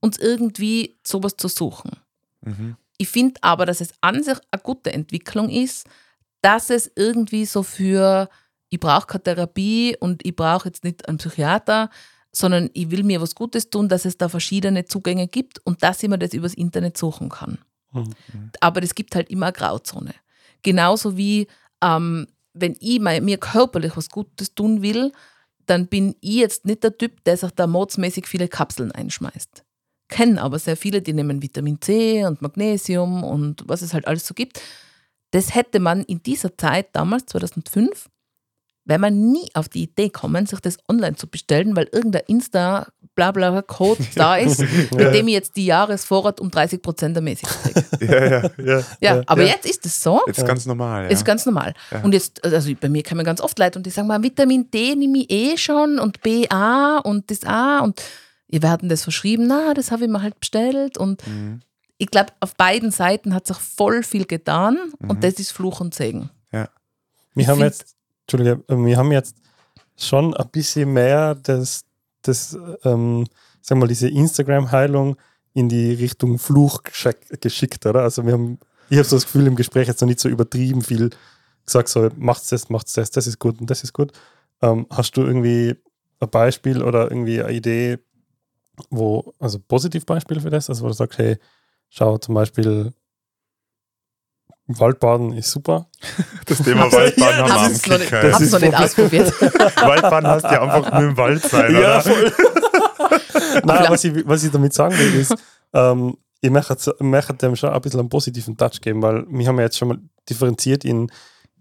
uns 0.00 0.18
irgendwie 0.18 0.96
sowas 1.06 1.36
zu 1.36 1.48
suchen. 1.48 1.92
Mhm. 2.40 2.76
Ich 2.96 3.08
finde 3.08 3.34
aber, 3.42 3.66
dass 3.66 3.82
es 3.82 3.92
an 4.00 4.22
sich 4.22 4.38
eine 4.50 4.62
gute 4.62 4.94
Entwicklung 4.94 5.50
ist, 5.50 5.86
dass 6.40 6.70
es 6.70 6.90
irgendwie 6.96 7.44
so 7.44 7.62
für, 7.62 8.30
ich 8.70 8.80
brauche 8.80 9.06
keine 9.06 9.24
Therapie 9.24 9.94
und 10.00 10.24
ich 10.24 10.34
brauche 10.34 10.68
jetzt 10.68 10.84
nicht 10.84 11.06
einen 11.06 11.18
Psychiater, 11.18 11.90
sondern 12.32 12.70
ich 12.72 12.90
will 12.90 13.04
mir 13.04 13.20
was 13.20 13.34
Gutes 13.34 13.68
tun, 13.68 13.90
dass 13.90 14.06
es 14.06 14.16
da 14.16 14.30
verschiedene 14.30 14.86
Zugänge 14.86 15.28
gibt 15.28 15.60
und 15.64 15.82
dass 15.82 16.02
ich 16.02 16.08
mir 16.08 16.18
das 16.18 16.32
übers 16.32 16.54
Internet 16.54 16.96
suchen 16.96 17.28
kann. 17.28 17.58
Mhm. 17.94 18.50
Aber 18.60 18.82
es 18.82 18.94
gibt 18.94 19.14
halt 19.14 19.30
immer 19.30 19.46
eine 19.46 19.52
Grauzone. 19.52 20.14
Genauso 20.62 21.16
wie, 21.16 21.46
ähm, 21.82 22.26
wenn 22.52 22.76
ich 22.80 23.00
mir 23.00 23.38
körperlich 23.38 23.96
was 23.96 24.08
Gutes 24.08 24.54
tun 24.54 24.82
will, 24.82 25.12
dann 25.66 25.86
bin 25.86 26.14
ich 26.20 26.36
jetzt 26.36 26.66
nicht 26.66 26.84
der 26.84 26.96
Typ, 26.96 27.24
der 27.24 27.36
sich 27.36 27.50
da 27.52 27.66
modsmäßig 27.66 28.26
viele 28.26 28.48
Kapseln 28.48 28.92
einschmeißt 28.92 29.64
kenne 30.08 30.40
aber 30.40 30.58
sehr 30.58 30.76
viele, 30.76 31.02
die 31.02 31.12
nehmen 31.12 31.42
Vitamin 31.42 31.80
C 31.80 32.24
und 32.24 32.42
Magnesium 32.42 33.24
und 33.24 33.64
was 33.66 33.82
es 33.82 33.94
halt 33.94 34.06
alles 34.06 34.26
so 34.26 34.34
gibt. 34.34 34.60
Das 35.32 35.54
hätte 35.54 35.80
man 35.80 36.02
in 36.04 36.22
dieser 36.22 36.56
Zeit, 36.56 36.94
damals 36.94 37.26
2005, 37.26 38.08
wäre 38.86 38.98
man 38.98 39.32
nie 39.32 39.48
auf 39.54 39.68
die 39.68 39.84
Idee 39.84 40.10
kommen, 40.10 40.46
sich 40.46 40.60
das 40.60 40.76
online 40.88 41.16
zu 41.16 41.26
bestellen, 41.26 41.74
weil 41.76 41.88
irgendein 41.92 42.22
Insta 42.26 42.86
blabla 43.14 43.62
Code 43.62 44.02
da 44.14 44.36
ist, 44.36 44.60
mit 44.94 45.14
dem 45.14 45.28
ich 45.28 45.34
jetzt 45.34 45.56
die 45.56 45.66
Jahresvorrat 45.66 46.40
um 46.40 46.50
30 46.50 46.82
Prozent 46.82 47.16
ermäßigt 47.16 47.50
kriege. 47.62 47.84
Ja, 48.04 48.26
ja, 48.26 48.50
ja. 48.58 48.84
Ja, 49.00 49.22
aber 49.26 49.44
jetzt 49.46 49.64
ist 49.66 49.86
es 49.86 50.02
so. 50.02 50.20
Jetzt 50.26 50.44
ganz 50.44 50.66
normal. 50.66 51.04
Ja. 51.04 51.08
Ist 51.10 51.24
ganz 51.24 51.46
normal. 51.46 51.72
Und 52.02 52.12
jetzt, 52.12 52.44
also 52.44 52.70
bei 52.78 52.88
mir 52.90 53.02
kommen 53.02 53.24
ganz 53.24 53.40
oft 53.40 53.58
Leute 53.58 53.78
und 53.78 53.86
die 53.86 53.90
sagen 53.90 54.08
mal, 54.08 54.22
Vitamin 54.22 54.70
D 54.70 54.94
nehme 54.94 55.18
ich 55.20 55.30
eh 55.30 55.56
schon 55.56 55.98
und 55.98 56.20
BA 56.22 56.98
und 56.98 57.30
das 57.30 57.44
A 57.44 57.78
und 57.78 58.02
wir 58.48 58.62
werden 58.62 58.88
das 58.90 59.02
verschrieben, 59.04 59.46
na, 59.46 59.72
das 59.74 59.90
habe 59.90 60.04
ich 60.04 60.10
mir 60.10 60.20
halt 60.22 60.38
bestellt 60.38 60.98
und 60.98 61.26
Mhm. 61.26 61.60
ich 61.96 62.10
glaube, 62.10 62.32
auf 62.40 62.54
beiden 62.56 62.90
Seiten 62.90 63.32
hat 63.34 63.46
sich 63.46 63.56
voll 63.56 64.02
viel 64.02 64.26
getan 64.26 64.76
Mhm. 64.98 65.10
und 65.10 65.24
das 65.24 65.34
ist 65.34 65.52
Fluch 65.52 65.80
und 65.80 65.94
Segen. 65.94 66.28
Wir 66.50 66.68
Ich 67.36 67.48
haben 67.48 67.60
jetzt, 67.60 67.93
Entschuldige, 68.26 68.62
äh, 68.68 68.76
wir 68.76 68.96
haben 68.96 69.12
jetzt 69.12 69.36
schon 69.96 70.34
ein 70.34 70.48
bisschen 70.50 70.92
mehr 70.92 71.34
das, 71.36 71.84
das 72.22 72.54
ähm, 72.84 73.26
sagen 73.60 73.80
wir 73.80 73.84
mal, 73.84 73.88
diese 73.88 74.08
Instagram-Heilung 74.08 75.16
in 75.52 75.68
die 75.68 75.92
Richtung 75.92 76.38
Fluch 76.38 76.82
geschick- 76.82 77.40
geschickt, 77.40 77.86
oder? 77.86 78.02
Also 78.02 78.26
wir 78.26 78.32
haben, 78.32 78.58
ich 78.90 78.98
habe 78.98 79.08
so 79.08 79.16
das 79.16 79.24
Gefühl 79.24 79.46
im 79.46 79.56
Gespräch 79.56 79.86
jetzt 79.86 80.00
noch 80.00 80.08
nicht 80.08 80.20
so 80.20 80.28
übertrieben 80.28 80.82
viel 80.82 81.10
gesagt, 81.64 81.88
so 81.88 82.10
macht's 82.16 82.48
das, 82.48 82.68
macht's 82.68 82.92
das, 82.92 83.10
das 83.10 83.26
ist 83.26 83.38
gut 83.38 83.60
und 83.60 83.70
das 83.70 83.84
ist 83.84 83.92
gut. 83.92 84.12
Ähm, 84.60 84.86
hast 84.90 85.16
du 85.16 85.22
irgendwie 85.22 85.76
ein 86.20 86.30
Beispiel 86.30 86.82
oder 86.82 87.10
irgendwie 87.10 87.42
eine 87.42 87.52
Idee, 87.52 87.98
wo, 88.90 89.32
also 89.38 89.58
Positivbeispiel 89.58 90.40
für 90.40 90.50
das, 90.50 90.68
also 90.68 90.84
wo 90.84 90.88
du 90.88 90.94
sagst, 90.94 91.18
hey, 91.18 91.38
schau 91.88 92.18
zum 92.18 92.34
Beispiel 92.34 92.92
Waldbaden 94.66 95.32
ist 95.32 95.50
super. 95.50 95.86
Das 96.46 96.58
Thema 96.58 96.90
Waldbahn 96.92 97.34
haben 97.36 97.50
wir 97.52 97.98
nicht. 97.98 98.12
Das 98.12 98.40
ist 98.40 98.52
noch 98.52 98.60
nicht 98.60 98.74
ausprobiert. 98.74 99.32
Waldbahn 99.40 100.26
hast 100.26 100.42
ja 100.44 100.62
einfach 100.62 100.92
nur 101.00 101.08
im 101.10 101.16
Wald 101.16 101.42
sein, 101.42 101.74
oder? 101.74 102.00
voll. 102.02 102.32
Nein, 103.64 103.86
was 103.88 104.04
ich, 104.04 104.26
was 104.28 104.44
ich 104.44 104.50
damit 104.50 104.72
sagen 104.74 104.96
will, 104.98 105.14
ist, 105.20 105.34
ähm, 105.72 106.16
ich 106.40 106.50
möchte, 106.50 106.94
möchte 107.00 107.34
dem 107.34 107.56
schon 107.56 107.70
ein 107.70 107.80
bisschen 107.80 108.00
einen 108.00 108.08
positiven 108.10 108.56
Touch 108.56 108.80
geben, 108.82 109.00
weil 109.02 109.24
wir 109.28 109.46
haben 109.48 109.56
ja 109.56 109.64
jetzt 109.64 109.78
schon 109.78 109.88
mal 109.88 109.98
differenziert 110.28 110.84
in, 110.84 111.10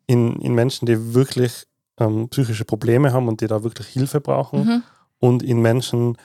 in, 0.08 0.36
in 0.42 0.54
Menschen, 0.54 0.86
die 0.86 1.14
wirklich 1.14 1.66
ähm, 2.00 2.28
psychische 2.30 2.66
Probleme 2.66 3.14
haben 3.14 3.28
und 3.28 3.40
die 3.42 3.48
da 3.48 3.64
wirklich 3.64 3.88
Hilfe 3.88 4.20
brauchen 4.20 4.66
Mhm. 4.66 4.84
und 5.20 5.44
in 5.44 5.62
Menschen, 5.62 6.18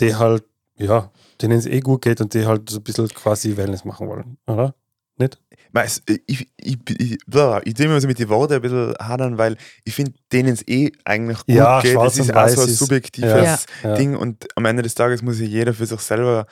die 0.00 0.14
halt, 0.14 0.44
ja, 0.76 1.10
denen 1.42 1.58
es 1.58 1.66
eh 1.66 1.80
gut 1.80 2.02
geht 2.02 2.20
und 2.20 2.34
die 2.34 2.46
halt 2.46 2.70
so 2.70 2.78
ein 2.78 2.82
bisschen 2.84 3.08
quasi 3.08 3.56
Wellness 3.56 3.84
machen 3.84 4.06
wollen, 4.08 4.38
oder? 4.46 4.74
Nicht? 5.20 5.38
Weißt, 5.72 6.02
ich, 6.10 6.20
ich, 6.26 6.48
ich, 6.56 6.78
ich, 6.98 7.18
blah, 7.28 7.60
ich 7.64 7.74
tue 7.74 7.86
mir 7.86 8.00
so 8.00 8.08
mit 8.08 8.18
den 8.18 8.28
Worten 8.28 8.54
ein 8.54 8.60
bisschen 8.60 8.94
hadern, 9.00 9.38
weil 9.38 9.56
ich 9.84 9.94
finde, 9.94 10.12
denen 10.32 10.52
es 10.54 10.66
eh 10.66 10.90
eigentlich 11.04 11.38
gut 11.46 11.54
Ja, 11.54 11.80
geht. 11.80 11.94
Das 11.94 12.18
ist 12.18 12.34
auch 12.34 12.48
so 12.48 12.62
ein 12.62 12.68
subjektives 12.68 13.66
Ja. 13.84 13.94
Ding 13.94 14.16
und 14.16 14.48
am 14.56 14.64
Ende 14.64 14.82
des 14.82 14.94
Tages 14.96 15.22
muss 15.22 15.36
sich 15.36 15.48
jeder 15.48 15.72
für 15.72 15.86
sich 15.86 16.00
selber, 16.00 16.46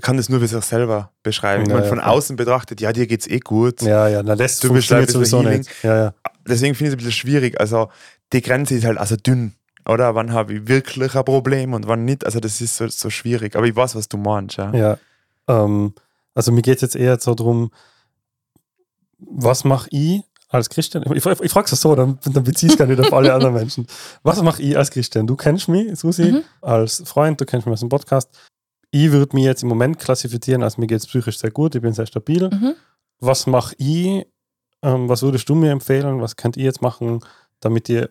kann 0.00 0.16
das 0.16 0.28
nur 0.28 0.38
für 0.38 0.46
sich 0.46 0.62
selber 0.64 1.10
beschreiben. 1.24 1.64
Ja, 1.66 1.74
meine, 1.74 1.86
ja, 1.86 1.88
von 1.88 1.98
außen 2.00 2.36
betrachtet, 2.36 2.80
ja, 2.80 2.92
dir 2.92 3.08
geht's 3.08 3.26
eh 3.26 3.40
gut. 3.40 3.82
Ja, 3.82 4.06
ja, 4.06 4.22
na, 4.22 4.36
das 4.36 4.60
Du 4.60 4.68
sowieso 4.68 5.42
Healing. 5.42 5.58
nicht. 5.58 5.70
Ja, 5.82 5.96
ja. 5.96 6.14
Deswegen 6.46 6.74
finde 6.76 6.90
ich 6.90 6.92
es 6.92 6.94
ein 6.94 6.98
bisschen 6.98 7.12
schwierig. 7.12 7.60
Also, 7.60 7.88
die 8.32 8.42
Grenze 8.42 8.74
ist 8.74 8.84
halt 8.84 8.98
also 8.98 9.16
dünn. 9.16 9.54
Oder 9.88 10.14
wann 10.14 10.32
habe 10.32 10.54
ich 10.54 10.68
wirklich 10.68 11.16
ein 11.16 11.24
Problem 11.24 11.72
und 11.72 11.88
wann 11.88 12.04
nicht? 12.04 12.24
Also, 12.24 12.38
das 12.38 12.60
ist 12.60 12.76
so, 12.76 12.86
so 12.86 13.10
schwierig. 13.10 13.56
Aber 13.56 13.66
ich 13.66 13.74
weiß, 13.74 13.96
was 13.96 14.08
du 14.08 14.16
meinst. 14.18 14.56
Ja. 14.56 14.72
Ja, 14.72 14.98
ähm, 15.48 15.94
also 16.34 16.52
mir 16.52 16.62
geht 16.62 16.76
es 16.76 16.82
jetzt 16.82 16.96
eher 16.96 17.18
so 17.18 17.34
darum, 17.34 17.70
was 19.30 19.64
mache 19.64 19.88
ich 19.90 20.22
als 20.48 20.68
Christian? 20.68 21.02
Ich, 21.14 21.24
ich, 21.24 21.40
ich 21.40 21.50
frage 21.52 21.68
es 21.72 21.80
so, 21.80 21.94
dann, 21.94 22.18
dann 22.24 22.44
beziehe 22.44 22.68
ich 22.68 22.74
es 22.74 22.78
gar 22.78 22.86
nicht 22.86 23.00
auf 23.00 23.12
alle 23.12 23.32
anderen 23.32 23.54
Menschen. 23.54 23.86
Was 24.22 24.42
mache 24.42 24.60
ich 24.62 24.76
als 24.76 24.90
Christian? 24.90 25.26
Du 25.26 25.34
kennst 25.34 25.66
mich, 25.68 25.98
Susi, 25.98 26.30
Mhm. 26.32 26.42
als 26.60 27.02
Freund, 27.06 27.40
du 27.40 27.46
kennst 27.46 27.66
mich 27.66 27.72
aus 27.72 27.80
dem 27.80 27.88
Podcast. 27.88 28.28
Ich 28.90 29.10
würde 29.12 29.34
mich 29.34 29.44
jetzt 29.46 29.62
im 29.62 29.70
Moment 29.70 29.98
klassifizieren, 29.98 30.62
als 30.62 30.76
mir 30.76 30.86
geht 30.86 30.98
es 30.98 31.06
psychisch 31.06 31.38
sehr 31.38 31.50
gut, 31.50 31.74
ich 31.74 31.80
bin 31.80 31.94
sehr 31.94 32.04
stabil. 32.06 32.50
Mhm. 32.50 32.74
Was 33.20 33.46
mache 33.46 33.74
ich? 33.78 34.26
Ähm, 34.82 35.08
was 35.08 35.22
würdest 35.22 35.48
du 35.48 35.54
mir 35.54 35.70
empfehlen? 35.70 36.20
Was 36.20 36.36
könnt 36.36 36.58
ihr 36.58 36.64
jetzt 36.64 36.82
machen, 36.82 37.20
damit 37.60 37.88
ihr 37.88 38.10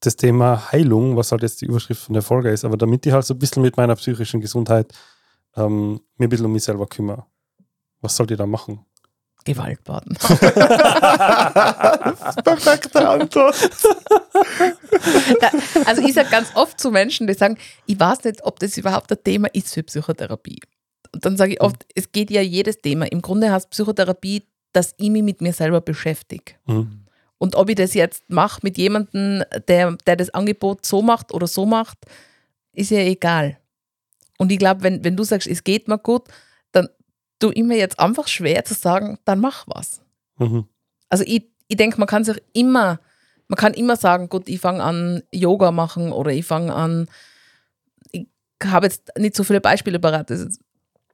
das 0.00 0.16
Thema 0.16 0.70
Heilung, 0.72 1.16
was 1.16 1.32
halt 1.32 1.40
jetzt 1.42 1.62
die 1.62 1.66
Überschrift 1.66 2.02
von 2.02 2.12
der 2.12 2.22
Folge 2.22 2.50
ist, 2.50 2.66
aber 2.66 2.76
damit 2.76 3.06
ich 3.06 3.12
halt 3.14 3.24
so 3.24 3.32
ein 3.32 3.38
bisschen 3.38 3.62
mit 3.62 3.78
meiner 3.78 3.96
psychischen 3.96 4.42
Gesundheit 4.42 4.92
ähm, 5.56 6.00
mir 6.18 6.26
ein 6.26 6.28
bisschen 6.28 6.44
um 6.46 6.52
mich 6.52 6.64
selber 6.64 6.86
kümmere. 6.86 7.24
Was 8.02 8.14
sollt 8.16 8.30
ihr 8.30 8.36
da 8.36 8.44
machen? 8.46 8.84
Gewaltbaden. 9.46 10.14
Perfekte 12.44 13.08
Antwort. 13.08 13.56
Ja, 15.40 15.50
also 15.86 16.02
ich 16.02 16.12
sage 16.12 16.28
ganz 16.30 16.48
oft 16.54 16.78
zu 16.78 16.90
Menschen, 16.90 17.26
die 17.26 17.32
sagen, 17.32 17.56
ich 17.86 17.98
weiß 17.98 18.24
nicht, 18.24 18.44
ob 18.44 18.58
das 18.58 18.76
überhaupt 18.76 19.10
ein 19.10 19.18
Thema 19.24 19.48
ist 19.54 19.72
für 19.72 19.82
Psychotherapie. 19.82 20.60
Und 21.14 21.24
dann 21.24 21.38
sage 21.38 21.54
ich 21.54 21.62
oft, 21.62 21.86
es 21.94 22.12
geht 22.12 22.30
ja 22.30 22.42
jedes 22.42 22.82
Thema. 22.82 23.06
Im 23.06 23.22
Grunde 23.22 23.50
heißt 23.50 23.70
Psychotherapie, 23.70 24.42
dass 24.72 24.94
ich 24.98 25.08
mich 25.08 25.22
mit 25.22 25.40
mir 25.40 25.54
selber 25.54 25.80
beschäftige. 25.80 26.52
Hm? 26.66 27.06
Und 27.38 27.54
ob 27.54 27.70
ich 27.70 27.76
das 27.76 27.94
jetzt 27.94 28.28
mache 28.28 28.60
mit 28.62 28.76
jemandem, 28.76 29.44
der, 29.68 29.96
der 30.06 30.16
das 30.16 30.30
Angebot 30.30 30.84
so 30.84 31.00
macht 31.02 31.32
oder 31.32 31.46
so 31.46 31.64
macht, 31.66 31.98
ist 32.72 32.90
ja 32.90 32.98
egal. 32.98 33.58
Und 34.38 34.52
ich 34.52 34.58
glaube, 34.58 34.82
wenn, 34.82 35.04
wenn 35.04 35.16
du 35.16 35.24
sagst, 35.24 35.46
es 35.46 35.64
geht 35.64 35.88
mir 35.88 35.98
gut, 35.98 36.24
tue 37.38 37.52
ich 37.54 37.62
mir 37.62 37.76
jetzt 37.76 37.98
einfach 38.00 38.28
schwer 38.28 38.64
zu 38.64 38.74
sagen, 38.74 39.18
dann 39.24 39.40
mach 39.40 39.66
was. 39.66 40.00
Mhm. 40.38 40.64
Also 41.08 41.24
ich, 41.26 41.46
ich 41.68 41.76
denke, 41.76 41.98
man 41.98 42.08
kann 42.08 42.24
sich 42.24 42.42
immer, 42.52 43.00
man 43.48 43.56
kann 43.56 43.74
immer 43.74 43.96
sagen, 43.96 44.28
gut, 44.28 44.48
ich 44.48 44.60
fange 44.60 44.82
an 44.82 45.22
Yoga 45.32 45.70
machen 45.70 46.12
oder 46.12 46.30
ich 46.32 46.44
fange 46.46 46.74
an, 46.74 47.08
ich 48.12 48.26
habe 48.64 48.86
jetzt 48.86 49.12
nicht 49.18 49.36
so 49.36 49.44
viele 49.44 49.60
Beispiele 49.60 49.98
ist- 50.40 50.60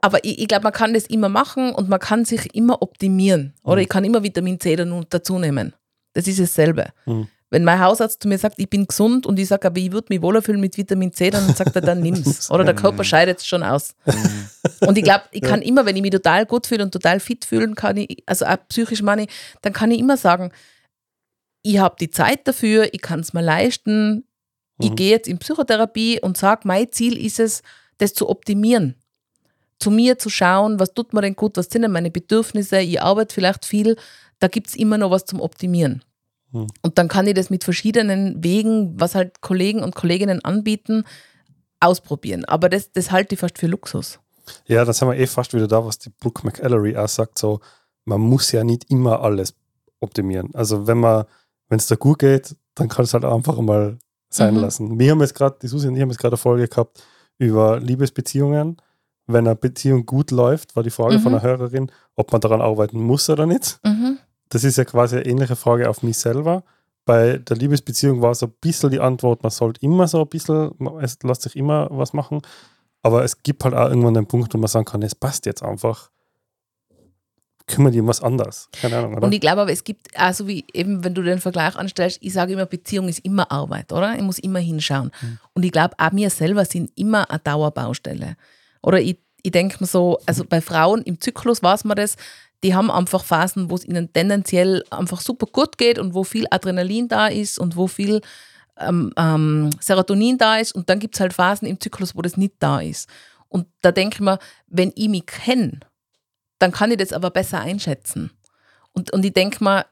aber 0.00 0.24
ich, 0.24 0.40
ich 0.40 0.48
glaube, 0.48 0.64
man 0.64 0.72
kann 0.72 0.94
das 0.94 1.06
immer 1.06 1.28
machen 1.28 1.72
und 1.72 1.88
man 1.88 2.00
kann 2.00 2.24
sich 2.24 2.54
immer 2.56 2.82
optimieren. 2.82 3.54
Oder 3.62 3.76
Mhm. 3.76 3.82
ich 3.82 3.88
kann 3.88 4.04
immer 4.04 4.22
Vitamin 4.24 4.58
C 4.58 4.74
dann 4.74 5.06
dazu 5.10 5.38
nehmen. 5.38 5.74
Das 6.14 6.26
ist 6.26 6.40
dasselbe. 6.40 6.86
Mhm. 7.06 7.28
Wenn 7.52 7.64
mein 7.64 7.80
Hausarzt 7.80 8.22
zu 8.22 8.28
mir 8.28 8.38
sagt, 8.38 8.54
ich 8.58 8.70
bin 8.70 8.86
gesund 8.86 9.26
und 9.26 9.38
ich 9.38 9.46
sage, 9.46 9.66
aber 9.66 9.76
ich 9.78 9.92
würde 9.92 10.06
mich 10.08 10.22
wohler 10.22 10.40
fühlen 10.40 10.58
mit 10.58 10.78
Vitamin 10.78 11.12
C, 11.12 11.28
dann 11.28 11.54
sagt 11.54 11.76
er, 11.76 11.82
dann 11.82 12.00
nimm's. 12.00 12.50
Oder 12.50 12.64
der 12.64 12.74
Körper 12.74 13.04
scheidet 13.04 13.40
es 13.40 13.46
schon 13.46 13.62
aus. 13.62 13.94
Und 14.80 14.96
ich 14.96 15.04
glaube, 15.04 15.24
ich 15.32 15.42
kann 15.42 15.60
immer, 15.60 15.84
wenn 15.84 15.94
ich 15.94 16.00
mich 16.00 16.12
total 16.12 16.46
gut 16.46 16.66
fühle 16.66 16.82
und 16.82 16.92
total 16.92 17.20
fit 17.20 17.44
fühlen 17.44 17.74
kann, 17.74 17.98
ich, 17.98 18.22
also 18.24 18.46
auch 18.46 18.56
psychisch 18.70 19.02
meine, 19.02 19.26
dann 19.60 19.74
kann 19.74 19.90
ich 19.90 20.00
immer 20.00 20.16
sagen, 20.16 20.50
ich 21.62 21.76
habe 21.76 21.94
die 22.00 22.10
Zeit 22.10 22.48
dafür, 22.48 22.88
ich 22.94 23.02
kann 23.02 23.20
es 23.20 23.34
mir 23.34 23.42
leisten, 23.42 24.24
ich 24.80 24.90
Mhm. 24.92 24.96
gehe 24.96 25.10
jetzt 25.10 25.28
in 25.28 25.38
Psychotherapie 25.38 26.20
und 26.22 26.38
sage, 26.38 26.62
mein 26.64 26.90
Ziel 26.90 27.22
ist 27.22 27.38
es, 27.38 27.62
das 27.98 28.14
zu 28.14 28.30
optimieren. 28.30 28.96
Zu 29.78 29.90
mir 29.90 30.18
zu 30.18 30.30
schauen, 30.30 30.80
was 30.80 30.94
tut 30.94 31.12
mir 31.12 31.20
denn 31.20 31.36
gut, 31.36 31.58
was 31.58 31.66
sind 31.66 31.82
denn 31.82 31.92
meine 31.92 32.10
Bedürfnisse, 32.10 32.80
ich 32.80 33.02
arbeite 33.02 33.34
vielleicht 33.34 33.66
viel, 33.66 33.96
da 34.38 34.48
gibt 34.48 34.68
es 34.68 34.74
immer 34.74 34.96
noch 34.96 35.10
was 35.10 35.26
zum 35.26 35.38
Optimieren. 35.40 36.02
Mhm. 36.52 36.66
Und 36.82 36.98
dann 36.98 37.08
kann 37.08 37.26
ich 37.26 37.34
das 37.34 37.50
mit 37.50 37.64
verschiedenen 37.64 38.42
Wegen, 38.44 38.98
was 39.00 39.14
halt 39.14 39.40
Kollegen 39.40 39.82
und 39.82 39.94
Kolleginnen 39.94 40.44
anbieten, 40.44 41.04
ausprobieren. 41.80 42.44
Aber 42.44 42.68
das, 42.68 42.92
das 42.92 43.10
halte 43.10 43.34
ich 43.34 43.40
fast 43.40 43.58
für 43.58 43.66
Luxus. 43.66 44.20
Ja, 44.66 44.84
da 44.84 44.92
sind 44.92 45.08
wir 45.08 45.16
eh 45.16 45.26
fast 45.26 45.54
wieder 45.54 45.68
da, 45.68 45.84
was 45.84 45.98
die 45.98 46.10
Brooke 46.10 46.44
McAllery 46.46 46.96
auch 46.96 47.08
sagt, 47.08 47.38
so, 47.38 47.60
man 48.04 48.20
muss 48.20 48.52
ja 48.52 48.64
nicht 48.64 48.90
immer 48.90 49.20
alles 49.22 49.54
optimieren. 50.00 50.50
Also 50.54 50.86
wenn 50.86 50.98
man, 50.98 51.24
wenn 51.68 51.78
es 51.78 51.86
da 51.86 51.94
gut 51.96 52.18
geht, 52.20 52.56
dann 52.74 52.88
kann 52.88 53.04
es 53.04 53.14
halt 53.14 53.24
einfach 53.24 53.58
mal 53.60 53.98
sein 54.28 54.54
Mhm. 54.54 54.60
lassen. 54.60 54.98
Wir 54.98 55.10
haben 55.12 55.20
jetzt 55.20 55.34
gerade, 55.34 55.56
die 55.62 55.68
Susi 55.68 55.88
und 55.88 55.94
ich 55.96 56.02
haben 56.02 56.08
jetzt 56.10 56.18
gerade 56.18 56.32
eine 56.34 56.38
Folge 56.38 56.66
gehabt 56.68 57.02
über 57.38 57.78
Liebesbeziehungen. 57.80 58.76
Wenn 59.26 59.46
eine 59.46 59.54
Beziehung 59.56 60.04
gut 60.06 60.30
läuft, 60.32 60.74
war 60.74 60.82
die 60.82 60.90
Frage 60.90 61.18
von 61.20 61.32
Mhm. 61.32 61.38
einer 61.38 61.42
Hörerin, 61.42 61.92
ob 62.16 62.32
man 62.32 62.40
daran 62.40 62.60
arbeiten 62.60 63.00
muss 63.00 63.28
oder 63.30 63.46
nicht. 63.46 63.78
Mhm. 63.84 64.18
Das 64.52 64.64
ist 64.64 64.76
ja 64.76 64.84
quasi 64.84 65.16
eine 65.16 65.24
ähnliche 65.24 65.56
Frage 65.56 65.88
auf 65.88 66.02
mich 66.02 66.18
selber. 66.18 66.62
Bei 67.06 67.38
der 67.38 67.56
Liebesbeziehung 67.56 68.20
war 68.20 68.34
so 68.34 68.46
ein 68.46 68.52
bisschen 68.60 68.90
die 68.90 69.00
Antwort, 69.00 69.42
man 69.42 69.50
sollte 69.50 69.80
immer 69.80 70.06
so 70.06 70.20
ein 70.20 70.28
bisschen, 70.28 70.72
es 71.00 71.18
lässt 71.22 71.42
sich 71.42 71.56
immer 71.56 71.88
was 71.90 72.12
machen. 72.12 72.42
Aber 73.02 73.24
es 73.24 73.42
gibt 73.42 73.64
halt 73.64 73.74
auch 73.74 73.88
irgendwann 73.88 74.12
den 74.12 74.26
Punkt, 74.26 74.52
wo 74.52 74.58
man 74.58 74.68
sagen 74.68 74.84
kann, 74.84 75.00
es 75.00 75.14
passt 75.14 75.46
jetzt 75.46 75.62
einfach. 75.62 76.10
Kümmere 77.66 77.92
dich 77.92 78.00
um 78.02 78.08
was 78.08 78.22
anderes. 78.22 78.68
Keine 78.72 78.98
Ahnung, 78.98 79.16
oder? 79.16 79.26
Und 79.26 79.32
ich 79.32 79.40
glaube 79.40 79.62
aber, 79.62 79.72
es 79.72 79.84
gibt, 79.84 80.14
also 80.20 80.46
wie 80.46 80.66
eben, 80.74 81.02
wenn 81.02 81.14
du 81.14 81.22
den 81.22 81.40
Vergleich 81.40 81.74
anstellst, 81.74 82.18
ich 82.20 82.34
sage 82.34 82.52
immer, 82.52 82.66
Beziehung 82.66 83.08
ist 83.08 83.20
immer 83.20 83.50
Arbeit, 83.50 83.90
oder? 83.90 84.14
Ich 84.16 84.22
muss 84.22 84.38
immer 84.38 84.58
hinschauen. 84.58 85.10
Mhm. 85.22 85.38
Und 85.54 85.64
ich 85.64 85.72
glaube, 85.72 85.94
auch 85.96 86.12
wir 86.12 86.28
selber 86.28 86.66
sind 86.66 86.92
immer 86.94 87.30
eine 87.30 87.38
Dauerbaustelle. 87.38 88.36
Oder 88.82 89.00
ich, 89.00 89.16
ich 89.42 89.50
denke 89.50 89.78
mir 89.80 89.86
so, 89.86 90.18
also 90.26 90.44
bei 90.44 90.60
Frauen 90.60 91.00
im 91.02 91.18
Zyklus 91.20 91.62
weiß 91.62 91.84
man 91.84 91.96
das, 91.96 92.16
die 92.62 92.74
haben 92.74 92.90
einfach 92.90 93.24
Phasen, 93.24 93.70
wo 93.70 93.74
es 93.74 93.84
ihnen 93.84 94.12
tendenziell 94.12 94.84
einfach 94.90 95.20
super 95.20 95.46
gut 95.46 95.78
geht 95.78 95.98
und 95.98 96.14
wo 96.14 96.24
viel 96.24 96.46
Adrenalin 96.50 97.08
da 97.08 97.26
ist 97.26 97.58
und 97.58 97.76
wo 97.76 97.88
viel 97.88 98.20
ähm, 98.78 99.12
ähm, 99.16 99.70
Serotonin 99.80 100.38
da 100.38 100.58
ist. 100.58 100.72
Und 100.72 100.88
dann 100.88 101.00
gibt 101.00 101.14
es 101.14 101.20
halt 101.20 101.32
Phasen 101.32 101.66
im 101.66 101.80
Zyklus, 101.80 102.16
wo 102.16 102.22
das 102.22 102.36
nicht 102.36 102.54
da 102.60 102.80
ist. 102.80 103.08
Und 103.48 103.66
da 103.80 103.92
denke 103.92 104.16
ich 104.16 104.20
mir, 104.20 104.38
wenn 104.66 104.92
ich 104.94 105.08
mich 105.08 105.26
kenne, 105.26 105.80
dann 106.58 106.72
kann 106.72 106.90
ich 106.90 106.98
das 106.98 107.12
aber 107.12 107.30
besser 107.30 107.60
einschätzen. 107.60 108.30
Und, 108.92 109.12
und 109.12 109.24
ich 109.24 109.32
denke 109.32 109.62
mal, 109.62 109.84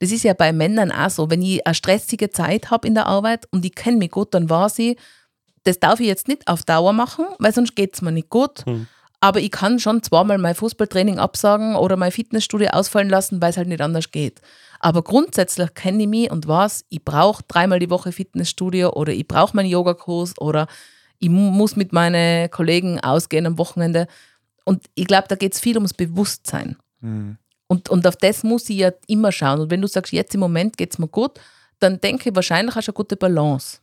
das 0.00 0.10
ist 0.10 0.24
ja 0.24 0.32
bei 0.32 0.52
Männern 0.52 0.90
auch 0.90 1.10
so, 1.10 1.30
wenn 1.30 1.42
ich 1.42 1.64
eine 1.66 1.74
stressige 1.74 2.30
Zeit 2.30 2.70
habe 2.70 2.88
in 2.88 2.94
der 2.94 3.06
Arbeit 3.06 3.46
und 3.52 3.64
ich 3.64 3.74
kenne 3.74 3.98
mich 3.98 4.10
gut, 4.10 4.34
dann 4.34 4.48
weiß 4.48 4.78
ich, 4.80 4.98
das 5.64 5.78
darf 5.78 6.00
ich 6.00 6.06
jetzt 6.06 6.28
nicht 6.28 6.48
auf 6.48 6.62
Dauer 6.62 6.92
machen, 6.92 7.26
weil 7.38 7.54
sonst 7.54 7.76
geht 7.76 7.94
es 7.94 8.02
mir 8.02 8.12
nicht 8.12 8.30
gut. 8.30 8.66
Hm. 8.66 8.86
Aber 9.24 9.40
ich 9.40 9.50
kann 9.50 9.78
schon 9.78 10.02
zweimal 10.02 10.36
mein 10.36 10.54
Fußballtraining 10.54 11.18
absagen 11.18 11.76
oder 11.76 11.96
mein 11.96 12.12
Fitnessstudio 12.12 12.68
ausfallen 12.68 13.08
lassen, 13.08 13.40
weil 13.40 13.48
es 13.48 13.56
halt 13.56 13.68
nicht 13.68 13.80
anders 13.80 14.10
geht. 14.10 14.42
Aber 14.80 15.02
grundsätzlich 15.02 15.72
kenne 15.72 16.02
ich 16.02 16.08
mich 16.10 16.30
und 16.30 16.46
weiß, 16.46 16.84
ich 16.90 17.02
brauche 17.02 17.42
dreimal 17.48 17.78
die 17.78 17.88
Woche 17.88 18.12
Fitnessstudio 18.12 18.92
oder 18.92 19.14
ich 19.14 19.26
brauche 19.26 19.56
meinen 19.56 19.70
Yogakurs 19.70 20.38
oder 20.38 20.66
ich 21.20 21.30
muss 21.30 21.74
mit 21.74 21.94
meinen 21.94 22.50
Kollegen 22.50 23.00
ausgehen 23.00 23.46
am 23.46 23.56
Wochenende. 23.56 24.08
Und 24.66 24.84
ich 24.94 25.06
glaube, 25.06 25.24
da 25.28 25.36
geht 25.36 25.54
es 25.54 25.60
viel 25.60 25.78
ums 25.78 25.94
Bewusstsein. 25.94 26.76
Mhm. 27.00 27.38
Und, 27.66 27.88
und 27.88 28.06
auf 28.06 28.16
das 28.16 28.42
muss 28.42 28.68
ich 28.68 28.76
ja 28.76 28.92
immer 29.06 29.32
schauen. 29.32 29.58
Und 29.58 29.70
wenn 29.70 29.80
du 29.80 29.88
sagst, 29.88 30.12
jetzt 30.12 30.34
im 30.34 30.40
Moment 30.40 30.76
geht 30.76 30.92
es 30.92 30.98
mir 30.98 31.08
gut, 31.08 31.40
dann 31.78 31.98
denke 31.98 32.28
ich, 32.28 32.36
wahrscheinlich 32.36 32.74
hast 32.74 32.88
du 32.88 32.90
eine 32.90 32.96
gute 32.96 33.16
Balance. 33.16 33.78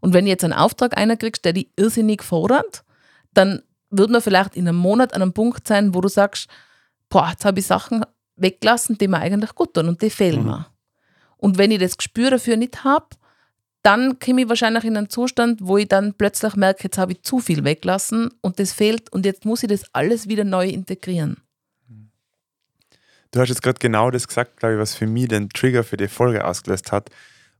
Und 0.00 0.12
wenn 0.12 0.24
du 0.24 0.30
jetzt 0.32 0.42
einen 0.42 0.54
Auftrag 0.54 0.98
einer 0.98 1.16
kriegst, 1.16 1.44
der 1.44 1.52
dich 1.52 1.68
irrsinnig 1.76 2.24
fordert, 2.24 2.82
dann 3.32 3.62
würde 3.90 4.12
man 4.12 4.22
vielleicht 4.22 4.56
in 4.56 4.68
einem 4.68 4.78
Monat 4.78 5.14
an 5.14 5.22
einem 5.22 5.32
Punkt 5.32 5.66
sein, 5.66 5.94
wo 5.94 6.00
du 6.00 6.08
sagst, 6.08 6.48
boah, 7.08 7.28
jetzt 7.30 7.44
habe 7.44 7.60
ich 7.60 7.66
Sachen 7.66 8.04
weglassen, 8.36 8.98
die 8.98 9.08
mir 9.08 9.18
eigentlich 9.18 9.54
gut 9.54 9.74
tun 9.74 9.88
und 9.88 10.02
die 10.02 10.10
fehlen 10.10 10.40
mhm. 10.40 10.46
mir. 10.46 10.66
Und 11.36 11.58
wenn 11.58 11.70
ich 11.70 11.78
das 11.78 11.96
Gespür 11.96 12.30
dafür 12.30 12.56
nicht 12.56 12.84
habe, 12.84 13.06
dann 13.82 14.18
komme 14.18 14.42
ich 14.42 14.48
wahrscheinlich 14.48 14.84
in 14.84 14.96
einen 14.96 15.10
Zustand, 15.10 15.60
wo 15.62 15.78
ich 15.78 15.86
dann 15.86 16.14
plötzlich 16.14 16.56
merke, 16.56 16.84
jetzt 16.84 16.98
habe 16.98 17.12
ich 17.12 17.22
zu 17.22 17.38
viel 17.38 17.62
weglassen 17.62 18.30
und 18.40 18.58
das 18.58 18.72
fehlt 18.72 19.12
und 19.12 19.24
jetzt 19.24 19.44
muss 19.44 19.62
ich 19.62 19.68
das 19.68 19.84
alles 19.92 20.28
wieder 20.28 20.44
neu 20.44 20.66
integrieren. 20.66 21.36
Du 23.30 23.40
hast 23.40 23.48
jetzt 23.48 23.62
gerade 23.62 23.78
genau 23.78 24.10
das 24.10 24.26
gesagt, 24.26 24.56
glaube 24.56 24.74
ich, 24.74 24.80
was 24.80 24.94
für 24.94 25.06
mich 25.06 25.28
den 25.28 25.50
Trigger 25.50 25.84
für 25.84 25.96
die 25.96 26.08
Folge 26.08 26.44
ausgelöst 26.44 26.90
hat, 26.90 27.10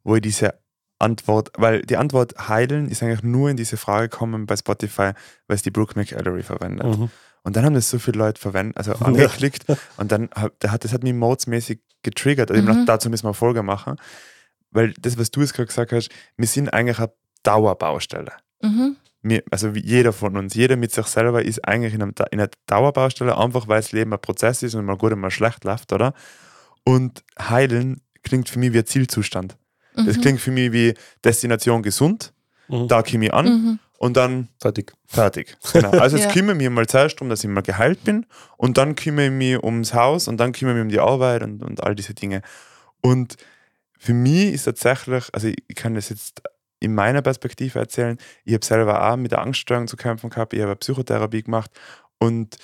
wo 0.02 0.16
ich 0.16 0.22
diese 0.22 0.54
Antwort, 0.98 1.50
weil 1.56 1.82
die 1.82 1.96
Antwort 1.96 2.48
heilen 2.48 2.88
ist 2.88 3.02
eigentlich 3.02 3.22
nur 3.22 3.50
in 3.50 3.56
diese 3.56 3.76
Frage 3.76 4.08
gekommen 4.08 4.46
bei 4.46 4.56
Spotify, 4.56 5.12
weil 5.46 5.54
es 5.56 5.62
die 5.62 5.70
Brooke 5.70 5.98
McAllery 5.98 6.42
verwendet. 6.42 6.98
Mhm. 6.98 7.10
Und 7.42 7.56
dann 7.56 7.64
haben 7.64 7.74
das 7.74 7.90
so 7.90 7.98
viele 7.98 8.18
Leute 8.18 8.40
verwendet, 8.40 8.76
also 8.76 8.92
angeklickt 9.04 9.68
ja. 9.68 9.76
und 9.98 10.10
dann 10.10 10.30
hat 10.34 10.84
das 10.84 10.92
hat 10.92 11.02
mich 11.02 11.14
modsmäßig 11.14 11.80
getriggert. 12.02 12.50
Also 12.50 12.62
mhm. 12.62 12.86
dazu 12.86 13.10
müssen 13.10 13.24
wir 13.24 13.30
eine 13.30 13.34
Folge 13.34 13.62
machen 13.62 13.96
weil 14.76 14.92
das, 15.00 15.18
was 15.18 15.30
du 15.30 15.40
jetzt 15.40 15.54
gerade 15.54 15.66
gesagt 15.66 15.92
hast, 15.92 16.10
wir 16.36 16.46
sind 16.46 16.72
eigentlich 16.72 16.98
eine 16.98 17.10
Dauerbaustelle. 17.42 18.32
Mhm. 18.62 18.96
Wir, 19.22 19.42
also 19.50 19.70
jeder 19.70 20.12
von 20.12 20.36
uns, 20.36 20.54
jeder 20.54 20.76
mit 20.76 20.92
sich 20.92 21.06
selber 21.06 21.42
ist 21.42 21.66
eigentlich 21.66 21.94
in, 21.94 22.02
einem, 22.02 22.14
in 22.30 22.40
einer 22.40 22.50
Dauerbaustelle, 22.66 23.36
einfach 23.36 23.66
weil 23.66 23.80
das 23.80 23.92
Leben 23.92 24.12
ein 24.12 24.20
Prozess 24.20 24.62
ist 24.62 24.74
und 24.74 24.84
mal 24.84 24.96
gut 24.96 25.12
und 25.12 25.20
mal 25.20 25.30
schlecht 25.30 25.64
läuft, 25.64 25.92
oder? 25.92 26.12
Und 26.84 27.24
heilen 27.40 28.02
klingt 28.22 28.48
für 28.48 28.58
mich 28.58 28.72
wie 28.72 28.78
ein 28.78 28.86
Zielzustand. 28.86 29.56
Mhm. 29.96 30.06
Das 30.06 30.20
klingt 30.20 30.40
für 30.40 30.50
mich 30.50 30.72
wie 30.72 30.94
Destination 31.24 31.82
gesund, 31.82 32.32
mhm. 32.68 32.88
da 32.88 33.02
komme 33.02 33.26
ich 33.26 33.34
an 33.34 33.46
mhm. 33.46 33.78
und 33.98 34.16
dann 34.16 34.48
fertig. 34.60 34.92
Fertig. 35.06 35.56
Genau. 35.72 35.90
Also 35.90 36.16
jetzt 36.18 36.26
ja. 36.26 36.32
kümmere 36.32 36.56
ich 36.56 36.62
mich 36.62 36.70
mal 36.70 36.86
zuerst 36.86 37.16
darum, 37.16 37.28
dass 37.28 37.42
ich 37.42 37.50
mal 37.50 37.62
geheilt 37.62 38.04
bin 38.04 38.26
und 38.56 38.78
dann 38.78 38.94
kümmere 38.94 39.26
ich 39.26 39.32
mich 39.32 39.62
ums 39.62 39.94
Haus 39.94 40.28
und 40.28 40.38
dann 40.38 40.52
kümmere 40.52 40.76
ich 40.76 40.84
mich 40.84 40.84
um 40.84 40.90
die 40.90 41.00
Arbeit 41.00 41.42
und, 41.42 41.62
und 41.62 41.82
all 41.82 41.94
diese 41.94 42.14
Dinge. 42.14 42.42
Und 43.00 43.36
für 43.98 44.14
mich 44.14 44.52
ist 44.52 44.64
tatsächlich, 44.64 45.24
also 45.32 45.48
ich 45.48 45.74
kann 45.74 45.94
das 45.94 46.10
jetzt 46.10 46.42
in 46.80 46.94
meiner 46.94 47.22
Perspektive 47.22 47.78
erzählen, 47.78 48.18
ich 48.44 48.54
habe 48.54 48.64
selber 48.64 49.10
auch 49.10 49.16
mit 49.16 49.32
der 49.32 49.40
Angststörung 49.40 49.88
zu 49.88 49.96
kämpfen 49.96 50.30
gehabt, 50.30 50.52
ich 50.52 50.60
habe 50.60 50.76
Psychotherapie 50.76 51.42
gemacht 51.42 51.70
und 52.18 52.58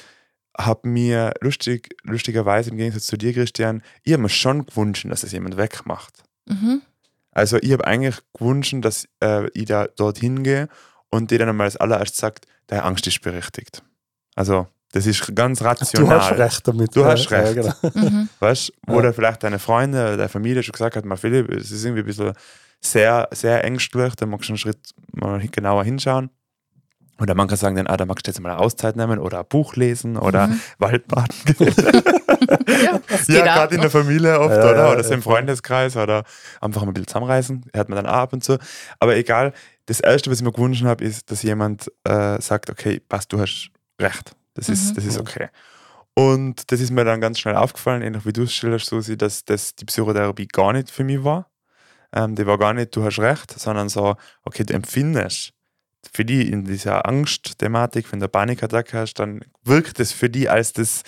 habe 0.58 0.86
mir 0.88 1.32
lustig, 1.40 1.96
lustigerweise 2.02 2.70
im 2.70 2.76
Gegensatz 2.76 3.06
zu 3.06 3.16
dir, 3.16 3.32
Christian, 3.32 3.82
ich 4.02 4.12
habe 4.12 4.22
mir 4.22 4.28
schon 4.28 4.66
gewünscht, 4.66 5.06
dass 5.08 5.22
es 5.22 5.32
jemand 5.32 5.56
wegmacht. 5.56 6.22
Mhm. 6.46 6.82
Also 7.32 7.58
ich 7.60 7.72
habe 7.72 7.86
eigentlich 7.86 8.16
gewünscht, 8.34 8.74
dass 8.80 9.08
äh, 9.22 9.48
ich 9.54 9.64
da 9.64 9.86
dorthin 9.88 10.42
gehe 10.42 10.68
und 11.10 11.30
dir 11.30 11.38
dann 11.38 11.48
einmal 11.48 11.66
als 11.66 11.76
allererstes 11.76 12.18
sagt, 12.18 12.46
deine 12.68 12.84
Angst 12.84 13.06
ist 13.06 13.20
berechtigt. 13.20 13.82
Also 14.34 14.68
das 14.92 15.06
ist 15.06 15.34
ganz 15.34 15.62
rational. 15.62 16.04
Du 16.04 16.22
hast 16.22 16.38
recht 16.38 16.68
damit. 16.68 16.94
Du 16.96 17.04
hast 17.04 17.30
recht. 17.30 17.56
Ja, 17.56 17.74
genau. 17.82 18.10
mhm. 18.10 18.28
Weißt 18.40 18.72
du, 18.86 18.92
oder 18.92 19.06
ja. 19.06 19.12
vielleicht 19.12 19.42
deine 19.42 19.58
Freunde 19.58 19.98
oder 20.02 20.16
deine 20.18 20.28
Familie 20.28 20.62
schon 20.62 20.72
gesagt 20.72 20.96
hat, 20.96 21.04
mal 21.06 21.16
Philipp, 21.16 21.50
es 21.50 21.70
ist 21.70 21.84
irgendwie 21.84 22.02
ein 22.02 22.06
bisschen 22.06 22.34
sehr, 22.80 23.28
sehr 23.32 23.64
ängstlich, 23.64 24.14
da 24.16 24.26
magst 24.26 24.48
du 24.48 24.52
einen 24.52 24.58
Schritt 24.58 24.90
mal 25.12 25.38
genauer 25.48 25.84
hinschauen. 25.84 26.30
Oder 27.22 27.36
man 27.36 27.46
kann 27.46 27.56
sagen, 27.56 27.76
dann, 27.76 27.86
ah, 27.86 27.96
da 27.96 28.04
magst 28.04 28.26
du 28.26 28.32
jetzt 28.32 28.40
mal 28.40 28.50
eine 28.50 28.58
Auszeit 28.58 28.96
nehmen 28.96 29.20
oder 29.20 29.38
ein 29.38 29.46
Buch 29.48 29.76
lesen 29.76 30.16
oder 30.16 30.48
mhm. 30.48 30.60
Waldbaden 30.78 31.36
gehen. 31.44 31.74
ja, 33.28 33.34
ja 33.36 33.44
gerade 33.44 33.76
in 33.76 33.80
der 33.80 33.90
Familie 33.90 34.40
oft, 34.40 34.56
ja, 34.56 34.70
oder? 34.70 34.92
Oder 34.92 35.04
so 35.04 35.14
im 35.14 35.22
Freundeskreis 35.22 35.96
oder 35.96 36.24
einfach 36.60 36.80
mal 36.80 36.88
ein 36.88 36.94
bisschen 36.94 37.06
zusammenreißen. 37.06 37.66
Hört 37.72 37.88
man 37.88 37.96
dann 37.96 38.06
auch 38.06 38.18
ab 38.18 38.32
und 38.32 38.42
zu. 38.42 38.58
Aber 38.98 39.16
egal, 39.16 39.52
das 39.86 40.00
Erste, 40.00 40.32
was 40.32 40.38
ich 40.38 40.44
mir 40.44 40.50
gewünscht 40.50 40.82
habe, 40.82 41.04
ist, 41.04 41.30
dass 41.30 41.44
jemand 41.44 41.92
äh, 42.02 42.40
sagt, 42.40 42.70
okay, 42.70 42.98
passt, 42.98 43.32
du 43.32 43.38
hast 43.38 43.70
recht. 44.00 44.34
Das 44.54 44.68
ist, 44.68 44.90
mhm. 44.90 44.94
das 44.96 45.04
ist 45.04 45.20
okay. 45.20 45.48
Und 46.14 46.72
das 46.72 46.80
ist 46.80 46.90
mir 46.90 47.04
dann 47.04 47.20
ganz 47.20 47.38
schnell 47.38 47.54
aufgefallen, 47.54 48.02
ähnlich 48.02 48.26
wie 48.26 48.32
du 48.32 48.42
es 48.42 48.52
schilderst, 48.52 48.86
Susi, 48.86 49.16
dass 49.16 49.44
das 49.44 49.76
die 49.76 49.84
Psychotherapie 49.84 50.48
gar 50.48 50.72
nicht 50.72 50.90
für 50.90 51.04
mich 51.04 51.22
war. 51.22 51.46
Ähm, 52.12 52.34
die 52.34 52.46
war 52.48 52.58
gar 52.58 52.74
nicht, 52.74 52.96
du 52.96 53.04
hast 53.04 53.20
recht, 53.20 53.56
sondern 53.56 53.88
so, 53.88 54.16
okay, 54.42 54.64
du 54.64 54.74
empfindest 54.74 55.54
für 56.12 56.24
die 56.24 56.50
in 56.50 56.64
dieser 56.64 57.06
Angstthematik, 57.06 58.10
wenn 58.12 58.20
du 58.20 58.28
Panikattacke 58.28 58.98
hast, 58.98 59.14
dann 59.14 59.40
wirkt 59.64 60.00
es 60.00 60.12
für 60.12 60.28
die 60.28 60.48
als 60.48 60.72
das 60.72 61.02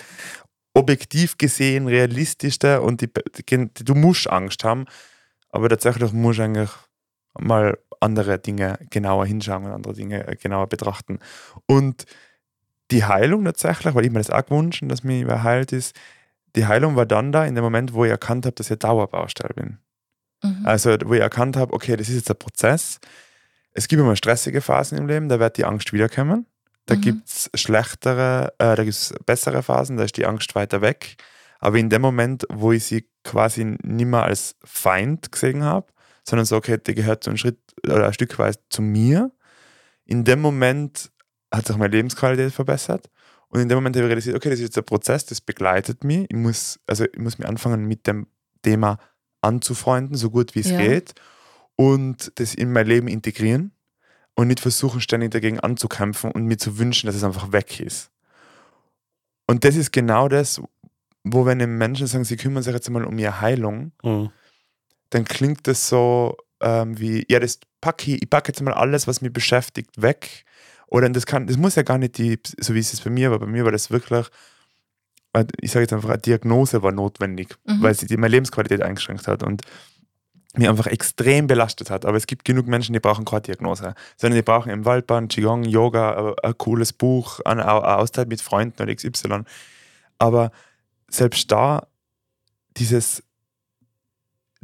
objektiv 0.73 1.37
gesehen 1.37 1.87
realistischste 1.87 2.81
und 2.81 3.01
die, 3.01 3.09
die, 3.09 3.69
du 3.73 3.95
musst 3.95 4.29
Angst 4.29 4.63
haben, 4.63 4.85
aber 5.49 5.69
tatsächlich 5.69 6.11
musst 6.11 6.39
du 6.39 6.43
eigentlich 6.43 6.69
mal 7.39 7.77
andere 7.99 8.39
Dinge 8.39 8.77
genauer 8.89 9.25
hinschauen 9.25 9.65
und 9.65 9.71
andere 9.71 9.93
Dinge 9.93 10.23
genauer 10.41 10.67
betrachten. 10.67 11.19
Und 11.65 12.05
die 12.91 13.03
Heilung 13.03 13.45
tatsächlich, 13.45 13.95
weil 13.95 14.05
ich 14.05 14.11
mir 14.11 14.19
das 14.19 14.29
auch 14.29 14.45
gewünscht 14.45 14.83
dass 14.87 15.03
mich 15.03 15.21
überheilt 15.21 15.71
ist, 15.71 15.95
die 16.55 16.65
Heilung 16.65 16.95
war 16.95 17.05
dann 17.05 17.31
da 17.31 17.45
in 17.45 17.55
dem 17.55 17.63
Moment, 17.63 17.93
wo 17.93 18.05
ich 18.05 18.11
erkannt 18.11 18.45
habe, 18.45 18.55
dass 18.55 18.71
ich 18.71 18.79
Dauerbaustelle 18.79 19.53
bin. 19.53 19.77
Mhm. 20.43 20.65
Also, 20.65 20.95
wo 21.03 21.13
ich 21.13 21.21
erkannt 21.21 21.57
habe, 21.57 21.73
okay, 21.73 21.97
das 21.97 22.09
ist 22.09 22.15
jetzt 22.15 22.31
ein 22.31 22.37
Prozess. 22.37 22.99
Es 23.75 23.87
gibt 23.87 23.99
immer 23.99 24.15
stressige 24.15 24.61
Phasen 24.61 24.97
im 24.97 25.07
Leben, 25.07 25.29
da 25.29 25.39
wird 25.39 25.57
die 25.57 25.65
Angst 25.65 25.91
wiederkommen. 25.93 26.47
Da 26.85 26.95
mhm. 26.95 27.01
gibt 27.01 27.27
es 27.27 27.49
schlechtere, 27.55 28.53
äh, 28.57 28.75
da 28.75 28.83
gibt 28.83 28.95
es 28.95 29.13
bessere 29.25 29.61
Phasen, 29.61 29.97
da 29.97 30.03
ist 30.05 30.17
die 30.17 30.25
Angst 30.25 30.55
weiter 30.55 30.81
weg. 30.81 31.17
Aber 31.59 31.77
in 31.77 31.89
dem 31.89 32.01
Moment, 32.01 32.45
wo 32.49 32.71
ich 32.71 32.85
sie 32.85 33.09
quasi 33.23 33.65
nicht 33.65 34.05
mehr 34.05 34.23
als 34.23 34.55
Feind 34.63 35.31
gesehen 35.31 35.63
habe, 35.63 35.87
sondern 36.23 36.45
so, 36.45 36.55
okay, 36.55 36.77
die 36.77 36.95
gehört 36.95 37.23
so 37.23 37.31
ein 37.31 37.37
Schritt 37.37 37.59
oder 37.85 38.07
ein 38.07 38.13
Stück 38.13 38.39
weit 38.39 38.59
zu 38.69 38.81
mir, 38.81 39.31
in 40.05 40.23
dem 40.23 40.39
Moment 40.39 41.11
hat 41.53 41.67
sich 41.67 41.75
meine 41.75 41.95
Lebensqualität 41.95 42.53
verbessert. 42.53 43.09
Und 43.49 43.59
in 43.59 43.69
dem 43.69 43.77
Moment 43.77 43.95
habe 43.95 44.05
ich 44.05 44.09
realisiert, 44.09 44.35
okay, 44.35 44.49
das 44.49 44.59
ist 44.59 44.65
jetzt 44.65 44.77
ein 44.77 44.85
Prozess, 44.85 45.25
das 45.25 45.41
begleitet 45.41 46.03
mich. 46.03 46.27
Ich 46.29 46.37
muss, 46.37 46.79
also 46.87 47.05
ich 47.05 47.19
muss 47.19 47.37
mich 47.37 47.47
anfangen, 47.47 47.85
mit 47.85 48.07
dem 48.07 48.27
Thema 48.61 48.99
anzufreunden, 49.41 50.17
so 50.17 50.29
gut 50.29 50.55
wie 50.55 50.61
es 50.61 50.71
ja. 50.71 50.77
geht. 50.77 51.13
Und 51.75 52.31
das 52.35 52.55
in 52.55 52.71
mein 52.71 52.87
Leben 52.87 53.07
integrieren 53.07 53.71
und 54.35 54.47
nicht 54.47 54.59
versuchen, 54.59 55.01
ständig 55.01 55.31
dagegen 55.31 55.59
anzukämpfen 55.59 56.31
und 56.31 56.45
mir 56.45 56.57
zu 56.57 56.77
wünschen, 56.77 57.07
dass 57.07 57.15
es 57.15 57.23
einfach 57.23 57.51
weg 57.51 57.79
ist. 57.79 58.11
Und 59.47 59.63
das 59.63 59.75
ist 59.75 59.91
genau 59.91 60.27
das, 60.27 60.61
wo 61.23 61.45
wenn 61.45 61.57
Menschen 61.77 62.07
sagen, 62.07 62.23
sie 62.23 62.37
kümmern 62.37 62.63
sich 62.63 62.73
jetzt 62.73 62.89
mal 62.89 63.03
um 63.03 63.17
ihre 63.17 63.41
Heilung, 63.41 63.91
mhm. 64.03 64.29
dann 65.09 65.25
klingt 65.25 65.67
das 65.67 65.89
so 65.89 66.37
ähm, 66.61 66.99
wie, 66.99 67.25
ja, 67.29 67.39
das 67.39 67.59
packe 67.81 68.11
ich, 68.11 68.21
ich 68.21 68.29
packe 68.29 68.49
jetzt 68.49 68.61
mal 68.61 68.73
alles, 68.73 69.07
was 69.07 69.21
mich 69.21 69.33
beschäftigt, 69.33 70.01
weg 70.01 70.45
oder 70.87 71.09
das 71.09 71.25
kann, 71.25 71.47
das 71.47 71.57
muss 71.57 71.75
ja 71.75 71.83
gar 71.83 71.97
nicht 71.97 72.17
die, 72.17 72.39
so 72.59 72.73
wie 72.73 72.79
es 72.79 72.93
ist 72.93 73.03
bei 73.03 73.09
mir, 73.09 73.27
aber 73.27 73.39
bei 73.39 73.47
mir 73.47 73.65
war 73.65 73.71
das 73.71 73.91
wirklich, 73.91 74.27
äh, 75.33 75.45
ich 75.61 75.71
sage 75.71 75.83
jetzt 75.83 75.93
einfach, 75.93 76.09
eine 76.09 76.19
Diagnose 76.19 76.83
war 76.83 76.91
notwendig, 76.91 77.55
mhm. 77.65 77.81
weil 77.81 77.93
sie 77.93 78.15
meine 78.17 78.31
Lebensqualität 78.31 78.81
eingeschränkt 78.81 79.27
hat 79.27 79.43
und 79.43 79.61
mich 80.57 80.69
einfach 80.69 80.87
extrem 80.87 81.47
belastet 81.47 81.89
hat. 81.89 82.05
Aber 82.05 82.17
es 82.17 82.27
gibt 82.27 82.45
genug 82.45 82.67
Menschen, 82.67 82.93
die 82.93 82.99
brauchen 82.99 83.25
keine 83.25 83.41
Diagnose, 83.41 83.95
sondern 84.17 84.37
die 84.37 84.43
brauchen 84.43 84.71
im 84.71 84.85
Waldbahn, 84.85 85.27
Qigong, 85.27 85.63
Yoga, 85.63 86.29
ein, 86.29 86.33
ein 86.43 86.57
cooles 86.57 86.93
Buch, 86.93 87.39
eine, 87.45 87.65
eine 87.65 87.97
Auszeit 87.97 88.27
mit 88.27 88.41
Freunden 88.41 88.81
oder 88.81 88.93
XY. 88.93 89.43
Aber 90.17 90.51
selbst 91.09 91.51
da, 91.51 91.87
dieses 92.77 93.23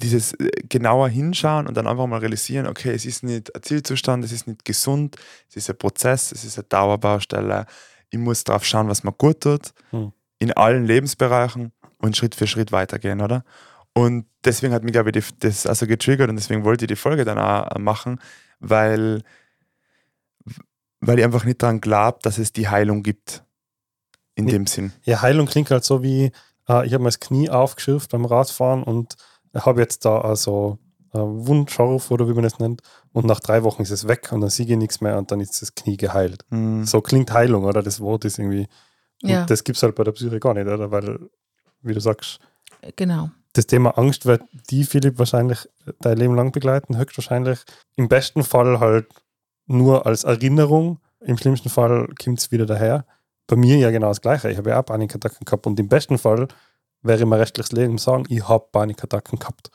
dieses 0.02 0.34
äh, 0.34 0.50
genauer 0.68 1.10
hinschauen 1.10 1.68
und 1.68 1.78
dann 1.78 1.88
einfach 1.88 2.08
mal 2.08 2.20
realisieren, 2.20 2.68
okay, 2.68 2.92
es 2.92 3.06
ist 3.06 3.24
nicht 3.24 3.56
ein 3.56 3.64
Zielzustand, 3.64 4.26
es 4.26 4.32
ist 4.32 4.48
nicht 4.48 4.66
gesund, 4.66 5.16
es 5.50 5.58
ist 5.58 5.70
ein 5.70 5.78
Prozess, 5.78 6.32
es 6.32 6.44
ist 6.44 6.58
eine 6.58 6.68
Dauerbaustelle. 6.68 7.66
Ich 8.10 8.20
muss 8.20 8.44
darauf 8.44 8.66
schauen, 8.66 8.90
was 8.90 9.04
mir 9.04 9.14
gut 9.14 9.42
tut, 9.42 9.74
hm. 9.92 10.12
in 10.40 10.52
allen 10.54 10.86
Lebensbereichen 10.86 11.72
und 11.98 12.18
Schritt 12.18 12.36
für 12.36 12.48
Schritt 12.48 12.72
weitergehen, 12.72 13.22
oder? 13.22 13.46
Und 13.94 14.26
deswegen 14.46 14.74
hat 14.74 14.84
mich, 14.84 14.94
glaube 14.94 15.12
ich, 15.14 15.30
das 15.40 15.66
also 15.68 15.86
getriggert 15.86 16.30
und 16.30 16.36
deswegen 16.38 16.64
wollte 16.64 16.86
ich 16.86 16.90
die 16.90 16.96
Folge 16.96 17.26
dann 17.26 17.38
auch 17.38 17.78
machen, 17.78 18.20
weil 18.60 19.22
weil 21.02 21.18
ich 21.20 21.26
einfach 21.26 21.44
nicht 21.46 21.62
daran 21.64 21.82
glaube, 21.82 22.20
dass 22.22 22.38
es 22.38 22.54
die 22.54 22.70
Heilung 22.70 23.02
gibt. 23.04 23.44
In 24.36 24.46
Nee. 24.46 24.52
dem 24.52 24.68
Sinn. 24.68 24.94
Ja, 25.04 25.22
Heilung 25.22 25.46
klingt 25.48 25.72
halt 25.72 25.84
so 25.84 26.04
wie, 26.04 26.32
äh, 26.70 26.86
ich 26.86 26.94
habe 26.94 27.00
mir 27.00 27.08
das 27.10 27.20
Knie 27.20 27.50
aufgeschürft 27.50 28.12
beim 28.12 28.24
Radfahren 28.26 28.84
und 28.84 29.16
habe 29.54 29.82
jetzt 29.82 30.06
da 30.06 30.22
also 30.22 30.78
äh, 31.14 31.18
Wundscharf 31.20 32.12
oder 32.12 32.30
wie 32.30 32.34
man 32.34 32.44
das 32.44 32.60
nennt. 32.60 32.82
Und 33.12 33.26
nach 33.26 33.42
drei 33.42 33.64
Wochen 33.64 33.82
ist 33.82 33.92
es 33.92 34.08
weg 34.08 34.32
und 34.32 34.40
dann 34.42 34.50
sehe 34.50 34.66
ich 34.66 34.78
nichts 34.78 35.02
mehr 35.02 35.18
und 35.18 35.32
dann 35.32 35.42
ist 35.42 35.62
das 35.62 35.76
Knie 35.76 35.98
geheilt. 35.98 36.46
Mhm. 36.50 36.86
So 36.86 37.02
klingt 37.02 37.34
Heilung, 37.34 37.66
oder? 37.66 37.84
Das 37.84 38.00
Wort 38.00 38.24
ist 38.24 38.40
irgendwie. 38.40 38.68
Und 39.22 39.30
Ja, 39.30 39.46
das 39.46 39.64
gibt 39.66 39.76
es 39.78 39.84
halt 39.84 39.96
bei 39.96 40.04
der 40.06 40.14
Psyche 40.14 40.40
gar 40.40 40.54
nicht, 40.54 40.68
oder? 40.68 40.92
Weil, 40.92 41.20
wie 41.82 41.94
du 41.94 42.00
sagst, 42.00 42.40
genau. 42.96 43.32
Das 43.54 43.68
Thema 43.68 43.98
Angst 43.98 44.26
wird 44.26 44.44
die, 44.70 44.84
Philipp, 44.84 45.20
wahrscheinlich 45.20 45.68
dein 46.00 46.18
Leben 46.18 46.36
lang 46.36 46.52
begleiten, 46.52 46.98
höchstwahrscheinlich. 46.98 47.60
Im 47.96 48.08
besten 48.08 48.44
Fall 48.44 48.80
halt 48.80 49.08
nur 49.66 50.06
als 50.06 50.24
Erinnerung, 50.24 51.00
im 51.20 51.38
schlimmsten 51.38 51.70
Fall 51.70 52.08
kommt 52.22 52.40
es 52.40 52.52
wieder 52.52 52.66
daher. 52.66 53.06
Bei 53.48 53.56
mir 53.56 53.78
ja 53.78 53.92
genau 53.92 54.08
das 54.08 54.22
Gleiche. 54.22 54.50
Ich 54.50 54.58
habe 54.58 54.70
ja 54.70 54.80
auch 54.80 54.86
Panikattacken 54.86 55.46
gehabt 55.46 55.68
und 55.68 55.80
im 55.80 55.90
besten 55.90 56.18
Fall 56.18 56.48
wäre 57.02 57.26
mein 57.26 57.40
rechtliches 57.40 57.72
Leben 57.72 57.98
sagen, 57.98 58.26
ich 58.30 58.48
habe 58.48 58.68
Panikattacken 58.72 59.40
gehabt. 59.40 59.72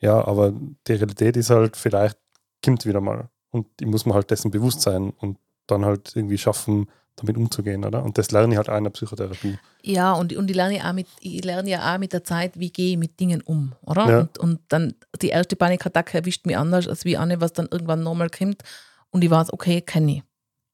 Ja, 0.00 0.26
aber 0.26 0.52
die 0.86 0.92
Realität 0.92 1.36
ist 1.36 1.50
halt, 1.50 1.76
vielleicht 1.76 2.18
kommt 2.64 2.86
wieder 2.86 3.00
mal. 3.00 3.28
Und 3.50 3.66
ich 3.80 3.86
muss 3.86 4.06
mir 4.06 4.14
halt 4.14 4.30
dessen 4.30 4.50
bewusst 4.50 4.80
sein 4.80 5.12
und 5.20 5.38
dann 5.66 5.84
halt 5.84 6.14
irgendwie 6.16 6.38
schaffen, 6.38 6.88
damit 7.16 7.36
umzugehen, 7.36 7.84
oder? 7.84 8.02
Und 8.02 8.18
das 8.18 8.30
lerne 8.32 8.52
ich 8.54 8.56
halt 8.58 8.68
auch 8.68 8.76
in 8.76 8.84
der 8.84 8.90
Psychotherapie. 8.90 9.58
Ja, 9.82 10.12
und, 10.14 10.32
und 10.34 10.50
ich 10.50 10.56
lerne 10.56 10.78
ja 10.78 10.88
auch 10.88 10.92
mit, 10.92 11.06
ich 11.20 11.44
lerne 11.44 11.70
ja 11.70 11.94
auch 11.94 11.98
mit 11.98 12.12
der 12.12 12.24
Zeit, 12.24 12.58
wie 12.58 12.70
gehe 12.70 12.92
ich 12.92 12.98
mit 12.98 13.20
Dingen 13.20 13.40
um, 13.42 13.72
oder? 13.82 14.08
Ja. 14.08 14.18
Und, 14.20 14.38
und 14.38 14.60
dann 14.68 14.94
die 15.22 15.28
erste 15.28 15.54
Panikattacke 15.56 16.18
erwischt 16.18 16.46
mich 16.46 16.56
anders 16.56 16.88
als 16.88 17.04
wie 17.04 17.16
eine, 17.16 17.40
was 17.40 17.52
dann 17.52 17.68
irgendwann 17.70 18.02
nochmal 18.02 18.30
kommt. 18.30 18.62
Und 19.10 19.22
ich 19.22 19.30
weiß, 19.30 19.52
okay, 19.52 19.80
kenne 19.80 20.12
ich. 20.16 20.22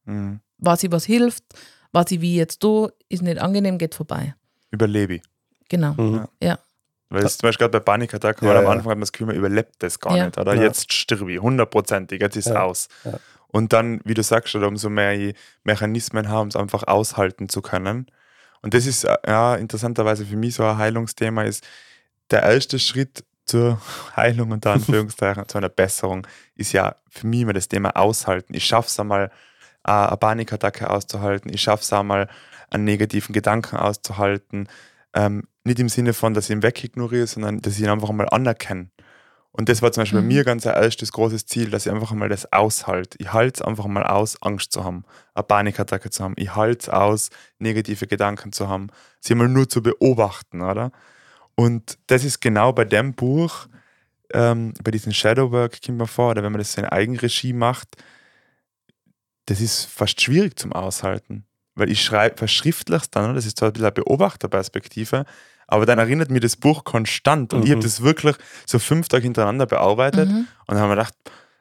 Mhm. 0.06 0.40
Weiß 0.58 0.82
ich, 0.82 0.90
was 0.92 1.04
hilft, 1.04 1.44
weiß 1.92 2.10
ich, 2.12 2.20
wie 2.20 2.36
jetzt 2.36 2.62
du, 2.62 2.88
ist 3.08 3.22
nicht 3.22 3.38
angenehm, 3.40 3.76
geht 3.78 3.94
vorbei. 3.94 4.34
Überlebe 4.70 5.16
ich. 5.16 5.22
Genau. 5.68 5.92
Mhm. 5.94 6.26
Weil 7.12 7.24
es 7.24 7.38
zum 7.38 7.48
Beispiel 7.48 7.66
gerade 7.66 7.80
bei 7.80 7.84
Panikattacken, 7.84 8.46
Ja, 8.46 8.54
weil 8.54 8.58
am 8.60 8.64
ja. 8.66 8.70
Anfang 8.70 8.90
hat 8.92 8.96
man 8.96 9.00
das 9.00 9.10
Gefühl, 9.10 9.26
man 9.26 9.36
überlebt 9.36 9.74
das 9.80 9.98
gar 9.98 10.16
Ja. 10.16 10.26
nicht. 10.26 10.38
Oder 10.38 10.54
Ja. 10.54 10.62
jetzt 10.62 10.92
stirb 10.92 11.28
ich, 11.28 11.40
hundertprozentig, 11.40 12.20
jetzt 12.20 12.36
ist 12.36 12.46
es 12.46 12.52
Ja. 12.52 12.62
aus. 12.62 12.88
Und 13.52 13.72
dann, 13.72 14.00
wie 14.04 14.14
du 14.14 14.22
sagst, 14.22 14.54
umso 14.54 14.88
mehr 14.90 15.34
Mechanismen 15.64 16.28
haben, 16.28 16.48
es 16.48 16.56
einfach 16.56 16.84
aushalten 16.86 17.48
zu 17.48 17.62
können. 17.62 18.06
Und 18.62 18.74
das 18.74 18.86
ist 18.86 19.04
äh, 19.04 19.16
ja 19.26 19.56
interessanterweise 19.56 20.24
für 20.24 20.36
mich 20.36 20.54
so 20.54 20.64
ein 20.64 20.78
Heilungsthema, 20.78 21.42
ist 21.42 21.66
der 22.30 22.42
erste 22.42 22.78
Schritt 22.78 23.24
zur 23.44 23.80
Heilung 24.16 24.52
unter 24.52 24.72
Anführungszeichen, 24.74 25.48
zu 25.48 25.58
einer 25.58 25.68
Besserung, 25.68 26.26
ist 26.54 26.72
ja 26.72 26.96
für 27.08 27.26
mich 27.26 27.40
immer 27.40 27.52
das 27.52 27.68
Thema 27.68 27.96
Aushalten. 27.96 28.54
Ich 28.54 28.64
schaffe 28.64 28.88
es 28.88 29.00
einmal, 29.00 29.30
äh, 29.84 29.90
eine 29.90 30.16
Panikattacke 30.16 30.88
auszuhalten. 30.88 31.52
Ich 31.52 31.62
schaffe 31.62 31.82
es 31.82 31.92
einmal, 31.92 32.28
einen 32.70 32.84
negativen 32.84 33.32
Gedanken 33.32 33.76
auszuhalten. 33.76 34.68
Ähm, 35.12 35.44
nicht 35.64 35.80
im 35.80 35.88
Sinne 35.88 36.12
von, 36.12 36.34
dass 36.34 36.44
ich 36.44 36.56
ihn 36.56 36.62
wegignoriere, 36.62 37.26
sondern 37.26 37.60
dass 37.60 37.74
ich 37.74 37.80
ihn 37.80 37.88
einfach 37.88 38.12
mal 38.12 38.28
anerkenne. 38.28 38.90
Und 39.52 39.68
das 39.68 39.82
war 39.82 39.90
zum 39.90 40.02
Beispiel 40.02 40.18
bei 40.20 40.22
Mhm. 40.22 40.28
mir 40.28 40.44
ganz 40.44 40.66
ein 40.66 40.74
erstes 40.74 41.12
großes 41.12 41.46
Ziel, 41.46 41.70
dass 41.70 41.86
ich 41.86 41.92
einfach 41.92 42.12
mal 42.12 42.28
das 42.28 42.52
aushalte. 42.52 43.18
Ich 43.20 43.32
halte 43.32 43.60
es 43.60 43.66
einfach 43.66 43.86
mal 43.86 44.04
aus, 44.06 44.40
Angst 44.42 44.72
zu 44.72 44.84
haben, 44.84 45.04
eine 45.34 45.42
Panikattacke 45.42 46.10
zu 46.10 46.22
haben. 46.22 46.34
Ich 46.36 46.54
halte 46.54 46.82
es 46.82 46.88
aus, 46.88 47.30
negative 47.58 48.06
Gedanken 48.06 48.52
zu 48.52 48.68
haben, 48.68 48.88
sie 49.20 49.34
mal 49.34 49.48
nur 49.48 49.68
zu 49.68 49.82
beobachten, 49.82 50.60
oder? 50.62 50.92
Und 51.56 51.98
das 52.06 52.24
ist 52.24 52.40
genau 52.40 52.72
bei 52.72 52.84
dem 52.84 53.14
Buch, 53.14 53.66
ähm, 54.32 54.72
bei 54.82 54.92
diesem 54.92 55.12
Shadowwork 55.12 55.82
kommt 55.84 55.98
mir 55.98 56.06
vor, 56.06 56.30
oder 56.30 56.42
wenn 56.44 56.52
man 56.52 56.60
das 56.60 56.76
in 56.76 56.84
Eigenregie 56.84 57.52
macht, 57.52 57.88
das 59.46 59.60
ist 59.60 59.86
fast 59.86 60.20
schwierig 60.20 60.58
zum 60.58 60.72
Aushalten. 60.72 61.44
Weil 61.74 61.90
ich 61.90 62.02
schreibe, 62.02 62.36
verschriftlich 62.36 63.02
es 63.02 63.10
dann, 63.10 63.34
das 63.34 63.46
ist 63.46 63.58
zwar 63.58 63.70
ein 63.70 63.72
bisschen 63.72 63.86
eine 63.86 63.92
Beobachterperspektive, 63.92 65.24
aber 65.70 65.86
dann 65.86 65.98
erinnert 65.98 66.30
mir 66.30 66.40
das 66.40 66.56
Buch 66.56 66.84
konstant. 66.84 67.52
Und 67.54 67.64
ich 67.64 67.70
habe 67.70 67.78
Mhm. 67.80 67.84
das 67.84 68.02
wirklich 68.02 68.36
so 68.66 68.78
fünf 68.78 69.08
Tage 69.08 69.22
hintereinander 69.24 69.66
bearbeitet 69.66 70.28
Mhm. 70.28 70.46
und 70.66 70.74
dann 70.74 70.78
haben 70.78 70.88
wir 70.90 70.96
gedacht, 70.96 71.14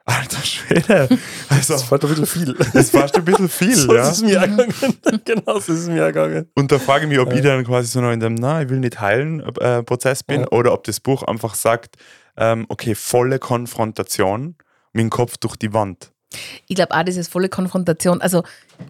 alter 0.05 0.41
Schwede, 0.43 1.07
also 1.49 1.73
Das 1.73 1.91
war 1.91 1.99
doch 1.99 2.09
ein 2.09 2.15
bisschen 2.21 2.45
viel. 2.45 2.53
das 2.55 2.73
ist 2.75 2.91
fast 2.91 3.15
ein 3.15 3.25
bisschen 3.25 3.47
viel. 3.49 3.75
so 3.75 3.93
ja. 3.95 4.01
ist 4.09 4.17
es 4.17 4.21
mir 4.23 4.37
ergangen. 4.37 4.73
genau, 5.25 5.59
so 5.59 5.73
ist 5.73 5.79
es 5.81 5.87
mir 5.87 6.01
ergangen. 6.01 6.47
Und 6.55 6.71
da 6.71 6.79
frage 6.79 7.03
ich 7.05 7.09
mich, 7.09 7.19
ob 7.19 7.29
Ja. 7.29 7.35
ich 7.35 7.41
dann 7.43 7.63
quasi 7.63 7.87
so 7.89 8.01
noch 8.01 8.11
in 8.11 8.19
dem, 8.19 8.33
na, 8.35 8.61
ich 8.63 8.69
will 8.69 8.79
nicht 8.79 8.99
heilen 8.99 9.41
äh, 9.59 9.83
Prozess 9.83 10.23
bin 10.23 10.41
Ja. 10.41 10.47
oder 10.51 10.73
ob 10.73 10.83
das 10.85 10.99
Buch 10.99 11.21
einfach 11.23 11.53
sagt, 11.53 11.97
ähm, 12.37 12.65
okay, 12.69 12.95
volle 12.95 13.37
Konfrontation 13.39 14.55
mit 14.93 15.03
dem 15.03 15.09
Kopf 15.09 15.37
durch 15.37 15.55
die 15.55 15.73
Wand. 15.73 16.11
Ich 16.67 16.75
glaube 16.75 16.93
auch, 16.95 17.03
das 17.03 17.15
ist 17.15 17.31
volle 17.31 17.49
Konfrontation. 17.49 18.21
Also, 18.21 18.43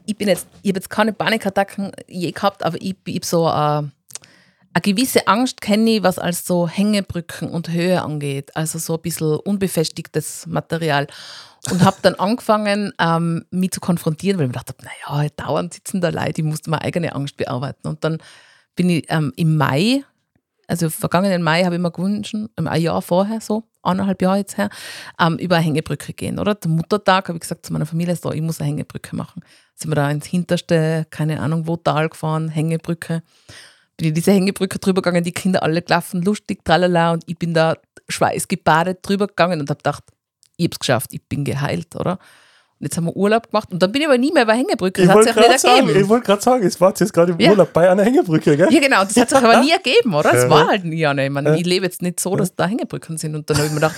ich 0.06 0.16
bin 0.18 0.28
jetzt, 0.28 0.48
ich 0.62 0.70
habe 0.72 0.80
jetzt 0.80 0.90
keine 0.90 1.14
Panikattacken 1.14 1.92
je 2.08 2.32
gehabt, 2.32 2.64
aber 2.64 2.78
ich, 2.82 2.96
ich 3.06 3.16
habe 3.16 3.26
so 3.26 3.48
eine, 3.48 3.92
eine 4.74 4.82
gewisse 4.82 5.28
Angst, 5.28 5.62
kenne 5.62 5.90
ich, 5.92 6.04
was 6.04 6.20
als 6.20 6.46
so 6.46 6.68
Hängebrücken 6.68 7.50
und 7.50 7.70
Höhe 7.70 8.02
angeht. 8.02 8.56
Also 8.56 8.78
so 8.80 8.96
ein 8.96 9.02
bisschen 9.02 9.38
unbefestigtes 9.38 10.46
Material. 10.48 11.08
Und 11.72 11.84
habe 11.84 11.98
dann 12.02 12.16
angefangen, 12.20 12.94
ähm, 13.00 13.46
mich 13.52 13.72
zu 13.72 13.80
konfrontieren, 13.80 14.38
weil 14.38 14.46
ich 14.46 14.50
mir 14.50 14.60
gedacht 14.60 14.70
habe, 14.70 14.90
naja, 15.10 15.30
dauernd 15.36 15.74
sitzen 15.74 16.02
da 16.02 16.10
Leute, 16.10 16.42
ich 16.42 16.44
musste 16.44 16.70
meine 16.70 16.84
eigene 16.84 17.16
Angst 17.16 17.38
bearbeiten. 17.38 17.88
Und 17.88 18.04
dann 18.04 18.20
bin 18.76 18.90
ich 18.90 19.06
ähm, 19.10 19.34
im 19.36 19.58
Mai, 19.58 20.04
also 20.68 20.90
vergangenen 20.90 21.42
Mai 21.42 21.64
habe 21.66 21.76
ich 21.76 21.82
mir 21.82 21.92
gewünscht, 21.92 22.34
ähm, 22.34 22.68
ein 22.68 22.82
Jahr 22.82 23.02
vorher 23.02 23.42
so, 23.42 23.64
eineinhalb 23.82 24.22
Jahre 24.22 24.38
jetzt 24.38 24.58
her, 24.58 24.70
ähm, 25.20 25.38
über 25.38 25.56
eine 25.56 25.66
Hängebrücke 25.66 26.14
gehen, 26.14 26.40
oder? 26.40 26.62
Zum 26.62 26.76
Muttertag 26.76 27.28
habe 27.28 27.38
ich 27.38 27.42
gesagt 27.42 27.66
zu 27.66 27.74
meiner 27.74 27.88
Familie, 27.88 28.16
so, 28.16 28.32
ich 28.32 28.42
muss 28.42 28.60
eine 28.60 28.70
Hängebrücke 28.70 29.16
machen. 29.16 29.42
Sind 29.74 29.92
wir 29.92 29.96
da 29.96 30.10
ins 30.12 30.28
hinterste, 30.28 31.08
keine 31.10 31.42
Ahnung 31.42 31.68
wo, 31.68 31.76
Tal 31.76 32.08
gefahren, 32.10 32.50
Hängebrücke. 32.50 33.24
Bin 34.00 34.08
ich 34.08 34.14
diese 34.14 34.32
Hängebrücke 34.32 34.80
drüber 34.80 35.02
gegangen, 35.02 35.24
die 35.24 35.34
Kinder 35.34 35.62
alle 35.62 35.82
gelaufen, 35.82 36.22
lustig, 36.22 36.64
tralala, 36.64 37.12
und 37.12 37.24
ich 37.28 37.38
bin 37.38 37.54
da 37.54 37.76
schweißgebadet 38.08 39.00
drüber 39.04 39.28
gegangen 39.28 39.60
und 39.60 39.70
habe 39.70 39.78
gedacht, 39.78 40.04
ich 40.58 40.66
habe 40.66 40.74
es 40.74 40.80
geschafft, 40.80 41.10
ich 41.14 41.22
bin 41.28 41.44
geheilt, 41.46 41.96
oder? 41.96 42.14
Und 42.82 42.86
jetzt 42.86 42.96
haben 42.96 43.06
wir 43.08 43.16
Urlaub 43.18 43.52
gemacht 43.52 43.70
und 43.74 43.84
dann 43.84 43.92
bin 43.92 44.02
ich 44.04 44.08
aber 44.08 44.18
nie 44.18 44.32
mehr 44.32 44.46
bei 44.46 44.56
Hängebrücke. 44.56 45.02
Ich 45.02 45.08
Das 45.08 45.18
hat 45.18 45.26
wollte 45.26 45.30
sich 45.34 45.38
auch 45.38 45.42
gerade 45.42 45.52
nicht 45.54 45.62
sagen, 45.62 45.88
ergeben. 45.88 46.00
ich 46.02 46.08
wollte 46.10 46.26
gerade 46.28 46.42
sagen, 46.42 46.66
es 46.66 46.80
war 46.80 46.94
jetzt 46.98 47.12
gerade 47.14 47.34
im 47.34 47.40
Ja. 47.42 47.50
Urlaub 47.52 47.74
bei 47.74 47.90
einer 47.90 48.04
Hängebrücke, 48.06 48.56
gell? 48.56 48.72
Ja, 48.72 48.80
genau. 48.80 49.04
Das 49.04 49.18
hat 49.18 49.28
sich 49.30 49.38
aber 49.38 49.60
nie 49.60 49.72
ergeben, 49.74 50.14
oder? 50.14 50.34
Es 50.34 50.50
war 50.50 50.68
halt 50.70 50.86
nie 50.86 51.06
eine. 51.06 51.26
Ich, 51.26 51.30
meine, 51.30 51.58
ich 51.58 51.66
lebe 51.66 51.86
jetzt 51.86 52.02
nicht 52.02 52.22
so, 52.22 52.38
dass 52.38 52.56
da 52.56 52.68
Hängebrücken 52.68 53.18
sind. 53.18 53.36
Und 53.36 53.50
dann 53.50 53.58
habe 53.58 53.68
ich 53.68 53.74
mir 53.74 53.82
gedacht, 53.82 53.96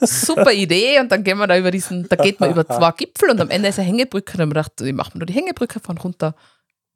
super 0.00 0.52
Idee. 0.52 1.00
Und 1.00 1.10
dann 1.10 1.24
gehen 1.24 1.38
wir 1.38 1.48
da 1.48 1.58
über 1.58 1.72
diesen, 1.72 2.08
da 2.08 2.14
geht 2.14 2.38
man 2.38 2.50
über 2.52 2.64
zwei 2.68 2.92
Gipfel 2.92 3.30
und 3.30 3.40
am 3.40 3.50
Ende 3.50 3.68
ist 3.70 3.80
eine 3.80 3.88
Hängebrücke. 3.88 4.34
Und 4.34 4.38
dann 4.38 4.48
habe 4.48 4.50
ich 4.50 4.54
mir 4.54 4.62
gedacht, 4.62 4.80
ich 4.88 4.94
mache 4.94 5.10
mir 5.14 5.18
nur 5.18 5.26
die 5.26 5.32
Hängebrücke 5.34 5.80
von 5.80 5.98
runter. 5.98 6.36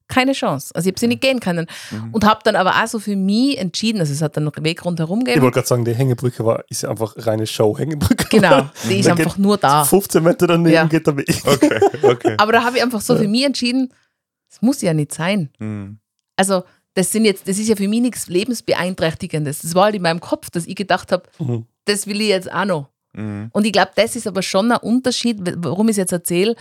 Keine 0.08 0.32
Chance. 0.32 0.70
Also 0.74 0.88
ich 0.88 0.92
habe 0.92 1.00
sie 1.00 1.06
nicht 1.06 1.20
gehen 1.20 1.38
können. 1.40 1.66
Und 2.12 2.24
habe 2.24 2.40
dann 2.42 2.56
aber 2.56 2.70
auch 2.82 2.86
so 2.86 2.98
für 2.98 3.14
mich 3.14 3.58
entschieden, 3.58 4.00
also 4.00 4.12
es 4.12 4.22
hat 4.22 4.36
dann 4.36 4.44
noch 4.44 4.54
einen 4.56 4.64
Weg 4.64 4.84
rundherum 4.84 5.20
Ich 5.20 5.26
gegeben. 5.26 5.42
wollte 5.44 5.56
gerade 5.56 5.68
sagen, 5.68 5.84
die 5.84 5.94
Hängebrücke 5.94 6.44
war, 6.44 6.64
ist 6.70 6.82
ja 6.82 6.90
einfach 6.90 7.14
reine 7.18 7.46
Show-Hängebrücke. 7.46 8.26
Genau, 8.30 8.68
die 8.88 8.98
ist 9.00 9.06
Da 9.06 9.12
einfach 9.14 9.36
nur 9.38 9.56
da. 9.58 9.84
15 9.84 10.22
Meter 10.22 10.46
daneben 10.46 10.74
Ja. 10.74 10.84
geht 10.86 11.06
der 11.06 11.16
Weg. 11.16 11.28
Okay, 11.44 11.80
okay. 12.02 12.34
Aber 12.38 12.52
da 12.52 12.64
habe 12.64 12.78
ich 12.78 12.82
einfach 12.82 13.00
so 13.02 13.16
für 13.16 13.28
mich 13.28 13.44
entschieden, 13.44 13.92
es 14.50 14.62
muss 14.62 14.80
ja 14.80 14.94
nicht 14.94 15.12
sein. 15.14 15.50
Hm. 15.58 15.98
Also 16.36 16.64
das 16.94 17.12
sind 17.12 17.26
jetzt, 17.26 17.46
das 17.46 17.58
ist 17.58 17.68
ja 17.68 17.76
für 17.76 17.86
mich 17.86 18.00
nichts 18.00 18.28
Lebensbeeinträchtigendes. 18.28 19.60
Das 19.60 19.74
war 19.74 19.84
halt 19.84 19.94
in 19.94 20.02
meinem 20.02 20.20
Kopf, 20.20 20.50
dass 20.50 20.66
ich 20.66 20.74
gedacht 20.76 21.12
habe, 21.12 21.24
Mhm. 21.38 21.66
das 21.84 22.06
will 22.06 22.20
ich 22.20 22.28
jetzt 22.28 22.50
auch 22.52 22.64
noch. 22.64 22.88
Mhm. 23.12 23.48
Und 23.52 23.66
ich 23.66 23.72
glaube, 23.72 23.90
das 23.96 24.16
ist 24.16 24.26
aber 24.26 24.42
schon 24.42 24.70
ein 24.72 24.78
Unterschied, 24.78 25.38
warum 25.58 25.88
ich 25.88 25.92
es 25.92 25.96
jetzt 25.98 26.12
erzähle, 26.12 26.56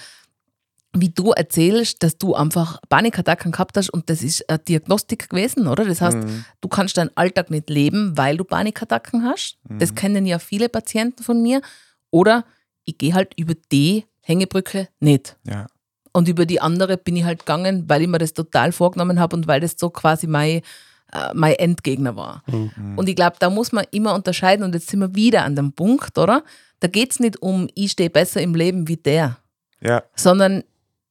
wie 1.01 1.09
du 1.09 1.31
erzählst, 1.31 2.03
dass 2.03 2.17
du 2.17 2.35
einfach 2.35 2.79
Panikattacken 2.89 3.51
gehabt 3.51 3.77
hast 3.77 3.89
und 3.89 4.09
das 4.09 4.21
ist 4.23 4.49
eine 4.49 4.59
Diagnostik 4.59 5.29
gewesen, 5.29 5.67
oder? 5.67 5.85
Das 5.85 6.01
heißt, 6.01 6.17
Mhm. 6.17 6.45
du 6.61 6.67
kannst 6.67 6.97
deinen 6.97 7.11
Alltag 7.15 7.49
nicht 7.51 7.69
leben, 7.69 8.17
weil 8.17 8.37
du 8.37 8.43
Panikattacken 8.43 9.23
hast. 9.23 9.57
Das 9.69 9.95
kennen 9.95 10.25
ja 10.25 10.39
viele 10.39 10.69
Patienten 10.69 11.23
von 11.23 11.41
mir. 11.41 11.61
Oder 12.11 12.45
ich 12.85 12.97
gehe 12.97 13.13
halt 13.13 13.33
über 13.37 13.53
die 13.71 14.05
Hängebrücke 14.21 14.87
nicht. 14.99 15.35
Ja. 15.45 15.67
Und 16.13 16.27
über 16.27 16.45
die 16.45 16.59
andere 16.61 16.97
bin 16.97 17.15
ich 17.15 17.23
halt 17.25 17.39
gegangen, 17.39 17.83
weil 17.87 18.01
ich 18.01 18.07
mir 18.07 18.17
das 18.17 18.33
total 18.33 18.71
vorgenommen 18.71 19.19
habe 19.19 19.35
und 19.35 19.47
weil 19.47 19.59
das 19.59 19.75
so 19.77 19.89
quasi 19.89 20.25
mein, 20.27 20.61
äh, 21.13 21.33
mein 21.33 21.53
Endgegner 21.55 22.15
war. 22.15 22.43
Mhm. 22.47 22.97
Und 22.97 23.07
ich 23.09 23.15
glaube, 23.15 23.35
da 23.39 23.49
muss 23.49 23.71
man 23.71 23.85
immer 23.91 24.15
unterscheiden 24.15 24.63
und 24.63 24.73
jetzt 24.73 24.89
sind 24.89 24.99
wir 24.99 25.13
wieder 25.15 25.43
an 25.43 25.55
dem 25.55 25.73
Punkt, 25.73 26.17
oder? 26.17 26.43
Da 26.79 26.87
geht 26.87 27.11
es 27.11 27.19
nicht 27.19 27.41
um, 27.41 27.67
ich 27.75 27.91
stehe 27.91 28.09
besser 28.09 28.41
im 28.41 28.55
Leben 28.55 28.87
wie 28.87 28.97
der, 28.97 29.37
Ja. 29.81 30.03
sondern 30.15 30.63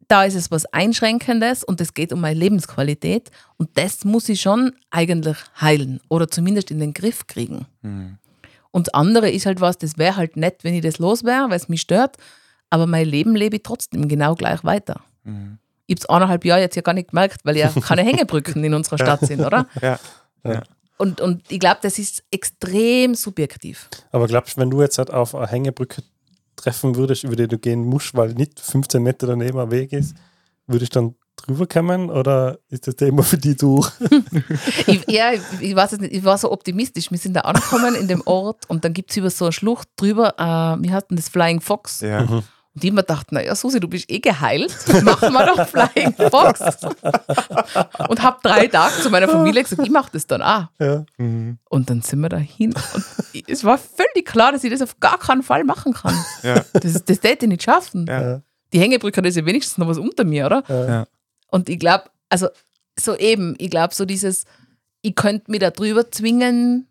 da 0.09 0.25
ist 0.25 0.35
es 0.35 0.51
was 0.51 0.67
Einschränkendes 0.67 1.65
und 1.65 1.81
es 1.81 1.95
geht 1.95 2.13
um 2.13 2.21
meine 2.21 2.39
Lebensqualität 2.39 3.31
und 3.57 3.71
das 3.75 4.05
muss 4.05 4.29
ich 4.29 4.41
schon 4.41 4.73
eigentlich 4.91 5.37
heilen 5.61 6.01
oder 6.09 6.29
zumindest 6.29 6.71
in 6.71 6.79
den 6.79 6.93
Griff 6.93 7.27
kriegen. 7.27 7.67
Mhm. 7.83 8.19
Und 8.71 8.89
das 8.89 8.95
andere 8.95 9.31
ist 9.31 9.47
halt 9.47 9.61
was, 9.61 9.79
das 9.79 9.99
wäre 9.99 10.17
halt 10.17 10.37
nett, 10.37 10.63
wenn 10.63 10.75
ich 10.75 10.83
das 10.83 10.99
los 10.99 11.25
wäre, 11.25 11.49
weil 11.49 11.57
es 11.57 11.69
mich 11.69 11.81
stört, 11.81 12.17
aber 12.71 12.87
mein 12.87 13.07
Leben 13.07 13.35
lebe 13.35 13.57
ich 13.57 13.63
trotzdem 13.63 14.09
genau 14.09 14.35
gleich 14.35 14.65
weiter. 14.65 15.01
Mhm. 15.25 15.59
Ich 15.87 15.95
habe 15.95 16.01
es 16.01 16.09
eineinhalb 16.09 16.45
Jahre 16.45 16.61
jetzt 16.61 16.77
ja 16.77 16.83
gar 16.83 16.93
nicht 16.93 17.11
gemerkt, 17.11 17.45
weil 17.45 17.57
ja 17.57 17.73
keine 17.81 18.03
Hängebrücken 18.03 18.63
in 18.65 18.75
unserer 18.75 18.99
Stadt 18.99 19.21
sind, 19.21 19.41
oder? 19.41 19.67
Ja. 20.45 20.63
Und, 20.97 21.21
und 21.21 21.43
ich 21.51 21.59
glaube, 21.59 21.79
das 21.83 21.99
ist 21.99 22.23
extrem 22.31 23.17
subjektiv. 23.17 23.89
Aber 24.13 24.29
glaubst 24.29 24.57
du, 24.57 24.61
wenn 24.61 24.71
du 24.71 24.81
jetzt 24.81 24.97
halt 24.97 25.11
auf 25.11 25.35
eine 25.35 25.49
Hängebrücke 25.49 26.03
treffen 26.57 26.97
würdest, 26.97 27.25
über 27.25 27.37
den 27.37 27.49
du 27.49 27.59
gehen 27.59 27.85
musst, 27.85 28.15
weil 28.15 28.35
nicht 28.35 28.59
15 28.59 29.03
Meter 29.03 29.27
daneben 29.27 29.59
ein 29.59 29.71
Weg 29.71 29.93
ist, 29.93 30.17
würdest 30.67 30.95
du 30.95 31.01
dann 31.01 31.15
drüber 31.37 31.67
kommen 31.67 32.11
oder 32.11 32.59
ist 32.69 32.87
das 32.87 32.97
Thema 32.97 33.23
für 33.23 33.39
die 33.39 33.57
durch? 33.57 33.91
ich, 34.87 35.05
ja, 35.09 35.33
ich, 35.33 35.43
ich 35.61 35.77
weiß 35.77 35.93
es 35.93 36.01
nicht, 36.01 36.15
ich 36.15 36.25
war 36.25 36.39
so 36.39 36.51
optimistisch. 36.51 37.11
Wir 37.11 37.19
sind 37.19 37.35
da 37.35 37.43
angekommen 37.43 37.95
in 37.95 38.09
dem 38.09 38.23
Ort 38.25 38.69
und 38.69 38.85
dann 38.85 38.93
gibt 38.93 39.11
es 39.11 39.17
über 39.19 39.31
so 39.31 39.45
eine 39.45 39.53
Schlucht 39.53 39.89
drüber, 39.97 40.35
äh, 40.39 40.83
wie 40.83 40.93
heißt 40.93 41.11
denn 41.11 41.17
das, 41.17 41.29
Flying 41.29 41.61
Fox. 41.61 42.01
Ja. 42.01 42.23
Mhm. 42.23 42.43
Und 42.77 42.83
die 42.83 42.89
immer 42.89 43.03
dachten, 43.03 43.37
naja, 43.37 43.55
Susi, 43.55 43.81
du 43.81 43.89
bist 43.89 44.11
eh 44.11 44.19
geheilt, 44.19 44.71
machen 45.03 45.33
wir 45.33 45.47
doch 45.47 45.67
Flying 45.67 46.13
Fox. 46.31 46.61
und 48.09 48.23
hab 48.23 48.43
drei 48.43 48.67
Tage 48.67 49.01
zu 49.01 49.09
meiner 49.09 49.29
Familie 49.29 49.63
gesagt, 49.63 49.81
ich 49.83 49.91
mache 49.91 50.11
das 50.13 50.27
dann 50.27 50.43
auch. 50.43 50.67
Ja. 50.79 51.07
Mhm. 51.17 51.57
Und 51.71 51.89
dann 51.89 52.03
sind 52.03 52.21
wir 52.21 52.29
da 52.29 52.37
hin. 52.37 52.75
Und 52.93 53.05
es 53.49 53.65
war 53.65 53.79
völlig 53.79 54.27
klar, 54.27 54.53
dass 54.53 54.63
ich 54.63 54.71
das 54.71 54.83
auf 54.83 55.01
gar 55.01 55.19
keinen 55.19 55.43
Fall 55.43 55.65
machen 55.65 55.95
kann. 55.95 56.23
Ja. 56.43 56.67
Das, 56.75 57.03
das 57.03 57.23
hätte 57.23 57.47
ich 57.47 57.49
nicht 57.49 57.63
schaffen. 57.63 58.05
Ja. 58.07 58.43
Die 58.75 58.79
Hängebrücke 58.79 59.23
hat 59.23 59.35
ja 59.35 59.47
wenigstens 59.47 59.79
noch 59.79 59.89
was 59.89 59.97
unter 59.97 60.25
mir, 60.25 60.45
oder? 60.45 61.07
Und 61.51 61.71
ich 61.71 61.79
glaube, 61.79 62.05
also 62.29 62.49
so 63.01 63.17
eben, 63.17 63.55
ich 63.57 63.71
glaube, 63.71 63.95
so 63.95 64.05
dieses, 64.05 64.45
ich 65.01 65.15
könnte 65.15 65.51
mich 65.51 65.61
da 65.61 65.71
drüber 65.71 66.11
zwingen, 66.11 66.89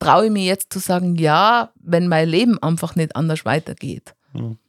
traue 0.00 0.26
ich 0.26 0.32
mir 0.32 0.44
jetzt 0.44 0.72
zu 0.72 0.80
sagen, 0.80 1.14
ja, 1.14 1.70
wenn 1.76 2.08
mein 2.08 2.28
Leben 2.28 2.60
einfach 2.60 2.96
nicht 2.96 3.14
anders 3.14 3.44
weitergeht. 3.44 4.16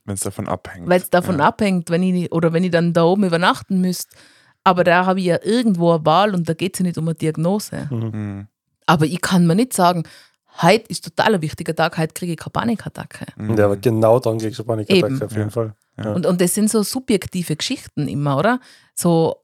Wenn 0.10 0.16
es 0.16 0.22
davon 0.22 0.48
abhängt. 0.48 0.90
Weil 0.90 1.00
es 1.02 1.12
davon 1.12 1.38
ja. 1.38 1.46
abhängt, 1.46 1.92
wenn 1.92 2.02
ich 2.02 2.12
nicht- 2.14 2.32
oder 2.32 2.52
wenn 2.52 2.64
ich 2.64 2.72
dann 2.72 2.94
da 2.94 3.04
oben 3.04 3.24
übernachten 3.26 3.80
müsste. 3.80 4.16
Aber 4.64 4.84
da 4.84 5.06
habe 5.06 5.20
ich 5.20 5.28
ja 5.28 5.38
irgendwo 5.44 5.92
eine 5.94 6.04
Wahl 6.06 6.34
und 6.34 6.50
da 6.50 6.54
geht 6.54 6.74
es 6.74 6.80
ja 6.80 6.84
nicht 6.86 6.98
um 6.98 7.08
eine 7.08 7.14
Diagnose. 7.16 7.88
Mhm. 7.92 8.48
Aber 8.88 9.06
ich 9.06 9.22
kann 9.22 9.46
mir 9.46 9.54
nicht 9.54 9.74
sagen, 9.74 10.04
heute 10.64 10.90
ist 10.90 11.04
total 11.06 11.36
ein 11.36 11.42
wichtiger 11.44 11.76
Tag, 11.76 11.98
heute 12.00 12.14
kriege 12.16 12.32
ich 12.34 12.40
keine 12.40 12.52
Panikattacke. 12.54 13.28
Mhm. 13.36 13.56
Ja, 13.56 13.66
aber 13.66 13.78
genau 13.78 14.20
dann 14.20 14.40
kriegst 14.40 14.58
du 14.58 14.64
Panikattacke 14.64 15.06
Eben. 15.14 15.22
auf 15.24 15.32
jeden 15.32 15.44
Ja. 15.44 15.50
Fall. 15.50 15.76
Ja. 15.98 16.12
Und, 16.14 16.26
und 16.26 16.42
das 16.42 16.56
sind 16.56 16.72
so 16.72 16.82
subjektive 16.82 17.56
Geschichten 17.56 18.08
immer, 18.08 18.38
oder? 18.38 18.60
So, 18.96 19.36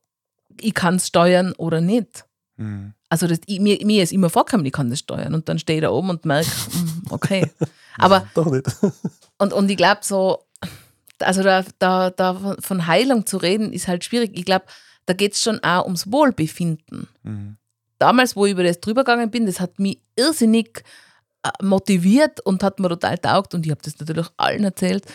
ich 0.59 0.74
kann 0.74 0.95
es 0.95 1.07
steuern 1.07 1.53
oder 1.57 1.80
nicht. 1.80 2.26
Mhm. 2.57 2.93
Also 3.09 3.28
das, 3.28 3.39
ich, 3.45 3.59
mir, 3.59 3.78
mir 3.86 4.01
ist 4.03 4.13
immer 4.13 4.32
vorgekommen, 4.32 4.66
ich 4.66 4.74
kann 4.74 4.89
das 4.89 4.99
steuern. 4.99 5.36
Und 5.36 5.47
dann 5.47 5.59
stehe 5.59 5.78
ich 5.78 5.84
da 5.84 5.91
oben 5.91 6.09
und 6.09 6.26
merke, 6.26 6.47
hm, 6.72 7.03
okay. 7.11 7.51
Aber, 7.97 8.28
Doch 8.34 8.47
nicht. 8.47 8.66
und, 9.38 9.53
und 9.53 9.70
ich 9.70 9.78
glaube 9.78 9.99
so, 10.01 10.39
also 11.20 11.43
da, 11.43 11.63
da, 11.80 12.09
da 12.09 12.55
von 12.59 12.88
Heilung 12.88 13.26
zu 13.26 13.38
reden, 13.38 13.72
ist 13.74 13.88
halt 13.88 14.03
schwierig. 14.03 14.32
Ich 14.38 14.45
glaube, 14.45 14.66
da 15.05 15.13
geht 15.13 15.34
es 15.34 15.41
schon 15.41 15.59
auch 15.63 15.86
ums 15.86 16.11
Wohlbefinden. 16.11 17.07
Mhm. 17.24 17.57
Damals, 17.99 18.36
wo 18.36 18.45
ich 18.45 18.51
über 18.53 18.63
das 18.63 18.80
drüber 18.82 19.03
gegangen 19.03 19.32
bin, 19.32 19.45
das 19.45 19.59
hat 19.59 19.80
mich 19.80 19.99
irrsinnig 20.16 20.84
äh, 21.43 21.49
motiviert 21.63 22.39
und 22.41 22.63
hat 22.63 22.80
mir 22.80 22.89
total 22.89 23.18
taugt 23.18 23.53
und 23.53 23.66
ich 23.66 23.72
habe 23.72 23.82
das 23.84 23.97
natürlich 23.99 24.28
allen 24.38 24.63
erzählt. 24.63 25.05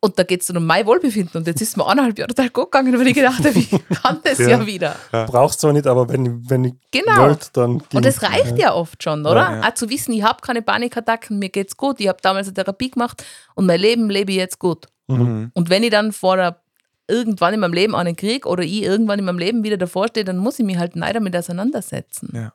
Und 0.00 0.16
da 0.16 0.22
geht 0.22 0.42
es 0.42 0.46
dann 0.46 0.56
um 0.58 0.64
mein 0.64 0.86
Wohlbefinden. 0.86 1.38
Und 1.40 1.46
jetzt 1.48 1.60
ist 1.60 1.76
mir 1.76 1.84
eineinhalb 1.84 2.16
Jahre 2.16 2.28
total 2.28 2.50
gut 2.50 2.70
gegangen, 2.70 2.96
weil 2.96 3.08
ich 3.08 3.14
gedacht 3.14 3.40
habe, 3.44 3.58
ich 3.58 3.68
kann 4.02 4.20
das 4.22 4.38
ja, 4.38 4.50
Ja. 4.50 4.64
wieder. 4.66 4.94
Brauchst 5.10 5.58
zwar 5.60 5.72
nicht, 5.72 5.88
aber 5.88 6.08
wenn, 6.08 6.24
ich- 6.24 6.50
wenn 6.50 6.64
ich 6.66 6.74
Genau. 6.92 7.22
wollt, 7.22 7.56
dann 7.56 7.72
Und 7.72 7.90
ging's. 7.90 8.04
das 8.06 8.22
reicht 8.22 8.56
ja 8.58 8.74
oft 8.74 9.02
schon, 9.02 9.22
oder? 9.26 9.34
Ja, 9.34 9.56
ja. 9.56 9.68
Auch 9.68 9.74
zu 9.74 9.90
wissen, 9.90 10.12
ich 10.12 10.22
habe 10.22 10.40
keine 10.40 10.62
Panikattacken, 10.62 11.40
mir 11.40 11.48
geht's 11.48 11.76
gut, 11.76 11.98
ich 11.98 12.06
habe 12.06 12.18
damals 12.22 12.46
eine 12.46 12.54
Therapie 12.54 12.90
gemacht 12.92 13.24
und 13.56 13.66
mein 13.66 13.80
Leben 13.80 14.08
lebe 14.08 14.30
ich 14.30 14.38
jetzt 14.38 14.60
gut. 14.60 14.86
Mhm. 15.08 15.50
Und 15.54 15.70
wenn 15.70 15.82
ich 15.82 15.90
dann 15.90 16.12
vor 16.12 16.36
der, 16.36 16.60
irgendwann 17.08 17.54
in 17.54 17.60
meinem 17.60 17.72
Leben 17.72 17.94
einen 17.96 18.16
Krieg 18.16 18.44
oder 18.46 18.62
ich 18.62 18.82
irgendwann 18.82 19.18
in 19.18 19.24
meinem 19.24 19.38
Leben 19.38 19.64
wieder 19.64 19.76
davor 19.78 20.08
stehe, 20.08 20.24
dann 20.24 20.36
muss 20.38 20.58
ich 20.58 20.64
mich 20.66 20.76
halt 20.78 20.94
neu 20.96 21.12
damit 21.12 21.34
auseinandersetzen. 21.34 22.30
Ja. 22.34 22.52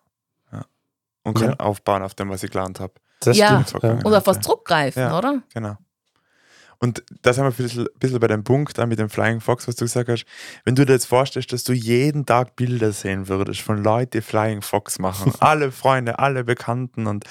Ja. 0.52 0.66
Und 1.24 1.34
kann 1.36 1.50
Ja. 1.50 1.56
aufbauen 1.60 2.04
auf 2.04 2.14
dem, 2.14 2.30
was 2.30 2.44
ich 2.44 2.52
gelernt 2.52 2.80
habe. 2.80 2.94
Das 3.22 3.36
Ja. 3.38 3.64
stimmt. 3.66 3.84
Ja. 3.84 3.92
Und 4.04 4.14
auf 4.14 4.28
was 4.28 4.40
zurückgreifen, 4.42 5.02
Ja. 5.02 5.18
oder? 5.18 5.42
Genau. 5.54 5.78
Und 6.80 7.02
da 7.22 7.32
sind 7.32 7.46
wir 7.46 7.50
ein 7.52 7.54
bisschen, 7.56 7.88
bisschen 7.98 8.20
bei 8.20 8.28
dem 8.28 8.44
Punkt 8.44 8.78
mit 8.88 9.00
dem 9.00 9.10
Flying 9.10 9.40
Fox, 9.40 9.68
was 9.70 9.78
du 9.78 9.86
gesagt 9.86 10.10
hast. 10.10 10.26
Wenn 10.66 10.76
du 10.76 10.86
dir 10.86 10.92
jetzt 10.94 11.06
vorstellst, 11.06 11.54
dass 11.54 11.64
du 11.64 11.72
jeden 11.72 12.26
Tag 12.26 12.58
Bilder 12.58 12.92
sehen 12.92 13.30
würdest 13.30 13.62
von 13.62 13.82
Leuten, 13.82 14.12
die 14.12 14.22
Flying 14.22 14.62
Fox 14.62 15.00
machen, 15.00 15.32
alle 15.40 15.72
Freunde, 15.72 16.20
alle 16.20 16.44
Bekannten 16.44 17.08
und 17.08 17.24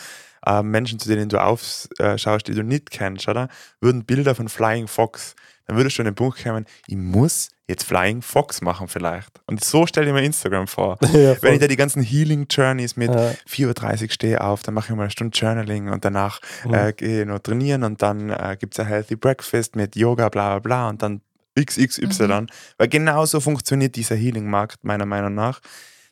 äh, 0.46 0.62
Menschen, 0.62 0.98
zu 0.98 1.08
denen 1.08 1.28
du 1.28 1.38
aufschaust, 1.42 2.46
die 2.48 2.54
du 2.54 2.62
nicht 2.62 2.90
kennst, 2.90 3.28
oder? 3.28 3.48
Würden 3.80 4.04
Bilder 4.04 4.34
von 4.34 4.48
Flying 4.48 4.88
Fox, 4.88 5.34
dann 5.66 5.76
würdest 5.76 5.96
du 5.98 6.02
an 6.02 6.06
den 6.06 6.14
Punkt 6.14 6.42
kommen, 6.42 6.66
ich 6.86 6.96
muss 6.96 7.48
jetzt 7.68 7.84
Flying 7.84 8.20
Fox 8.20 8.60
machen 8.60 8.88
vielleicht. 8.88 9.40
Und 9.46 9.64
so 9.64 9.86
stell 9.86 10.04
dir 10.04 10.12
mir 10.12 10.22
Instagram 10.22 10.66
vor. 10.66 10.98
Ja, 11.12 11.40
Wenn 11.42 11.54
ich 11.54 11.60
da 11.60 11.68
die 11.68 11.76
ganzen 11.76 12.02
Healing 12.02 12.46
Journeys 12.50 12.96
mit 12.96 13.14
Ja. 13.14 13.30
4.30 13.48 14.02
Uhr 14.02 14.10
stehe 14.10 14.40
auf, 14.42 14.62
dann 14.62 14.74
mache 14.74 14.90
ich 14.92 14.96
mal 14.96 15.04
eine 15.04 15.10
Stunde 15.10 15.36
Journaling 15.38 15.88
und 15.88 16.04
danach 16.04 16.40
Mhm. 16.64 16.74
äh, 16.74 16.92
gehe 16.92 17.20
ich 17.22 17.26
noch 17.28 17.38
trainieren 17.38 17.84
und 17.84 18.02
dann 18.02 18.30
äh, 18.30 18.56
gibt 18.58 18.74
es 18.74 18.80
ein 18.80 18.86
Healthy 18.86 19.16
Breakfast 19.16 19.76
mit 19.76 19.96
Yoga, 19.96 20.28
bla 20.28 20.58
bla 20.58 20.58
bla 20.58 20.88
und 20.90 21.00
dann 21.02 21.20
XXY. 21.58 22.46
Weil 22.78 22.88
genauso 22.88 23.40
funktioniert 23.40 23.94
dieser 23.96 24.16
Healing-Markt 24.16 24.84
meiner 24.84 25.06
Meinung 25.06 25.34
nach. 25.34 25.60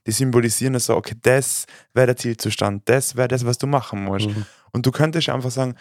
Die 0.06 0.12
symbolisieren 0.12 0.78
so, 0.78 0.96
okay, 0.96 1.14
das 1.20 1.66
wäre 1.92 2.06
der 2.06 2.16
Zielzustand, 2.16 2.88
das 2.88 3.16
wäre 3.16 3.28
das, 3.28 3.44
was 3.44 3.58
du 3.58 3.66
machen 3.66 4.04
musst. 4.04 4.28
Mhm. 4.28 4.46
Und 4.72 4.86
du 4.86 4.92
könntest 4.92 5.28
einfach 5.28 5.50
sagen, 5.50 5.74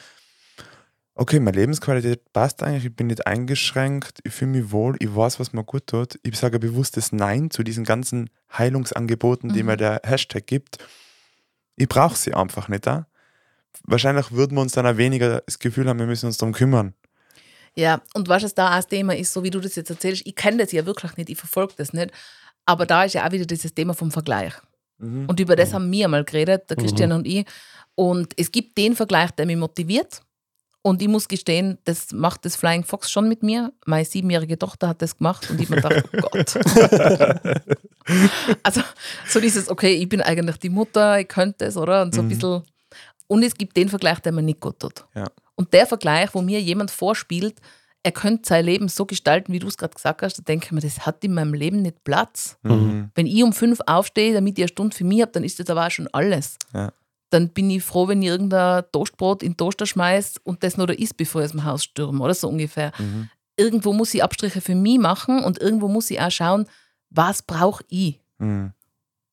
okay, 1.15 1.39
meine 1.39 1.57
Lebensqualität 1.57 2.31
passt 2.31 2.63
eigentlich, 2.63 2.85
ich 2.85 2.95
bin 2.95 3.07
nicht 3.07 3.27
eingeschränkt, 3.27 4.19
ich 4.23 4.33
fühle 4.33 4.51
mich 4.51 4.71
wohl, 4.71 4.95
ich 4.99 5.13
weiß, 5.13 5.39
was 5.39 5.53
mir 5.53 5.63
gut 5.63 5.87
tut. 5.87 6.19
Ich 6.23 6.37
sage 6.37 6.57
ein 6.57 6.61
bewusstes 6.61 7.11
Nein 7.11 7.49
zu 7.51 7.63
diesen 7.63 7.83
ganzen 7.83 8.29
Heilungsangeboten, 8.57 9.53
die 9.53 9.61
Mhm. 9.61 9.67
mir 9.67 9.77
der 9.77 10.01
Hashtag 10.03 10.47
gibt. 10.47 10.77
Ich 11.75 11.87
brauche 11.87 12.15
sie 12.17 12.33
einfach 12.33 12.67
nicht. 12.67 12.85
Da. 12.87 13.07
Wahrscheinlich 13.83 14.31
würden 14.31 14.55
wir 14.55 14.61
uns 14.61 14.73
dann 14.73 14.85
auch 14.85 14.97
weniger 14.97 15.41
das 15.45 15.59
Gefühl 15.59 15.87
haben, 15.87 15.99
wir 15.99 16.05
müssen 16.05 16.25
uns 16.25 16.37
darum 16.37 16.53
kümmern. 16.53 16.93
Ja, 17.75 18.01
und 18.13 18.27
was 18.27 18.43
es 18.43 18.55
da 18.55 18.69
auch 18.69 18.75
das 18.75 18.87
Thema 18.87 19.15
ist, 19.15 19.31
so 19.31 19.43
wie 19.43 19.51
du 19.51 19.59
das 19.59 19.75
jetzt 19.75 19.89
erzählst, 19.89 20.23
ich 20.25 20.35
kenne 20.35 20.57
das 20.57 20.71
ja 20.71 20.85
wirklich 20.85 21.15
nicht, 21.17 21.29
ich 21.29 21.37
verfolge 21.37 21.73
das 21.77 21.93
nicht. 21.93 22.11
Aber 22.69 22.85
da 22.85 23.03
ist 23.03 23.13
ja 23.15 23.25
auch 23.27 23.31
wieder 23.31 23.45
dieses 23.45 23.73
Thema 23.73 23.93
vom 23.95 24.11
Vergleich. 24.11 24.53
Und 24.99 25.39
über 25.39 25.55
das 25.55 25.73
haben 25.73 25.89
wir 25.91 26.07
mal 26.07 26.23
geredet, 26.23 26.69
der 26.69 26.77
Christian 26.77 27.11
und 27.13 27.25
ich. 27.25 27.45
Und 27.95 28.33
es 28.37 28.51
gibt 28.51 28.77
den 28.77 28.95
Vergleich, 28.95 29.31
der 29.31 29.45
mich 29.45 29.57
motiviert. 29.57 30.21
Und 30.81 31.01
ich 31.01 31.07
muss 31.07 31.27
gestehen, 31.27 31.77
das 31.85 32.11
macht 32.13 32.45
das 32.45 32.55
Flying 32.55 32.83
Fox 32.83 33.09
schon 33.11 33.27
mit 33.27 33.41
mir. 33.41 33.71
Meine 33.85 34.05
siebenjährige 34.05 34.57
Tochter 34.59 34.89
hat 34.89 35.01
das 35.01 35.17
gemacht 35.17 35.49
und 35.49 35.59
ich 35.59 35.69
mir 35.69 35.77
gedacht, 35.77 36.03
oh 36.13 36.17
Gott. 36.21 36.55
also 38.63 38.81
so 39.27 39.39
dieses, 39.39 39.69
okay, 39.69 39.93
ich 39.93 40.07
bin 40.09 40.21
eigentlich 40.21 40.57
die 40.57 40.69
Mutter, 40.69 41.19
ich 41.19 41.27
könnte 41.27 41.65
es, 41.65 41.75
oder? 41.77 42.01
Und 42.03 42.13
so 42.13 42.21
ein 42.21 42.25
Mhm. 42.25 42.29
bisschen. 42.29 42.63
Und 43.27 43.43
es 43.43 43.55
gibt 43.55 43.77
den 43.77 43.89
Vergleich, 43.89 44.19
der 44.19 44.31
mir 44.31 44.41
nicht 44.41 44.59
gut 44.59 44.79
tut. 44.79 45.05
Ja. 45.15 45.25
Und 45.55 45.73
der 45.73 45.85
Vergleich, 45.87 46.29
wo 46.33 46.41
mir 46.41 46.61
jemand 46.61 46.91
vorspielt, 46.91 47.55
er 48.03 48.11
könnte 48.11 48.47
sein 48.47 48.65
Leben 48.65 48.87
so 48.87 49.05
gestalten, 49.05 49.51
wie 49.51 49.59
du 49.59 49.67
es 49.67 49.77
gerade 49.77 49.93
gesagt 49.93 50.21
hast, 50.21 50.37
da 50.37 50.43
denke 50.43 50.67
ich 50.67 50.71
mir, 50.71 50.79
das 50.79 51.05
hat 51.05 51.23
in 51.23 51.33
meinem 51.33 51.53
Leben 51.53 51.81
nicht 51.81 52.03
Platz. 52.03 52.57
Mhm. 52.63 53.11
Wenn 53.13 53.27
ich 53.27 53.43
um 53.43 53.53
fünf 53.53 53.79
aufstehe, 53.85 54.33
damit 54.33 54.57
ich 54.57 54.63
eine 54.63 54.69
Stunde 54.69 54.95
für 54.95 55.03
mich 55.03 55.21
habe, 55.21 55.31
dann 55.31 55.43
ist 55.43 55.59
das 55.59 55.69
aber 55.69 55.85
auch 55.85 55.91
schon 55.91 56.07
alles. 56.13 56.57
Ja. 56.73 56.91
Dann 57.29 57.49
bin 57.49 57.69
ich 57.69 57.83
froh, 57.83 58.07
wenn 58.07 58.21
ich 58.21 58.29
irgendein 58.29 58.83
Toastbrot 58.91 59.43
in 59.43 59.51
den 59.51 59.57
Toaster 59.57 59.85
schmeiß 59.85 60.37
und 60.43 60.63
das 60.63 60.77
noch 60.77 60.87
da 60.87 60.93
isst, 60.93 61.17
bevor 61.17 61.41
ich 61.41 61.45
aus 61.45 61.51
dem 61.51 61.65
Haus 61.65 61.83
stürme, 61.83 62.23
oder 62.23 62.33
so 62.33 62.47
ungefähr. 62.47 62.91
Mhm. 62.97 63.29
Irgendwo 63.57 63.91
muss 63.91 64.13
ich 64.13 64.23
Abstriche 64.23 64.61
für 64.61 64.75
mich 64.75 64.97
machen 64.97 65.43
und 65.43 65.59
irgendwo 65.59 65.89
muss 65.89 66.09
ich 66.09 66.21
auch 66.21 66.31
schauen, 66.31 66.65
was 67.09 67.41
brauche 67.41 67.83
ich? 67.89 68.19
Mhm. 68.37 68.71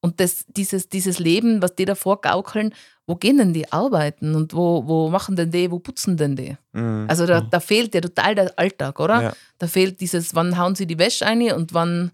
Und 0.07 0.21
das, 0.21 0.45
dieses, 0.47 0.89
dieses 0.89 1.19
Leben, 1.19 1.63
was 1.63 1.75
die 1.75 1.85
davor 1.85 2.21
gaukeln, 2.21 2.73
wo 3.09 3.17
gehen 3.17 3.39
denn 3.39 3.53
die 3.53 3.73
arbeiten 3.73 4.37
und 4.37 4.55
wo, 4.55 4.87
wo 4.87 5.11
machen 5.11 5.35
denn 5.35 5.51
die, 5.51 5.69
wo 5.73 5.81
putzen 5.81 6.17
denn 6.17 6.37
die? 6.37 6.57
Mhm. 6.73 7.07
Also 7.09 7.27
da, 7.27 7.41
da 7.41 7.59
fehlt 7.59 7.93
ja 7.93 8.01
total 8.01 8.37
der 8.37 8.57
Alltag, 8.57 9.01
oder? 9.01 9.21
Ja. 9.21 9.33
Da 9.59 9.67
fehlt 9.67 10.01
dieses, 10.01 10.33
wann 10.37 10.57
hauen 10.57 10.77
sie 10.77 10.87
die 10.87 10.97
Wäsche 11.01 11.27
ein 11.27 11.51
und 11.51 11.75
wann 11.75 12.13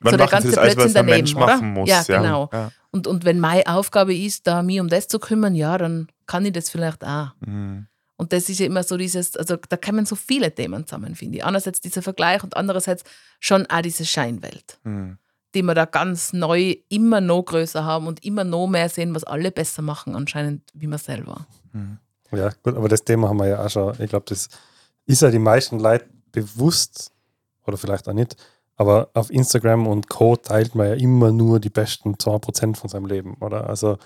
Wann 0.00 0.10
so 0.10 0.16
der 0.18 0.26
ganze 0.26 0.48
das 0.48 0.58
alles, 0.58 0.76
was 0.76 0.92
Blödsinn 0.92 0.92
der 0.92 1.02
daneben, 1.04 1.16
Mensch 1.16 1.34
oder? 1.34 1.46
machen 1.46 1.72
muss? 1.72 1.88
Ja, 1.88 2.02
genau. 2.02 2.50
Ja. 2.52 2.70
Und, 2.90 3.06
und 3.06 3.24
wenn 3.24 3.40
meine 3.40 3.66
Aufgabe 3.66 4.14
ist, 4.14 4.46
da 4.46 4.62
mich 4.62 4.78
um 4.78 4.88
das 4.88 5.08
zu 5.08 5.18
kümmern, 5.18 5.54
ja, 5.54 5.78
dann 5.78 6.08
kann 6.26 6.44
ich 6.44 6.52
das 6.52 6.68
vielleicht 6.68 7.02
auch. 7.02 7.28
Mhm. 7.40 7.86
Und 8.16 8.34
das 8.34 8.50
ist 8.50 8.60
ja 8.60 8.66
immer 8.66 8.82
so 8.82 8.98
dieses, 8.98 9.38
also 9.38 9.56
da 9.56 9.76
kommen 9.78 10.04
so 10.04 10.16
viele 10.16 10.54
Themen 10.54 10.86
zusammen, 10.86 11.14
finde 11.14 11.38
ich. 11.38 11.44
Einerseits 11.44 11.80
dieser 11.80 12.02
Vergleich 12.02 12.44
und 12.44 12.58
andererseits 12.58 13.04
schon 13.40 13.64
auch 13.66 13.80
diese 13.80 14.04
Scheinwelt, 14.04 14.78
Mhm. 14.84 15.16
Die 15.54 15.62
wir 15.62 15.74
da 15.74 15.84
ganz 15.84 16.32
neu 16.32 16.76
immer 16.88 17.20
noch 17.20 17.42
größer 17.42 17.84
haben 17.84 18.06
und 18.06 18.24
immer 18.24 18.44
noch 18.44 18.66
mehr 18.66 18.88
sehen, 18.88 19.14
was 19.14 19.24
alle 19.24 19.50
besser 19.50 19.82
machen, 19.82 20.14
anscheinend 20.14 20.62
wie 20.74 20.86
wir 20.86 20.98
selber. 20.98 21.46
Mhm. 21.72 21.98
Ja, 22.32 22.50
gut, 22.62 22.76
aber 22.76 22.88
das 22.88 23.04
Thema 23.04 23.28
haben 23.28 23.38
wir 23.38 23.46
ja 23.48 23.64
auch 23.64 23.70
schon. 23.70 23.94
Ich 24.00 24.10
glaube, 24.10 24.26
das 24.28 24.48
ist 25.06 25.22
ja 25.22 25.30
die 25.30 25.38
meisten 25.38 25.78
Leute 25.78 26.06
bewusst 26.32 27.12
oder 27.66 27.76
vielleicht 27.76 28.08
auch 28.08 28.12
nicht. 28.12 28.36
Aber 28.76 29.08
auf 29.14 29.30
Instagram 29.30 29.86
und 29.86 30.08
Co. 30.08 30.36
teilt 30.36 30.74
man 30.74 30.88
ja 30.88 30.94
immer 30.94 31.32
nur 31.32 31.60
die 31.60 31.70
besten 31.70 32.14
2% 32.14 32.76
von 32.76 32.90
seinem 32.90 33.06
Leben, 33.06 33.34
oder? 33.40 33.68
Also 33.68 33.96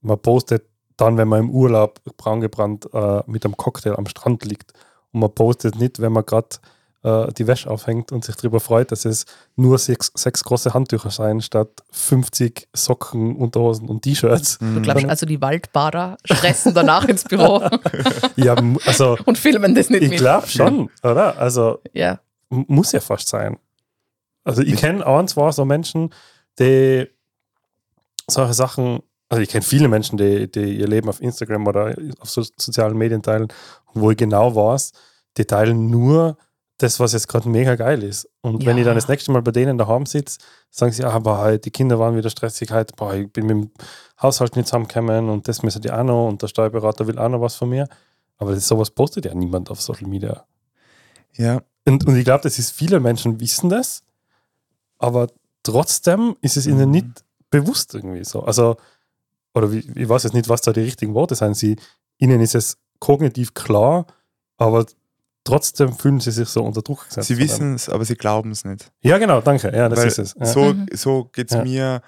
man 0.00 0.18
postet 0.20 0.64
dann, 0.96 1.16
wenn 1.16 1.28
man 1.28 1.44
im 1.44 1.50
Urlaub 1.50 2.00
braun 2.16 2.40
gebrannt 2.40 2.88
äh, 2.92 3.22
mit 3.26 3.44
einem 3.44 3.56
Cocktail 3.56 3.96
am 3.96 4.06
Strand 4.06 4.44
liegt. 4.44 4.72
Und 5.12 5.20
man 5.20 5.32
postet 5.32 5.76
nicht, 5.76 6.00
wenn 6.00 6.12
man 6.12 6.24
gerade 6.24 6.48
äh, 7.06 7.32
die 7.32 7.46
Wäsche 7.46 7.70
aufhängt 7.70 8.10
und 8.10 8.24
sich 8.24 8.34
darüber 8.34 8.58
freut, 8.58 8.90
dass 8.90 9.04
es 9.04 9.26
nur 9.54 9.78
sechs, 9.78 10.10
sechs 10.14 10.42
große 10.42 10.74
Handtücher 10.74 11.10
sein 11.10 11.40
statt 11.40 11.68
50 11.92 12.66
Socken, 12.72 13.36
Unterhosen 13.36 13.88
und 13.88 14.02
T-Shirts. 14.02 14.58
Du 14.58 14.82
glaubst 14.82 15.06
also, 15.06 15.24
die 15.24 15.40
Waldbader 15.40 16.16
stressen 16.24 16.74
danach 16.74 17.04
ins 17.06 17.22
Büro 17.22 17.62
Ja, 18.36 18.56
also 18.84 19.16
und 19.24 19.38
filmen 19.38 19.74
das 19.76 19.88
nicht 19.88 20.02
ich 20.02 20.16
glaube 20.16 20.48
schon, 20.48 20.90
oder? 21.04 21.38
Also 21.38 21.78
Ja. 21.92 22.18
muss 22.50 22.90
ja 22.90 23.00
fast 23.00 23.28
sein. 23.28 23.56
Also 24.42 24.62
ich 24.62 24.76
kenne 24.76 25.06
ein, 25.06 25.28
zwei 25.28 25.52
so 25.52 25.64
Menschen, 25.64 26.12
die 26.58 27.08
solche 28.28 28.54
Sachen, 28.54 29.00
also 29.28 29.42
ich 29.42 29.48
kenne 29.48 29.62
viele 29.62 29.86
Menschen, 29.86 30.18
die, 30.18 30.50
die 30.50 30.78
ihr 30.78 30.88
Leben 30.88 31.08
auf 31.08 31.22
Instagram 31.22 31.68
oder 31.68 31.94
auf 32.18 32.30
so 32.30 32.42
sozialen 32.42 32.98
Medien 32.98 33.22
teilen, 33.22 33.46
wo 33.94 34.10
ich 34.10 34.16
genau 34.16 34.56
weiß, 34.56 34.90
die 35.36 35.44
teilen 35.44 35.88
nur 35.88 36.36
das, 36.78 37.00
was 37.00 37.12
jetzt 37.14 37.28
gerade 37.28 37.48
mega 37.48 37.74
geil 37.74 38.02
ist. 38.02 38.28
Und 38.42 38.66
wenn 38.66 38.76
Ja. 38.76 38.82
ich 38.82 38.86
dann 38.86 38.96
das 38.96 39.08
nächste 39.08 39.32
Mal 39.32 39.40
bei 39.42 39.50
denen 39.50 39.78
daheim 39.78 40.04
sitze, 40.04 40.38
sagen 40.70 40.92
sie, 40.92 41.04
ah, 41.04 41.22
halt, 41.24 41.64
die 41.64 41.70
Kinder 41.70 41.98
waren 41.98 42.16
wieder 42.16 42.28
stressig, 42.30 42.70
halt, 42.70 42.94
boah, 42.96 43.14
ich 43.14 43.32
bin 43.32 43.46
mit 43.46 43.56
dem 43.56 43.70
Haushalt 44.20 44.56
nicht 44.56 44.68
zusammengekommen 44.68 45.30
und 45.30 45.48
das 45.48 45.62
müssen 45.62 45.80
die 45.82 45.90
auch 45.90 46.04
noch 46.04 46.28
und 46.28 46.42
der 46.42 46.48
Steuerberater 46.48 47.06
will 47.06 47.18
auch 47.18 47.28
noch 47.30 47.40
was 47.40 47.54
von 47.56 47.70
mir. 47.70 47.88
Aber 48.36 48.54
das, 48.54 48.68
sowas 48.68 48.90
postet 48.90 49.24
ja 49.24 49.34
niemand 49.34 49.70
auf 49.70 49.80
Social 49.80 50.06
Media. 50.08 50.44
Ja, 51.34 51.62
Und, 51.86 52.06
und 52.06 52.16
ich 52.16 52.24
glaube, 52.24 52.42
das 52.42 52.58
ist, 52.58 52.72
viele 52.72 53.00
Menschen 53.00 53.40
wissen 53.40 53.68
das, 53.70 54.02
aber 54.98 55.28
trotzdem 55.62 56.36
ist 56.40 56.56
es 56.56 56.66
ihnen 56.66 56.86
Mhm. 56.86 56.90
nicht 56.90 57.06
bewusst 57.50 57.94
irgendwie 57.94 58.24
so. 58.24 58.42
Also, 58.42 58.76
oder 59.54 59.72
wie, 59.72 59.78
ich 59.94 60.08
weiß 60.08 60.24
jetzt 60.24 60.34
nicht, 60.34 60.48
was 60.48 60.60
da 60.62 60.72
die 60.72 60.80
richtigen 60.80 61.14
Worte 61.14 61.34
sind. 61.34 61.56
Sie, 61.56 61.76
ihnen 62.18 62.40
ist 62.40 62.54
es 62.54 62.76
kognitiv 62.98 63.54
klar, 63.54 64.06
aber 64.58 64.84
trotzdem 65.46 65.92
fühlen 65.96 66.20
sie 66.20 66.30
sich 66.30 66.48
so 66.48 66.62
unter 66.64 66.82
Druck 66.82 67.08
gesetzt. 67.08 67.28
sie 67.28 67.38
wissen 67.38 67.74
es, 67.74 67.88
aber 67.88 68.04
sie 68.04 68.14
glauben 68.16 68.50
es 68.50 68.64
nicht. 68.64 68.90
Ja, 69.02 69.16
genau, 69.18 69.40
danke. 69.40 69.74
Ja, 69.74 69.88
das 69.88 69.98
Weil 70.00 70.08
ist 70.08 70.18
es. 70.18 70.34
Ja. 70.38 70.46
So, 70.46 70.74
Mhm. 70.74 70.86
so 70.92 71.24
geht 71.32 71.50
es 71.50 71.56
Ja. 71.56 71.62
mir, 71.62 72.02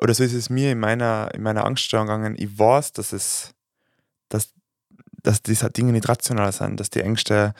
oder 0.00 0.14
so 0.14 0.22
ist 0.24 0.32
es 0.34 0.50
mir 0.50 0.72
in 0.72 0.78
meiner, 0.78 1.30
in 1.34 1.42
meiner 1.42 1.64
Angststörung 1.64 2.06
gegangen. 2.06 2.34
Ich 2.38 2.58
weiß, 2.58 2.92
dass 2.92 3.12
es, 3.12 3.54
dass, 4.28 4.50
dass 5.22 5.42
diese 5.42 5.70
Dinge 5.70 5.92
nicht 5.92 6.08
rational 6.08 6.52
sind, 6.52 6.78
dass 6.80 6.90
die 6.90 7.00
Ängste, 7.00 7.54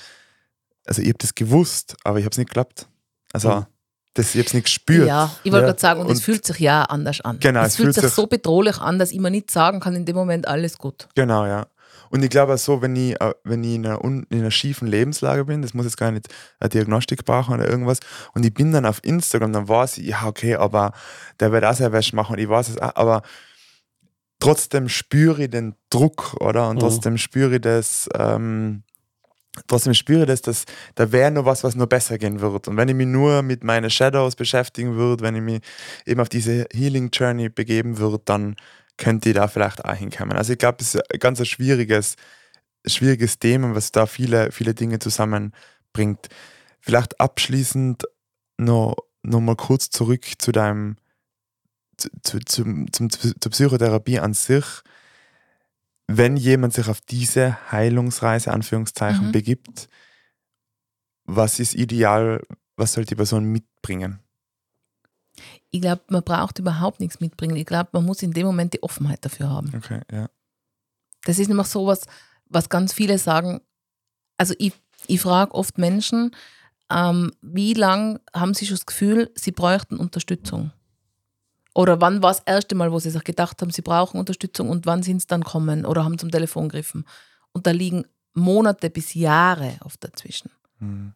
also 0.87 1.01
ich 1.03 1.09
habe 1.09 1.19
das 1.19 1.35
gewusst, 1.35 1.97
aber 2.05 2.19
ich 2.19 2.25
habe 2.25 2.33
es 2.33 2.39
nicht 2.39 2.51
geglaubt. 2.51 2.89
Also, 3.33 3.51
Mhm. 3.51 3.67
das, 4.15 4.35
ich 4.35 4.39
habe 4.41 4.47
es 4.47 4.55
nicht 4.55 4.65
gespürt. 4.65 5.09
Ja, 5.09 5.35
ich 5.43 5.51
wollte 5.53 5.67
Ja. 5.67 5.71
gerade 5.71 5.81
sagen, 5.81 6.01
und, 6.01 6.11
es 6.11 6.19
Und- 6.19 6.23
fühlt 6.25 6.45
sich 6.47 6.59
ja 6.61 6.83
anders 6.83 7.21
an. 7.23 7.39
Genau, 7.41 7.61
es 7.63 7.69
es 7.69 7.77
fühlt 7.77 7.87
fühlt 7.87 7.95
sich 7.95 8.05
sich- 8.05 8.13
so 8.15 8.27
bedrohlich 8.27 8.79
an, 8.79 8.99
dass 8.99 9.11
ich 9.11 9.19
mir 9.21 9.31
nicht 9.31 9.51
sagen 9.51 9.81
kann, 9.81 9.95
in 9.97 10.05
dem 10.05 10.15
Moment 10.17 10.47
alles 10.47 10.79
gut. 10.79 11.09
Genau, 11.15 11.47
ja. 11.47 11.67
Und 12.11 12.23
ich 12.23 12.31
glaube 12.31 12.55
auch 12.55 12.59
so, 12.59 12.83
wenn 12.83 12.95
ich, 12.97 13.21
äh, 13.21 13.33
wenn 13.45 13.65
ich 13.65 13.75
in 13.75 13.87
einer, 13.87 14.03
in 14.05 14.27
einer 14.31 14.51
schiefen 14.51 14.89
Lebenslage 14.89 15.45
bin, 15.45 15.63
das 15.63 15.75
muss 15.75 15.85
jetzt 15.85 15.97
gar 15.97 16.11
nicht 16.11 16.29
eine 16.61 16.69
Diagnostik 16.69 17.25
brauchen 17.25 17.55
oder 17.55 17.69
irgendwas, 17.69 17.99
und 18.35 18.45
ich 18.45 18.55
bin 18.55 18.73
dann 18.73 18.87
auf 18.87 19.01
Instagram, 19.03 19.53
dann 19.53 19.69
weiß 19.69 19.99
ich, 19.99 20.07
ja, 20.07 20.27
okay, 20.27 20.57
aber 20.57 20.93
der 21.41 21.53
wird 21.53 21.65
auch 21.65 21.75
sehr 21.75 21.93
Wäsche 21.93 22.15
machen 22.17 22.35
und 22.35 22.39
ich 22.41 22.49
weiß 22.49 22.69
es 22.69 22.79
auch, 22.79 22.95
aber 22.97 23.23
trotzdem 24.41 24.89
spüre 24.89 25.45
ich 25.45 25.51
den 25.51 25.75
Druck, 25.91 26.35
oder? 26.41 26.69
Und 26.69 26.77
Mhm. 26.77 26.81
trotzdem 26.81 27.19
spüre 27.19 27.55
ich 27.57 27.61
das, 27.63 28.09
ähm, 28.15 28.83
trotzdem 29.67 29.95
spüre 29.95 30.23
ich 30.23 30.27
das, 30.27 30.43
dass 30.43 30.65
da 30.97 31.13
wäre 31.13 31.31
noch 31.31 31.45
was, 31.45 31.65
was 31.65 31.77
noch 31.77 31.87
besser 31.87 32.19
gehen 32.19 32.41
wird. 32.41 32.69
Und 32.69 32.77
wenn 32.77 32.89
ich 32.89 32.95
mich 32.95 33.07
nur 33.07 33.43
mit 33.43 33.65
meinen 33.65 33.91
Shadows 33.91 34.37
beschäftigen 34.37 34.97
würde, 34.97 35.23
wenn 35.25 35.37
ich 35.37 35.43
mich 35.43 35.61
eben 36.07 36.21
auf 36.21 36.29
diese 36.29 36.67
Healing 36.73 37.11
Journey 37.13 37.49
begeben 37.49 37.99
würde, 37.99 38.21
dann 38.25 38.57
könnte 38.97 39.31
ich 39.31 39.35
da 39.35 39.49
vielleicht 39.49 39.85
auch 39.85 39.95
hinkommen. 39.95 40.37
Also 40.37 40.53
ich 40.53 40.59
glaube, 40.59 40.79
es 40.81 40.95
ist 40.95 41.13
ein 41.13 41.19
ganz 41.19 41.41
ein 41.41 41.47
schwieriges, 41.47 42.17
schwieriges 42.87 43.39
Thema, 43.39 43.75
was 43.75 43.93
da 43.93 44.07
viele, 44.07 44.53
viele 44.53 44.75
Dinge 44.75 44.99
zusammenbringt. 44.99 46.29
Vielleicht 46.81 47.21
abschließend 47.21 48.05
noch, 48.59 48.97
noch 49.23 49.41
mal 49.41 49.57
kurz 49.57 49.91
zurück 49.91 50.25
zu 50.39 50.53
deinem, 50.53 50.97
zu, 51.97 52.09
zu, 52.23 52.39
zum, 52.41 52.93
zum, 52.93 53.11
zur 53.11 53.51
Psychotherapie 53.51 54.19
an 54.21 54.35
sich. 54.35 54.65
Wenn 56.07 56.37
jemand 56.37 56.75
sich 56.75 56.89
auf 56.89 57.01
diese 57.01 57.57
Heilungsreise, 57.73 58.53
Anführungszeichen, 58.53 59.29
Mhm. 59.29 59.33
begibt, 59.33 59.89
was 61.25 61.59
ist 61.59 61.75
ideal, 61.75 62.43
was 62.77 62.93
soll 62.93 63.07
die 63.07 63.15
Person 63.15 63.45
mitbringen? 63.47 64.21
Ich 65.75 65.81
glaube, 65.81 66.03
man 66.07 66.23
braucht 66.23 66.61
überhaupt 66.61 67.01
nichts 67.01 67.19
mitbringen. 67.19 67.57
Ich 67.57 67.67
glaube, 67.67 67.89
man 67.95 68.05
muss 68.05 68.23
in 68.23 68.31
dem 68.31 68.47
Moment 68.47 68.75
die 68.75 68.83
Offenheit 68.85 69.25
dafür 69.25 69.51
haben. 69.51 69.73
Okay, 69.75 70.03
ja. 70.13 70.31
Das 71.25 71.41
ist 71.41 71.49
nämlich 71.49 71.67
so 71.67 71.89
was, 71.89 72.03
was 72.47 72.69
ganz 72.69 72.93
viele 72.93 73.19
sagen. 73.19 73.61
Also 74.39 74.55
ich, 74.59 74.73
ich 75.09 75.21
frage 75.21 75.53
oft 75.53 75.77
Menschen, 75.77 76.31
ähm, 76.93 77.33
wie 77.43 77.75
lange 77.75 78.21
haben 78.33 78.55
sie 78.55 78.67
schon 78.67 78.77
das 78.77 78.87
Gefühl, 78.87 79.33
sie 79.35 79.51
bräuchten 79.51 79.97
Unterstützung? 79.97 80.71
Oder 81.75 82.01
wann 82.01 82.23
war 82.23 82.31
das 82.31 82.45
erste 82.47 82.77
Mal, 82.77 82.93
wo 82.93 83.01
sie 83.01 83.11
sich 83.11 83.25
gedacht 83.25 83.61
haben, 83.61 83.73
sie 83.73 83.83
brauchen 83.83 84.21
Unterstützung 84.21 84.71
und 84.71 84.87
wann 84.87 85.03
sind 85.03 85.23
sie 85.23 85.27
dann 85.27 85.43
kommen 85.43 85.87
oder 85.87 86.05
haben 86.05 86.19
zum 86.19 86.31
Telefon 86.31 86.69
gegriffen? 86.69 87.05
Und 87.51 87.67
da 87.67 87.73
liegen 87.73 88.05
Monate 88.33 88.91
bis 88.91 89.15
Jahre 89.15 89.79
oft 89.81 90.05
dazwischen. 90.05 90.53
Hm. 90.79 91.15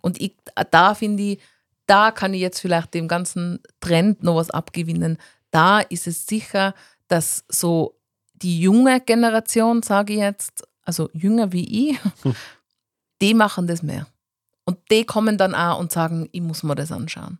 Und 0.00 0.18
ich, 0.22 0.38
da 0.70 0.94
finde 0.94 1.22
ich, 1.22 1.40
da 1.88 2.10
kann 2.10 2.34
ich 2.34 2.40
jetzt 2.40 2.60
vielleicht 2.60 2.94
dem 2.94 3.08
ganzen 3.08 3.60
Trend 3.80 4.22
noch 4.22 4.36
was 4.36 4.50
abgewinnen. 4.50 5.18
Da 5.50 5.80
ist 5.80 6.06
es 6.06 6.26
sicher, 6.26 6.74
dass 7.08 7.44
so 7.48 7.98
die 8.34 8.60
junge 8.60 9.00
Generation, 9.00 9.82
sage 9.82 10.12
ich 10.12 10.18
jetzt, 10.20 10.68
also 10.82 11.08
jünger 11.12 11.52
wie 11.52 11.90
ich, 11.90 11.98
die 13.22 13.34
machen 13.34 13.66
das 13.66 13.82
mehr. 13.82 14.06
Und 14.64 14.78
die 14.90 15.04
kommen 15.04 15.38
dann 15.38 15.54
auch 15.54 15.78
und 15.80 15.90
sagen, 15.90 16.28
ich 16.30 16.42
muss 16.42 16.62
mir 16.62 16.74
das 16.74 16.92
anschauen. 16.92 17.38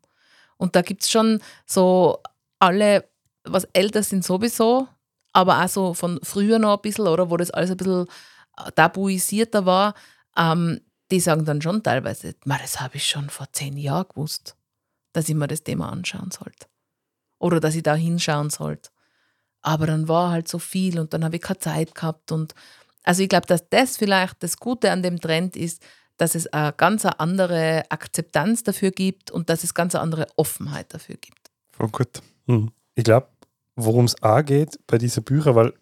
Und 0.57 0.75
da 0.75 0.83
gibt 0.83 1.03
es 1.03 1.11
schon 1.11 1.41
so 1.67 2.23
alle, 2.59 3.05
was 3.45 3.65
älter 3.75 4.03
sind 4.03 4.25
sowieso, 4.25 4.89
aber 5.35 5.63
auch 5.63 5.69
so 5.69 5.95
von 5.95 6.19
früher 6.23 6.59
noch 6.59 6.77
ein 6.77 6.83
bisschen, 6.83 7.07
oder 7.07 7.31
wo 7.31 7.37
das 7.37 7.51
alles 7.51 7.71
ein 7.71 7.77
bisschen 7.77 8.07
äh, 8.57 8.73
tabuisierter 8.73 9.67
war, 9.67 9.95
ähm, 10.39 10.81
die 11.11 11.21
sagen 11.21 11.45
dann 11.45 11.63
schon 11.63 11.83
teilweise, 11.83 12.35
"Ma, 12.45 12.59
das 12.59 12.81
habe 12.81 12.97
ich 12.97 13.07
schon 13.07 13.31
vor 13.31 13.47
zehn 13.53 13.77
Jahren 13.77 14.09
gewusst, 14.09 14.57
dass 15.13 15.29
ich 15.29 15.35
mir 15.35 15.49
das 15.49 15.63
Thema 15.63 15.91
anschauen 15.91 16.31
sollte. 16.31 16.67
Oder 17.39 17.61
dass 17.61 17.75
ich 17.75 17.83
da 17.83 17.95
hinschauen 17.95 18.51
sollte. 18.51 18.91
Aber 19.63 19.87
dann 19.87 20.09
war 20.09 20.31
halt 20.31 20.49
so 20.49 20.59
viel 20.59 20.99
und 20.99 21.13
dann 21.13 21.25
habe 21.25 21.37
ich 21.37 21.43
keine 21.43 21.59
Zeit 21.59 21.95
gehabt. 21.95 22.33
Und 22.33 22.55
also 23.03 23.23
ich 23.23 23.29
glaube, 23.29 23.47
dass 23.47 23.69
das 23.69 23.97
vielleicht 23.97 24.43
das 24.43 24.59
Gute 24.59 24.91
an 24.91 25.03
dem 25.03 25.21
Trend 25.21 25.57
ist, 25.57 25.83
dass 26.17 26.35
es 26.35 26.47
eine 26.49 26.73
ganz 26.73 27.05
andere 27.05 27.85
Akzeptanz 27.91 28.63
dafür 28.63 28.91
gibt 28.91 29.31
und 29.31 29.51
dass 29.51 29.65
es 29.65 29.75
ganz 29.75 29.95
andere 29.95 30.27
Offenheit 30.37 30.93
dafür 30.93 31.17
gibt. 31.17 31.51
Voll 31.73 31.89
gut. 31.89 32.23
Hm. 32.47 32.71
Ich 32.95 33.05
glaube, 33.05 33.29
worum 33.77 34.05
es 34.05 34.21
auch 34.23 34.45
geht 34.45 34.79
bei 34.87 34.99
diesen 34.99 35.23
Büchern, 35.23 35.55
weil 35.55 35.73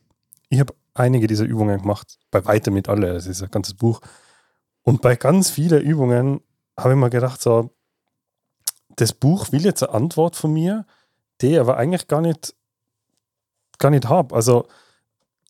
ich 0.50 0.60
habe 0.60 0.74
einige 0.94 1.26
dieser 1.26 1.44
Übungen 1.44 1.80
gemacht, 1.80 2.18
bei 2.30 2.44
weitem 2.44 2.74
nicht 2.74 2.88
alle, 2.88 3.14
es 3.16 3.26
ist 3.26 3.42
ein 3.42 3.50
ganzes 3.50 3.74
Buch. 3.74 4.00
Und 4.86 5.02
bei 5.02 5.16
ganz 5.16 5.50
vielen 5.50 5.82
Übungen 5.82 6.40
habe 6.78 6.92
ich 6.92 6.96
mir 6.96 7.10
gedacht, 7.10 7.42
so, 7.42 7.70
das 8.94 9.12
Buch 9.12 9.50
will 9.50 9.64
jetzt 9.64 9.82
eine 9.82 9.92
Antwort 9.92 10.36
von 10.36 10.52
mir, 10.52 10.86
die 11.40 11.54
ich 11.54 11.58
aber 11.58 11.76
eigentlich 11.76 12.06
gar 12.06 12.20
nicht, 12.20 12.54
gar 13.78 13.90
nicht 13.90 14.08
habe. 14.08 14.32
Also 14.32 14.68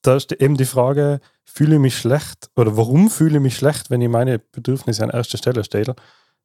da 0.01 0.17
ist 0.17 0.33
eben 0.33 0.57
die 0.57 0.65
Frage, 0.65 1.21
fühle 1.45 1.75
ich 1.75 1.81
mich 1.83 1.99
schlecht 1.99 2.51
oder 2.57 2.79
warum 2.79 3.11
fühle 3.11 3.37
ich 3.37 3.43
mich 3.43 3.57
schlecht, 3.57 3.91
wenn 3.91 4.01
ich 4.01 4.09
meine 4.09 4.39
Bedürfnisse 4.39 5.05
an 5.05 5.11
erster 5.11 5.37
Stelle 5.37 5.65
stelle? 5.65 5.97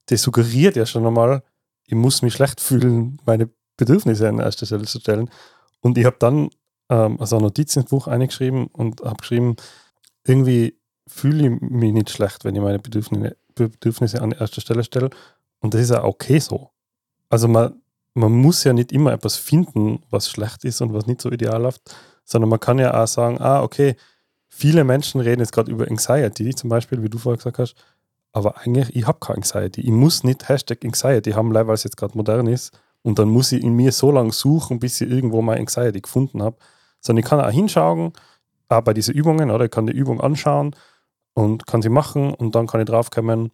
Das 0.08 0.22
suggeriert 0.22 0.76
ja 0.76 0.86
schon 0.86 1.08
einmal, 1.08 1.44
ich 1.86 1.96
muss 1.96 2.22
mich 2.22 2.34
schlecht 2.34 2.60
fühlen, 2.60 3.22
meine 3.26 3.50
Bedürfnisse 3.78 4.28
an 4.28 4.40
erster 4.40 4.66
Stelle 4.66 4.84
zu 4.84 5.00
stellen. 5.00 5.30
Und 5.80 5.98
ich 5.98 6.04
habe 6.04 6.18
dann 6.20 6.50
ähm, 6.90 7.22
also 7.22 7.38
ein 7.38 7.42
Notiz 7.42 7.74
ins 7.78 7.90
Buch 7.90 8.08
eingeschrieben 8.08 8.68
und 8.68 9.00
habe 9.00 9.16
geschrieben, 9.16 9.56
irgendwie 10.26 10.81
fühle 11.12 11.48
ich 11.48 11.62
mich 11.62 11.94
nicht 11.94 12.10
schlecht, 12.10 12.46
wenn 12.46 12.56
ich 12.56 12.62
meine 12.62 12.80
Bedürfnisse, 12.80 13.36
Bedürfnisse 13.56 14.22
an 14.22 14.32
erster 14.32 14.62
Stelle 14.62 14.84
stelle. 14.84 15.10
Und 15.60 15.74
das 15.74 15.82
ist 15.82 15.92
ja 15.92 16.04
okay 16.04 16.40
so. 16.40 16.70
Also 17.30 17.48
man, 17.48 17.82
man 18.14 18.32
muss 18.32 18.64
ja 18.64 18.74
nicht 18.74 18.92
immer 18.92 19.12
etwas 19.12 19.36
finden, 19.36 20.02
was 20.10 20.30
schlecht 20.30 20.64
ist 20.64 20.82
und 20.82 20.94
was 20.94 21.08
nicht 21.08 21.22
so 21.22 21.30
ideal 21.30 21.62
läuft, 21.62 21.96
sondern 22.24 22.50
man 22.50 22.60
kann 22.60 22.80
ja 22.80 23.02
auch 23.02 23.08
sagen, 23.08 23.40
ah, 23.40 23.62
okay, 23.62 23.96
viele 24.48 24.84
Menschen 24.84 25.22
reden 25.22 25.42
jetzt 25.42 25.54
gerade 25.54 25.72
über 25.72 25.88
Anxiety, 25.88 26.56
zum 26.56 26.70
Beispiel, 26.70 27.04
wie 27.04 27.10
du 27.10 27.18
vorher 27.18 27.38
gesagt 27.38 27.60
hast, 27.60 27.76
aber 28.34 28.58
eigentlich, 28.60 28.96
ich 28.96 29.06
habe 29.06 29.20
keine 29.20 29.38
Anxiety. 29.38 29.82
Ich 29.82 29.92
muss 29.92 30.24
nicht 30.24 30.48
Hashtag 30.48 30.86
Anxiety 30.86 31.32
haben, 31.32 31.54
weil 31.54 31.70
es 31.72 31.84
jetzt 31.84 31.98
gerade 31.98 32.16
modern 32.16 32.48
ist. 32.48 32.72
Und 33.04 33.20
dann 33.20 33.30
muss 33.30 33.52
ich 33.52 33.62
in 33.62 33.76
mir 33.76 33.92
so 33.92 34.12
lange 34.12 34.32
suchen, 34.32 34.80
bis 34.80 35.02
ich 35.02 35.10
irgendwo 35.10 35.42
meine 35.42 35.60
Anxiety 35.60 36.00
gefunden 36.00 36.42
habe. 36.42 36.56
Sondern 37.02 37.24
ich 37.24 37.30
kann 37.30 37.42
auch 37.42 37.52
hinschauen, 37.52 38.14
auch 38.70 38.82
bei 38.82 38.94
diesen 38.94 39.16
Übungen, 39.16 39.52
oder 39.52 39.66
ich 39.66 39.72
kann 39.72 39.86
die 39.86 39.94
Übung 39.94 40.22
anschauen 40.22 40.76
und 41.34 41.66
kann 41.68 41.82
sie 41.82 41.90
machen 41.90 42.34
und 42.34 42.56
dann 42.56 42.68
kann 42.68 42.82
ich 42.82 42.88
draufkommen, 42.88 43.52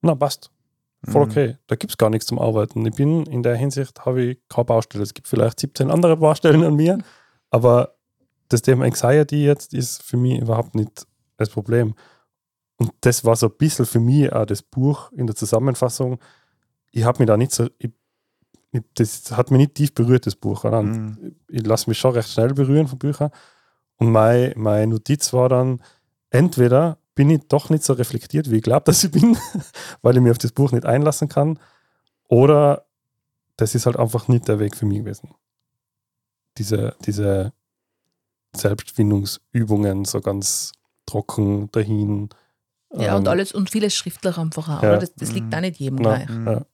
na 0.00 0.14
passt, 0.14 0.50
voll 1.04 1.24
Mhm. 1.26 1.30
okay, 1.30 1.56
da 1.66 1.76
gibt 1.76 1.92
es 1.92 1.98
gar 1.98 2.10
nichts 2.10 2.26
zum 2.26 2.38
Arbeiten. 2.38 2.84
Ich 2.86 2.94
bin 2.94 3.24
in 3.26 3.42
der 3.42 3.56
Hinsicht, 3.56 4.04
habe 4.04 4.22
ich 4.22 4.38
keine 4.48 4.64
Baustelle. 4.64 5.04
Es 5.04 5.14
gibt 5.14 5.28
vielleicht 5.28 5.60
17 5.60 5.90
andere 5.90 6.16
Baustellen 6.16 6.64
an 6.64 6.76
mir, 6.76 6.98
aber 7.50 7.94
das 8.48 8.62
Thema 8.62 8.84
Anxiety 8.84 9.44
jetzt 9.44 9.74
ist 9.74 10.02
für 10.02 10.16
mich 10.16 10.40
überhaupt 10.40 10.74
nicht 10.74 11.06
das 11.36 11.50
Problem. 11.50 11.94
Und 12.76 12.92
das 13.00 13.24
war 13.24 13.36
so 13.36 13.46
ein 13.46 13.56
bisschen 13.58 13.86
für 13.86 14.00
mich 14.00 14.32
auch 14.32 14.46
das 14.46 14.62
Buch 14.62 15.12
in 15.12 15.26
der 15.26 15.36
Zusammenfassung. 15.36 16.18
Ich 16.92 17.04
habe 17.04 17.18
mich 17.18 17.26
da 17.26 17.36
nicht 17.36 17.52
so, 17.52 17.68
ich, 17.78 17.90
das 18.94 19.36
hat 19.36 19.50
mich 19.50 19.58
nicht 19.58 19.74
tief 19.74 19.94
berührt, 19.94 20.26
das 20.26 20.36
Buch. 20.36 20.64
Mhm. 20.64 21.36
Ich 21.48 21.66
lasse 21.66 21.90
mich 21.90 21.98
schon 21.98 22.12
recht 22.12 22.28
schnell 22.30 22.54
berühren 22.54 22.86
von 22.86 22.98
Büchern. 22.98 23.30
Und 23.96 24.12
meine, 24.12 24.54
meine 24.56 24.86
Notiz 24.86 25.32
war 25.32 25.48
dann, 25.48 25.82
entweder 26.30 26.98
bin 27.18 27.30
ich 27.30 27.48
doch 27.48 27.68
nicht 27.68 27.82
so 27.82 27.94
reflektiert, 27.94 28.48
wie 28.48 28.58
ich 28.58 28.62
glaube, 28.62 28.84
dass 28.84 29.02
ich 29.02 29.10
bin, 29.10 29.36
weil 30.02 30.16
ich 30.16 30.22
mir 30.22 30.30
auf 30.30 30.38
das 30.38 30.52
Buch 30.52 30.70
nicht 30.70 30.86
einlassen 30.86 31.28
kann, 31.28 31.58
oder 32.28 32.86
das 33.56 33.74
ist 33.74 33.86
halt 33.86 33.96
einfach 33.96 34.28
nicht 34.28 34.46
der 34.46 34.60
Weg 34.60 34.76
für 34.76 34.86
mich 34.86 34.98
gewesen. 34.98 35.34
Diese, 36.58 36.94
diese 37.04 37.52
Selbstfindungsübungen 38.54 40.04
so 40.04 40.20
ganz 40.20 40.70
trocken 41.06 41.72
dahin. 41.72 42.28
Ja, 42.94 43.14
ähm, 43.14 43.16
und 43.16 43.28
alles 43.28 43.50
und 43.50 43.68
vieles 43.68 43.96
schriftlich 43.96 44.38
einfach 44.38 44.68
auch, 44.68 44.82
ja. 44.84 44.98
Das, 44.98 45.12
das, 45.16 45.32
liegt 45.32 45.52
da 45.52 45.60
nicht 45.60 45.80
jedem 45.80 45.98
gleich. 45.98 46.28
Ja. 46.28 46.64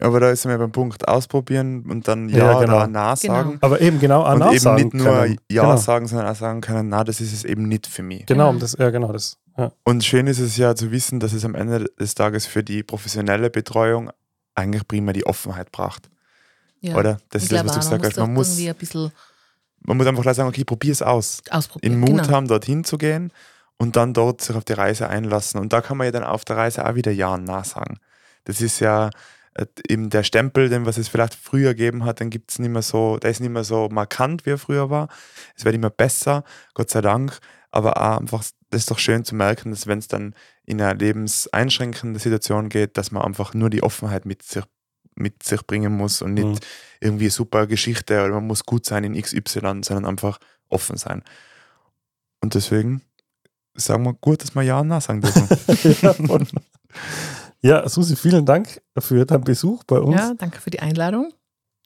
Aber 0.00 0.20
da 0.20 0.30
ist 0.30 0.44
mir 0.46 0.56
beim 0.58 0.70
Punkt 0.70 1.08
ausprobieren 1.08 1.84
und 1.88 2.06
dann 2.06 2.28
ja, 2.28 2.52
ja 2.52 2.60
genau. 2.60 2.76
oder 2.76 2.86
na 2.86 3.16
sagen. 3.16 3.50
Genau. 3.50 3.58
Aber 3.62 3.80
eben 3.80 3.98
genau 3.98 4.32
und 4.32 4.54
eben 4.54 4.74
nicht 4.76 4.94
nur 4.94 5.04
können. 5.04 5.38
ja 5.50 5.62
genau. 5.62 5.76
sagen, 5.76 6.06
sondern 6.06 6.28
auch 6.28 6.36
sagen 6.36 6.60
können, 6.60 6.88
na, 6.88 7.02
das 7.02 7.20
ist 7.20 7.32
es 7.32 7.44
eben 7.44 7.64
nicht 7.64 7.86
für 7.88 8.02
mich. 8.02 8.24
Genau, 8.26 8.52
das, 8.52 8.76
ja, 8.78 8.90
genau 8.90 9.12
das. 9.12 9.38
Ja. 9.56 9.72
Und 9.82 10.04
schön 10.04 10.28
ist 10.28 10.38
es 10.38 10.56
ja 10.56 10.76
zu 10.76 10.92
wissen, 10.92 11.18
dass 11.18 11.32
es 11.32 11.44
am 11.44 11.56
Ende 11.56 11.86
des 11.98 12.14
Tages 12.14 12.46
für 12.46 12.62
die 12.62 12.84
professionelle 12.84 13.50
Betreuung 13.50 14.10
eigentlich 14.54 14.86
prima 14.86 15.12
die 15.12 15.26
Offenheit 15.26 15.72
braucht. 15.72 16.08
Ja. 16.80 16.94
Oder? 16.96 17.18
Das 17.30 17.42
ist 17.42 17.50
das, 17.50 17.64
was 17.64 17.72
du 17.72 17.78
gesagt 17.80 18.04
hast. 18.04 18.16
Man 18.18 18.34
muss, 18.34 18.56
man 19.80 19.96
muss 19.96 20.06
einfach 20.06 20.34
sagen, 20.34 20.48
okay, 20.48 20.62
probier 20.62 20.92
es 20.92 21.02
aus. 21.02 21.42
Ausprobieren. 21.50 21.94
In 21.94 22.00
Mut 22.00 22.22
genau. 22.22 22.28
haben, 22.28 22.46
dorthin 22.46 22.84
zu 22.84 22.98
gehen 22.98 23.32
und 23.78 23.96
dann 23.96 24.14
dort 24.14 24.42
sich 24.42 24.54
auf 24.54 24.64
die 24.64 24.74
Reise 24.74 25.08
einlassen. 25.08 25.60
Und 25.60 25.72
da 25.72 25.80
kann 25.80 25.96
man 25.96 26.04
ja 26.04 26.12
dann 26.12 26.24
auf 26.24 26.44
der 26.44 26.56
Reise 26.56 26.88
auch 26.88 26.94
wieder 26.94 27.10
Ja 27.10 27.34
und 27.34 27.44
Na 27.44 27.64
sagen. 27.64 27.98
Das 28.44 28.60
ist 28.60 28.78
ja 28.78 29.10
eben 29.88 30.10
der 30.10 30.22
Stempel, 30.22 30.68
den 30.68 30.86
was 30.86 30.98
es 30.98 31.08
vielleicht 31.08 31.34
früher 31.34 31.74
gegeben 31.74 32.04
hat, 32.04 32.20
dann 32.20 32.30
gibt 32.30 32.50
es 32.50 32.58
nicht 32.58 32.70
mehr 32.70 32.82
so, 32.82 33.16
der 33.18 33.30
ist 33.30 33.40
nicht 33.40 33.50
mehr 33.50 33.64
so 33.64 33.88
markant, 33.90 34.46
wie 34.46 34.50
er 34.50 34.58
früher 34.58 34.90
war. 34.90 35.08
Es 35.56 35.64
wird 35.64 35.74
immer 35.74 35.90
besser, 35.90 36.44
Gott 36.74 36.90
sei 36.90 37.00
Dank. 37.00 37.38
Aber 37.70 37.98
auch 37.98 38.18
einfach, 38.18 38.44
das 38.70 38.82
ist 38.82 38.90
doch 38.90 38.98
schön 38.98 39.24
zu 39.24 39.34
merken, 39.34 39.70
dass 39.70 39.86
wenn 39.86 39.98
es 39.98 40.08
dann 40.08 40.34
in 40.64 40.80
eine 40.80 40.98
lebenseinschränkende 40.98 42.18
Situation 42.18 42.68
geht, 42.68 42.96
dass 42.96 43.10
man 43.10 43.22
einfach 43.22 43.52
nur 43.52 43.68
die 43.68 43.82
Offenheit 43.82 44.24
mit 44.24 44.42
sich, 44.42 44.64
mit 45.14 45.42
sich 45.42 45.66
bringen 45.66 45.94
muss 45.94 46.22
und 46.22 46.34
nicht 46.34 46.46
mhm. 46.46 46.58
irgendwie 47.00 47.28
super 47.28 47.66
Geschichte 47.66 48.24
oder 48.24 48.34
man 48.34 48.46
muss 48.46 48.64
gut 48.64 48.86
sein 48.86 49.04
in 49.04 49.20
XY, 49.20 49.82
sondern 49.82 50.06
einfach 50.06 50.38
offen 50.68 50.96
sein. 50.96 51.22
Und 52.40 52.54
deswegen 52.54 53.02
sagen 53.74 54.04
wir 54.04 54.14
gut, 54.14 54.42
dass 54.42 54.54
wir 54.54 54.62
Ja 54.62 54.80
und 54.80 54.88
Na 54.88 55.00
sagen 55.00 55.20
dürfen. 55.20 55.48
ja, 56.02 56.14
ja, 57.62 57.88
Susi, 57.88 58.16
vielen 58.16 58.44
Dank 58.44 58.82
für 58.98 59.24
deinen 59.24 59.44
Besuch 59.44 59.84
bei 59.84 59.98
uns. 59.98 60.16
Ja, 60.16 60.34
danke 60.34 60.60
für 60.60 60.70
die 60.70 60.80
Einladung. 60.80 61.32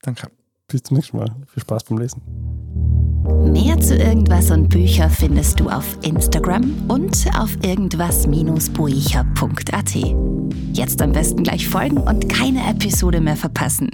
Danke. 0.02 0.30
Bis 0.68 0.82
zum 0.82 0.96
nächsten 0.96 1.18
Mal. 1.18 1.36
Viel 1.48 1.62
Spaß 1.62 1.84
beim 1.84 1.98
Lesen. 1.98 2.22
Mehr 3.52 3.78
zu 3.80 3.96
irgendwas 3.96 4.50
und 4.50 4.68
Bücher 4.68 5.08
findest 5.10 5.60
du 5.60 5.68
auf 5.68 5.98
Instagram 6.02 6.74
und 6.88 7.26
auf 7.38 7.56
irgendwas-buicher.at. 7.62 9.94
Jetzt 10.72 11.02
am 11.02 11.12
besten 11.12 11.42
gleich 11.42 11.68
folgen 11.68 11.98
und 11.98 12.28
keine 12.28 12.68
Episode 12.68 13.20
mehr 13.20 13.36
verpassen. 13.36 13.90